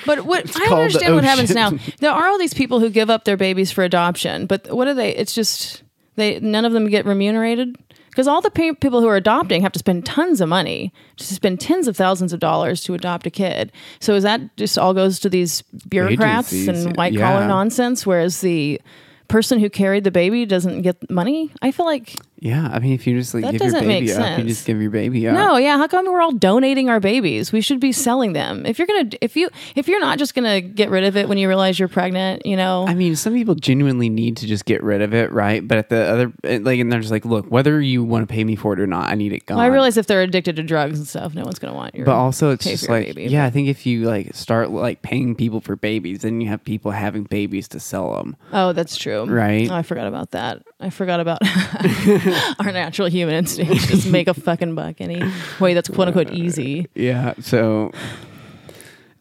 But 0.05 0.25
what 0.25 0.49
I 0.55 0.65
called 0.67 0.69
the 0.69 0.83
understand 0.83 1.15
what 1.15 1.23
happens 1.23 1.53
now. 1.53 1.71
There 1.99 2.11
are 2.11 2.27
all 2.27 2.37
these 2.37 2.53
people 2.53 2.79
who 2.79 2.89
give 2.89 3.09
up 3.09 3.25
their 3.25 3.37
babies 3.37 3.71
for 3.71 3.83
adoption, 3.83 4.45
but 4.45 4.71
what 4.73 4.87
are 4.87 4.93
they? 4.93 5.15
It's 5.15 5.33
just 5.33 5.83
they 6.15 6.39
none 6.39 6.65
of 6.65 6.73
them 6.73 6.87
get 6.87 7.05
remunerated 7.05 7.75
because 8.09 8.27
all 8.27 8.41
the 8.41 8.51
pa- 8.51 8.73
people 8.79 9.01
who 9.01 9.07
are 9.07 9.15
adopting 9.15 9.61
have 9.61 9.71
to 9.71 9.79
spend 9.79 10.05
tons 10.05 10.41
of 10.41 10.49
money, 10.49 10.93
to 11.17 11.23
spend 11.23 11.59
tens 11.59 11.87
of 11.87 11.95
thousands 11.95 12.33
of 12.33 12.39
dollars 12.39 12.83
to 12.83 12.93
adopt 12.93 13.25
a 13.25 13.29
kid. 13.29 13.71
So 13.99 14.15
is 14.15 14.23
that 14.23 14.55
just 14.57 14.77
all 14.77 14.93
goes 14.93 15.19
to 15.19 15.29
these 15.29 15.61
bureaucrats 15.87 16.51
Agencies, 16.53 16.85
and 16.85 16.97
white 16.97 17.17
collar 17.17 17.41
yeah. 17.41 17.47
nonsense, 17.47 18.05
whereas 18.05 18.41
the 18.41 18.81
person 19.27 19.59
who 19.59 19.69
carried 19.69 20.03
the 20.03 20.11
baby 20.11 20.45
doesn't 20.45 20.81
get 20.81 21.09
money? 21.09 21.51
I 21.61 21.71
feel 21.71 21.85
like 21.85 22.15
Yeah, 22.41 22.69
I 22.71 22.79
mean, 22.79 22.93
if 22.93 23.05
you 23.05 23.17
just 23.17 23.33
like 23.33 23.43
That 23.43 23.51
give 23.51 23.61
your 23.61 23.71
doesn't 23.71 23.87
make 23.87 24.01
baby 24.05 24.13
up, 24.13 24.19
you 24.19 24.23
sense. 24.37 24.47
just 24.47 24.65
give 24.65 24.81
your 24.81 24.91
baby 24.91 25.27
up. 25.27 25.35
No, 25.35 25.57
yeah. 25.57 25.77
How 25.77 25.87
come 25.87 26.05
we're 26.11 26.21
all 26.21 26.31
donating 26.31 26.89
our 26.89 26.99
babies? 26.99 27.51
We 27.51 27.61
should 27.61 27.79
be 27.79 27.91
selling 27.91 28.33
them. 28.33 28.65
If 28.65 28.79
you're 28.79 28.87
gonna, 28.87 29.09
if 29.21 29.35
you, 29.35 29.49
if 29.75 29.87
you're 29.87 29.99
not 29.99 30.17
just 30.19 30.33
gonna 30.35 30.61
get 30.61 30.89
rid 30.89 31.03
of 31.03 31.17
it 31.17 31.27
when 31.27 31.37
you 31.37 31.47
realize 31.47 31.77
you're 31.79 31.87
pregnant, 31.89 32.45
you 32.45 32.55
know. 32.55 32.85
I 32.87 32.93
mean, 32.93 33.15
some 33.17 33.33
people 33.33 33.55
genuinely 33.55 34.09
need 34.09 34.37
to 34.37 34.47
just 34.47 34.65
get 34.65 34.81
rid 34.83 35.01
of 35.01 35.13
it, 35.13 35.31
right? 35.31 35.67
But 35.67 35.77
at 35.79 35.89
the 35.89 36.01
other, 36.01 36.33
eh, 36.43 36.59
like, 36.61 36.79
and 36.79 36.91
they're 36.91 37.01
just 37.01 37.11
like, 37.11 37.25
look, 37.25 37.45
whether 37.51 37.81
you 37.81 38.03
want 38.03 38.27
to 38.27 38.33
pay 38.33 38.43
me 38.43 38.55
for 38.55 38.73
it 38.73 38.79
or 38.79 38.87
not, 38.87 39.09
I 39.09 39.15
need 39.15 39.33
it 39.33 39.45
gone. 39.45 39.57
Well, 39.57 39.65
I 39.65 39.69
realize 39.69 39.97
if 39.97 40.07
they're 40.07 40.21
addicted 40.21 40.55
to 40.55 40.63
drugs 40.63 40.97
and 40.97 41.07
stuff, 41.07 41.35
no 41.35 41.43
one's 41.43 41.59
gonna 41.59 41.73
want 41.73 41.93
your. 41.95 42.05
But 42.05 42.15
also, 42.15 42.51
it's 42.51 42.63
pay 42.63 42.71
just 42.71 42.85
for 42.85 42.93
your 42.93 42.99
like, 43.07 43.15
baby, 43.15 43.31
yeah, 43.31 43.45
I 43.45 43.49
think 43.49 43.67
if 43.67 43.85
you 43.85 44.05
like 44.05 44.33
start 44.33 44.69
like 44.71 45.01
paying 45.01 45.35
people 45.35 45.59
for 45.59 45.75
babies, 45.75 46.21
then 46.21 46.39
you 46.39 46.47
have 46.47 46.63
people 46.63 46.91
having 46.91 47.23
babies 47.23 47.67
to 47.69 47.79
sell 47.81 48.15
them. 48.15 48.37
oh, 48.53 48.71
that's 48.71 48.95
true. 48.95 49.25
Right. 49.25 49.69
Oh, 49.69 49.75
I 49.75 49.81
forgot 49.83 50.07
about 50.07 50.31
that. 50.31 50.63
I 50.79 50.89
forgot 50.89 51.19
about 51.19 51.39
our 52.59 52.71
natural 52.71 53.07
human 53.07 53.35
instinct. 53.35 53.87
Just 53.87 54.07
make 54.07 54.27
a 54.27 54.33
fucking 54.33 54.75
buck 54.75 54.95
any 54.99 55.21
way 55.59 55.73
that's 55.73 55.89
quote 55.89 56.07
unquote 56.07 56.31
easy. 56.31 56.87
Yeah. 56.95 57.33
So, 57.41 57.91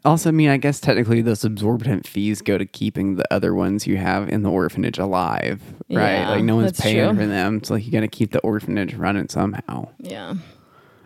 also, 0.04 0.28
I 0.30 0.32
mean, 0.32 0.48
I 0.48 0.56
guess 0.56 0.80
technically 0.80 1.22
those 1.22 1.44
absorbent 1.44 2.06
fees 2.06 2.42
go 2.42 2.58
to 2.58 2.66
keeping 2.66 3.16
the 3.16 3.32
other 3.32 3.54
ones 3.54 3.86
you 3.86 3.96
have 3.96 4.28
in 4.28 4.42
the 4.42 4.50
orphanage 4.50 4.98
alive, 4.98 5.60
right? 5.90 6.20
Yeah, 6.20 6.30
like 6.30 6.44
no 6.44 6.56
one's 6.56 6.80
paying 6.80 7.08
true. 7.08 7.18
for 7.18 7.26
them. 7.26 7.58
It's 7.58 7.70
like 7.70 7.84
you 7.84 7.92
got 7.92 8.00
to 8.00 8.08
keep 8.08 8.32
the 8.32 8.40
orphanage 8.40 8.94
running 8.94 9.28
somehow. 9.28 9.88
Yeah. 9.98 10.34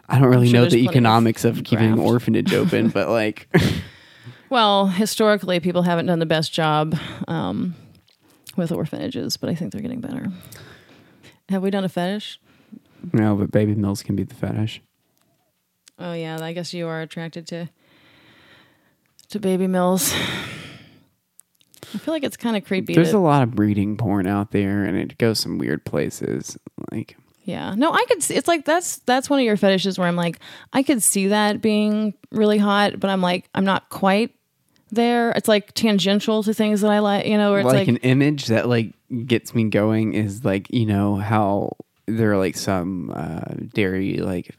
I 0.08 0.18
don't 0.18 0.28
really 0.28 0.48
sure 0.48 0.60
know 0.60 0.64
the 0.64 0.70
plenty 0.70 0.86
of 0.86 0.90
economics 0.90 1.44
of 1.44 1.64
keeping 1.64 1.92
an 1.92 1.98
orphanage 1.98 2.52
open, 2.52 2.88
but 2.90 3.08
like, 3.08 3.48
Well, 4.52 4.88
historically, 4.88 5.60
people 5.60 5.80
haven't 5.80 6.04
done 6.04 6.18
the 6.18 6.26
best 6.26 6.52
job 6.52 6.94
um, 7.26 7.74
with 8.54 8.70
orphanages, 8.70 9.38
but 9.38 9.48
I 9.48 9.54
think 9.54 9.72
they're 9.72 9.80
getting 9.80 10.02
better. 10.02 10.26
Have 11.48 11.62
we 11.62 11.70
done 11.70 11.84
a 11.84 11.88
fetish? 11.88 12.40
no, 13.12 13.34
but 13.34 13.50
baby 13.50 13.74
mills 13.74 14.02
can 14.02 14.14
be 14.16 14.22
the 14.22 14.34
fetish. 14.34 14.80
Oh 15.98 16.12
yeah, 16.14 16.38
I 16.40 16.52
guess 16.52 16.72
you 16.72 16.86
are 16.88 17.00
attracted 17.00 17.46
to 17.48 17.68
to 19.30 19.38
baby 19.40 19.66
mills. 19.66 20.12
I 21.94 21.98
feel 21.98 22.14
like 22.14 22.24
it's 22.24 22.36
kind 22.36 22.56
of 22.56 22.64
creepy. 22.64 22.94
There's 22.94 23.10
to- 23.10 23.16
a 23.16 23.18
lot 23.18 23.42
of 23.42 23.52
breeding 23.54 23.96
porn 23.96 24.26
out 24.26 24.50
there, 24.52 24.84
and 24.84 24.96
it 24.96 25.18
goes 25.18 25.40
some 25.40 25.58
weird 25.58 25.84
places. 25.84 26.56
Like, 26.90 27.16
yeah, 27.44 27.74
no, 27.76 27.92
I 27.92 28.04
could. 28.08 28.22
See, 28.22 28.34
it's 28.34 28.48
like 28.48 28.64
that's 28.64 28.98
that's 28.98 29.28
one 29.28 29.40
of 29.40 29.44
your 29.44 29.56
fetishes 29.56 29.98
where 29.98 30.08
I'm 30.08 30.16
like, 30.16 30.38
I 30.72 30.82
could 30.82 31.02
see 31.02 31.28
that 31.28 31.60
being 31.60 32.14
really 32.30 32.58
hot, 32.58 32.98
but 33.00 33.10
I'm 33.10 33.20
like, 33.20 33.48
I'm 33.54 33.64
not 33.64 33.88
quite 33.90 34.34
there. 34.92 35.32
It's 35.32 35.48
like 35.48 35.72
tangential 35.74 36.42
to 36.44 36.54
things 36.54 36.82
that 36.82 36.90
I 36.90 37.00
like, 37.00 37.26
you 37.26 37.36
know, 37.36 37.50
where 37.50 37.60
it's 37.60 37.66
like, 37.66 37.74
like, 37.74 37.88
an 37.88 37.96
image 37.98 38.46
that 38.46 38.68
like 38.68 38.92
gets 39.26 39.54
me 39.54 39.64
going 39.64 40.14
is 40.14 40.44
like 40.44 40.72
you 40.72 40.86
know 40.86 41.16
how 41.16 41.76
there 42.06 42.32
are 42.32 42.38
like 42.38 42.56
some 42.56 43.10
uh, 43.14 43.54
dairy 43.74 44.18
like 44.18 44.54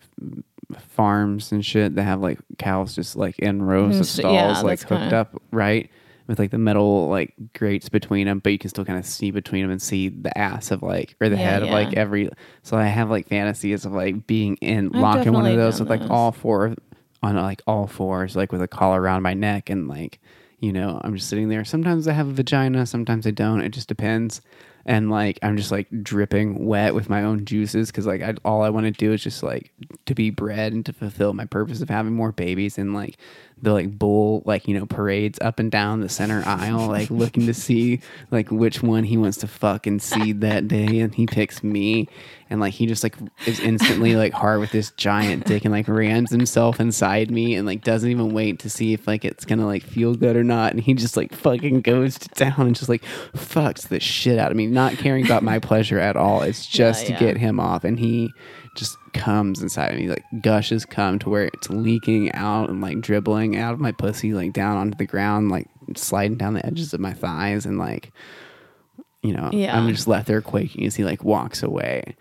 farms 0.80 1.52
and 1.52 1.66
shit 1.66 1.96
that 1.96 2.04
have 2.04 2.20
like 2.22 2.40
cows 2.58 2.96
just 2.96 3.16
like 3.16 3.38
in 3.40 3.62
rows 3.62 4.00
of 4.00 4.08
stalls 4.08 4.58
yeah, 4.58 4.62
like 4.62 4.80
hooked 4.82 5.02
kinda- 5.02 5.16
up 5.16 5.42
right 5.52 5.90
with 6.28 6.40
like 6.40 6.52
the 6.52 6.58
metal 6.58 7.10
like 7.10 7.34
grates 7.54 7.90
between 7.90 8.28
them, 8.28 8.40
but 8.40 8.52
you 8.54 8.58
can 8.58 8.70
still 8.70 8.86
kind 8.86 8.98
of 8.98 9.06
see 9.06 9.30
between 9.30 9.62
them 9.62 9.72
and 9.72 9.82
see 9.82 10.08
the 10.08 10.36
ass 10.38 10.72
of 10.72 10.82
like 10.82 11.16
or 11.20 11.28
the 11.28 11.36
Yeah, 11.36 11.42
head 11.42 11.64
of 11.64 11.70
like 11.70 11.94
every. 11.96 12.30
So 12.62 12.78
I 12.78 12.86
have 12.86 13.10
like 13.10 13.28
fantasies 13.28 13.84
of 13.86 13.92
like 13.92 14.26
being 14.26 14.56
in 14.58 14.88
I've 14.96 15.02
locked 15.02 15.26
in 15.26 15.34
one 15.34 15.46
of 15.46 15.58
those 15.58 15.80
with 15.80 15.90
like 15.90 16.10
all 16.10 16.32
four 16.32 16.76
on 17.24 17.36
like 17.38 17.62
all 17.66 17.88
fours, 17.88 18.36
like 18.36 18.52
with 18.52 18.62
a 18.62 18.68
collar 18.68 19.02
around 19.02 19.24
my 19.24 19.34
neck 19.34 19.70
and 19.70 19.88
like 19.88 20.20
you 20.60 20.72
know 20.72 21.02
I'm 21.04 21.16
just 21.16 21.30
sitting 21.30 21.50
there. 21.50 21.66
Sometimes 21.66 22.08
I 22.08 22.14
have 22.14 22.28
a 22.28 22.34
vagina, 22.34 22.86
sometimes 22.86 23.26
I 23.26 23.32
don't. 23.32 23.62
It 23.62 23.70
just 23.70 23.88
depends. 23.88 24.42
And 24.86 25.10
like 25.10 25.40
I'm 25.42 25.56
just 25.56 25.72
like 25.72 25.88
dripping 26.04 26.66
wet 26.66 26.94
with 26.94 27.10
my 27.10 27.24
own 27.24 27.46
juices 27.46 27.90
because 27.90 28.06
like 28.06 28.22
I, 28.22 28.36
all 28.44 28.62
I 28.62 28.70
want 28.70 28.86
to 28.86 28.92
do 28.92 29.14
is 29.14 29.24
just 29.24 29.42
like 29.42 29.72
to 30.06 30.14
be 30.14 30.30
bred 30.30 30.74
and 30.74 30.86
to 30.86 30.94
fulfill 30.94 31.34
my 31.34 31.46
purpose 31.46 31.82
of 31.82 31.90
having 31.90 32.14
more 32.14 32.34
babies 32.34 32.78
and 32.78 32.94
like 32.94 33.18
the 33.64 33.72
like 33.72 33.98
bull 33.98 34.44
like 34.46 34.68
you 34.68 34.78
know 34.78 34.86
parades 34.86 35.40
up 35.42 35.58
and 35.58 35.72
down 35.72 36.02
the 36.02 36.10
center 36.10 36.44
aisle 36.46 36.88
like 36.88 37.10
looking 37.10 37.46
to 37.46 37.54
see 37.54 38.02
like 38.30 38.52
which 38.52 38.84
one 38.84 39.06
he 39.06 39.18
wants 39.18 39.38
to 39.38 39.48
fuck 39.48 39.88
and 39.88 40.02
seed 40.02 40.42
that 40.42 40.68
day 40.68 41.00
and 41.00 41.16
he 41.16 41.26
picks 41.26 41.64
me. 41.64 42.08
And 42.50 42.60
like 42.60 42.74
he 42.74 42.86
just 42.86 43.04
like 43.04 43.16
is 43.48 43.60
instantly 43.60 44.16
like 44.16 44.32
hard 44.34 44.60
with 44.60 44.72
this 44.72 44.92
giant 44.92 45.46
dick 45.46 45.66
and 45.66 45.72
like 45.72 45.88
rams 45.88 46.30
himself 46.30 46.80
inside 46.80 47.32
me 47.32 47.56
and 47.56 47.66
like 47.66 47.84
doesn't 47.84 48.10
even 48.10 48.32
wait 48.32 48.60
to 48.60 48.70
see 48.70 48.94
if 48.94 49.08
like 49.08 49.26
it's 49.26 49.46
gonna 49.46 49.66
like 49.66 49.82
feel 49.82 50.14
good 50.14 50.36
or 50.36 50.44
not. 50.44 50.72
And 50.72 50.80
he 50.80 50.94
just 50.94 51.18
like 51.18 51.34
fucking 51.34 51.82
goes 51.82 52.20
to 52.20 52.30
town 52.30 52.68
and 52.68 52.76
just 52.76 52.90
like 52.90 53.04
fucks 53.34 53.88
the 53.88 54.00
shit 54.00 54.38
out 54.38 54.52
of 54.52 54.58
me 54.58 54.68
not 54.68 54.98
caring 54.98 55.26
about 55.26 55.42
my 55.42 55.58
pleasure 55.58 56.00
at 56.00 56.16
all. 56.16 56.44
It's 56.44 56.68
just 56.68 57.10
yeah. 57.10 57.18
to 57.18 57.26
get 57.26 57.38
him 57.38 57.60
off. 57.60 57.84
And 57.84 57.98
he 57.98 58.32
comes 59.14 59.62
inside 59.62 59.94
of 59.94 60.00
me 60.00 60.08
like 60.10 60.24
gushes 60.42 60.86
come 60.86 61.20
to 61.20 61.30
where 61.30 61.46
it's 61.46 61.70
leaking 61.70 62.32
out 62.34 62.70
and 62.70 62.82
like 62.82 63.00
dribbling 63.02 63.56
out 63.58 63.74
of 63.74 63.80
my 63.80 63.92
pussy 63.92 64.34
like 64.34 64.54
down 64.54 64.78
onto 64.78 64.98
the 64.98 65.06
ground 65.06 65.50
like 65.50 65.68
sliding 65.96 66.38
down 66.38 66.54
the 66.54 66.66
edges 66.66 66.94
of 66.94 67.00
my 67.00 67.14
thighs 67.14 67.66
and 67.66 67.78
like 67.78 68.12
you 69.22 69.34
know 69.34 69.50
Yeah. 69.54 69.78
i'm 69.78 69.88
just 69.90 70.08
left 70.08 70.28
there 70.28 70.42
quaking 70.42 70.86
as 70.86 70.96
he 70.96 71.04
like 71.04 71.24
walks 71.24 71.64
away 71.64 72.16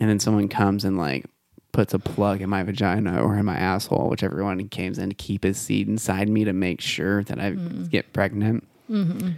and 0.00 0.08
then 0.10 0.18
someone 0.20 0.48
comes 0.48 0.84
and 0.84 0.98
like 0.98 1.26
puts 1.72 1.92
a 1.94 1.98
plug 1.98 2.40
in 2.40 2.48
my 2.48 2.62
vagina 2.62 3.20
or 3.22 3.36
in 3.36 3.44
my 3.44 3.56
asshole 3.56 4.08
whichever 4.08 4.44
one 4.44 4.58
he 4.60 4.68
came 4.68 4.92
in 4.94 5.08
to 5.08 5.14
keep 5.14 5.42
his 5.42 5.58
seed 5.58 5.88
inside 5.88 6.28
me 6.28 6.44
to 6.44 6.52
make 6.52 6.80
sure 6.80 7.24
that 7.24 7.40
i 7.40 7.50
get 7.50 8.12
pregnant 8.12 8.64
mm-hmm. 8.88 9.28
you 9.28 9.34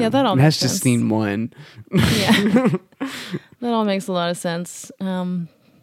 Yeah, 0.00 0.08
that 0.08 0.26
all 0.26 0.34
that's 0.36 0.56
makes 0.56 0.60
just 0.60 0.74
sense. 0.74 0.82
scene 0.82 1.08
one 1.08 1.52
yeah, 1.92 2.68
that 3.60 3.72
all 3.72 3.84
makes 3.84 4.08
a 4.08 4.12
lot 4.12 4.30
of 4.30 4.36
sense. 4.36 4.90
Um, 5.00 5.48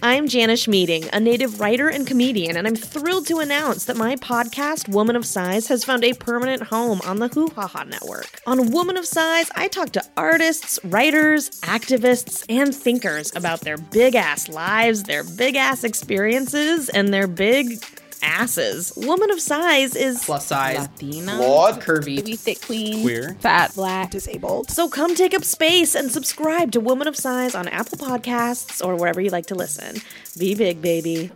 Janish 0.00 0.66
Meeting, 0.66 1.04
a 1.12 1.20
native 1.20 1.60
writer 1.60 1.88
and 1.88 2.06
comedian, 2.06 2.56
and 2.56 2.66
I'm 2.66 2.74
thrilled 2.74 3.26
to 3.26 3.40
announce 3.40 3.84
that 3.84 3.96
my 3.96 4.16
podcast, 4.16 4.88
Woman 4.88 5.14
of 5.14 5.26
Size, 5.26 5.66
has 5.68 5.84
found 5.84 6.04
a 6.04 6.14
permanent 6.14 6.62
home 6.62 7.00
on 7.04 7.18
the 7.18 7.28
Hoo 7.28 7.50
Ha 7.50 7.66
Ha 7.66 7.84
Network. 7.84 8.40
On 8.46 8.70
Woman 8.70 8.96
of 8.96 9.06
Size, 9.06 9.50
I 9.56 9.68
talk 9.68 9.90
to 9.92 10.04
artists, 10.16 10.78
writers, 10.84 11.50
activists, 11.60 12.44
and 12.48 12.74
thinkers 12.74 13.34
about 13.36 13.60
their 13.60 13.76
big 13.76 14.14
ass 14.14 14.48
lives, 14.48 15.02
their 15.02 15.24
big 15.24 15.56
ass 15.56 15.84
experiences, 15.84 16.88
and 16.88 17.12
their 17.12 17.26
big 17.26 17.84
asses. 18.22 18.92
Woman 18.96 19.30
of 19.30 19.40
Size 19.40 19.96
is 19.96 20.24
plus 20.24 20.46
size, 20.46 20.78
Latina, 20.78 21.36
Flawed, 21.36 21.80
curvy, 21.80 22.16
Maybe 22.16 22.36
thick 22.36 22.60
queen, 22.60 23.02
queer, 23.02 23.34
fat, 23.40 23.74
black, 23.74 24.10
disabled. 24.10 24.70
So 24.70 24.88
come 24.88 25.14
take 25.14 25.34
up 25.34 25.44
space 25.44 25.94
and 25.94 26.10
subscribe 26.10 26.72
to 26.72 26.80
Woman 26.80 27.08
of 27.08 27.16
Size 27.16 27.54
on 27.54 27.68
Apple 27.68 27.98
Podcasts 27.98 28.84
or 28.84 28.96
wherever 28.96 29.20
you 29.20 29.30
like 29.30 29.46
to 29.46 29.54
listen. 29.54 30.02
Be 30.38 30.54
big, 30.54 30.80
baby. 30.82 31.30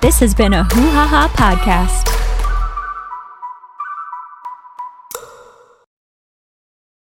This 0.00 0.18
has 0.18 0.34
been 0.34 0.52
a 0.52 0.64
Hoo 0.64 0.90
Ha 0.90 1.06
Ha 1.06 1.28
podcast. 1.36 2.11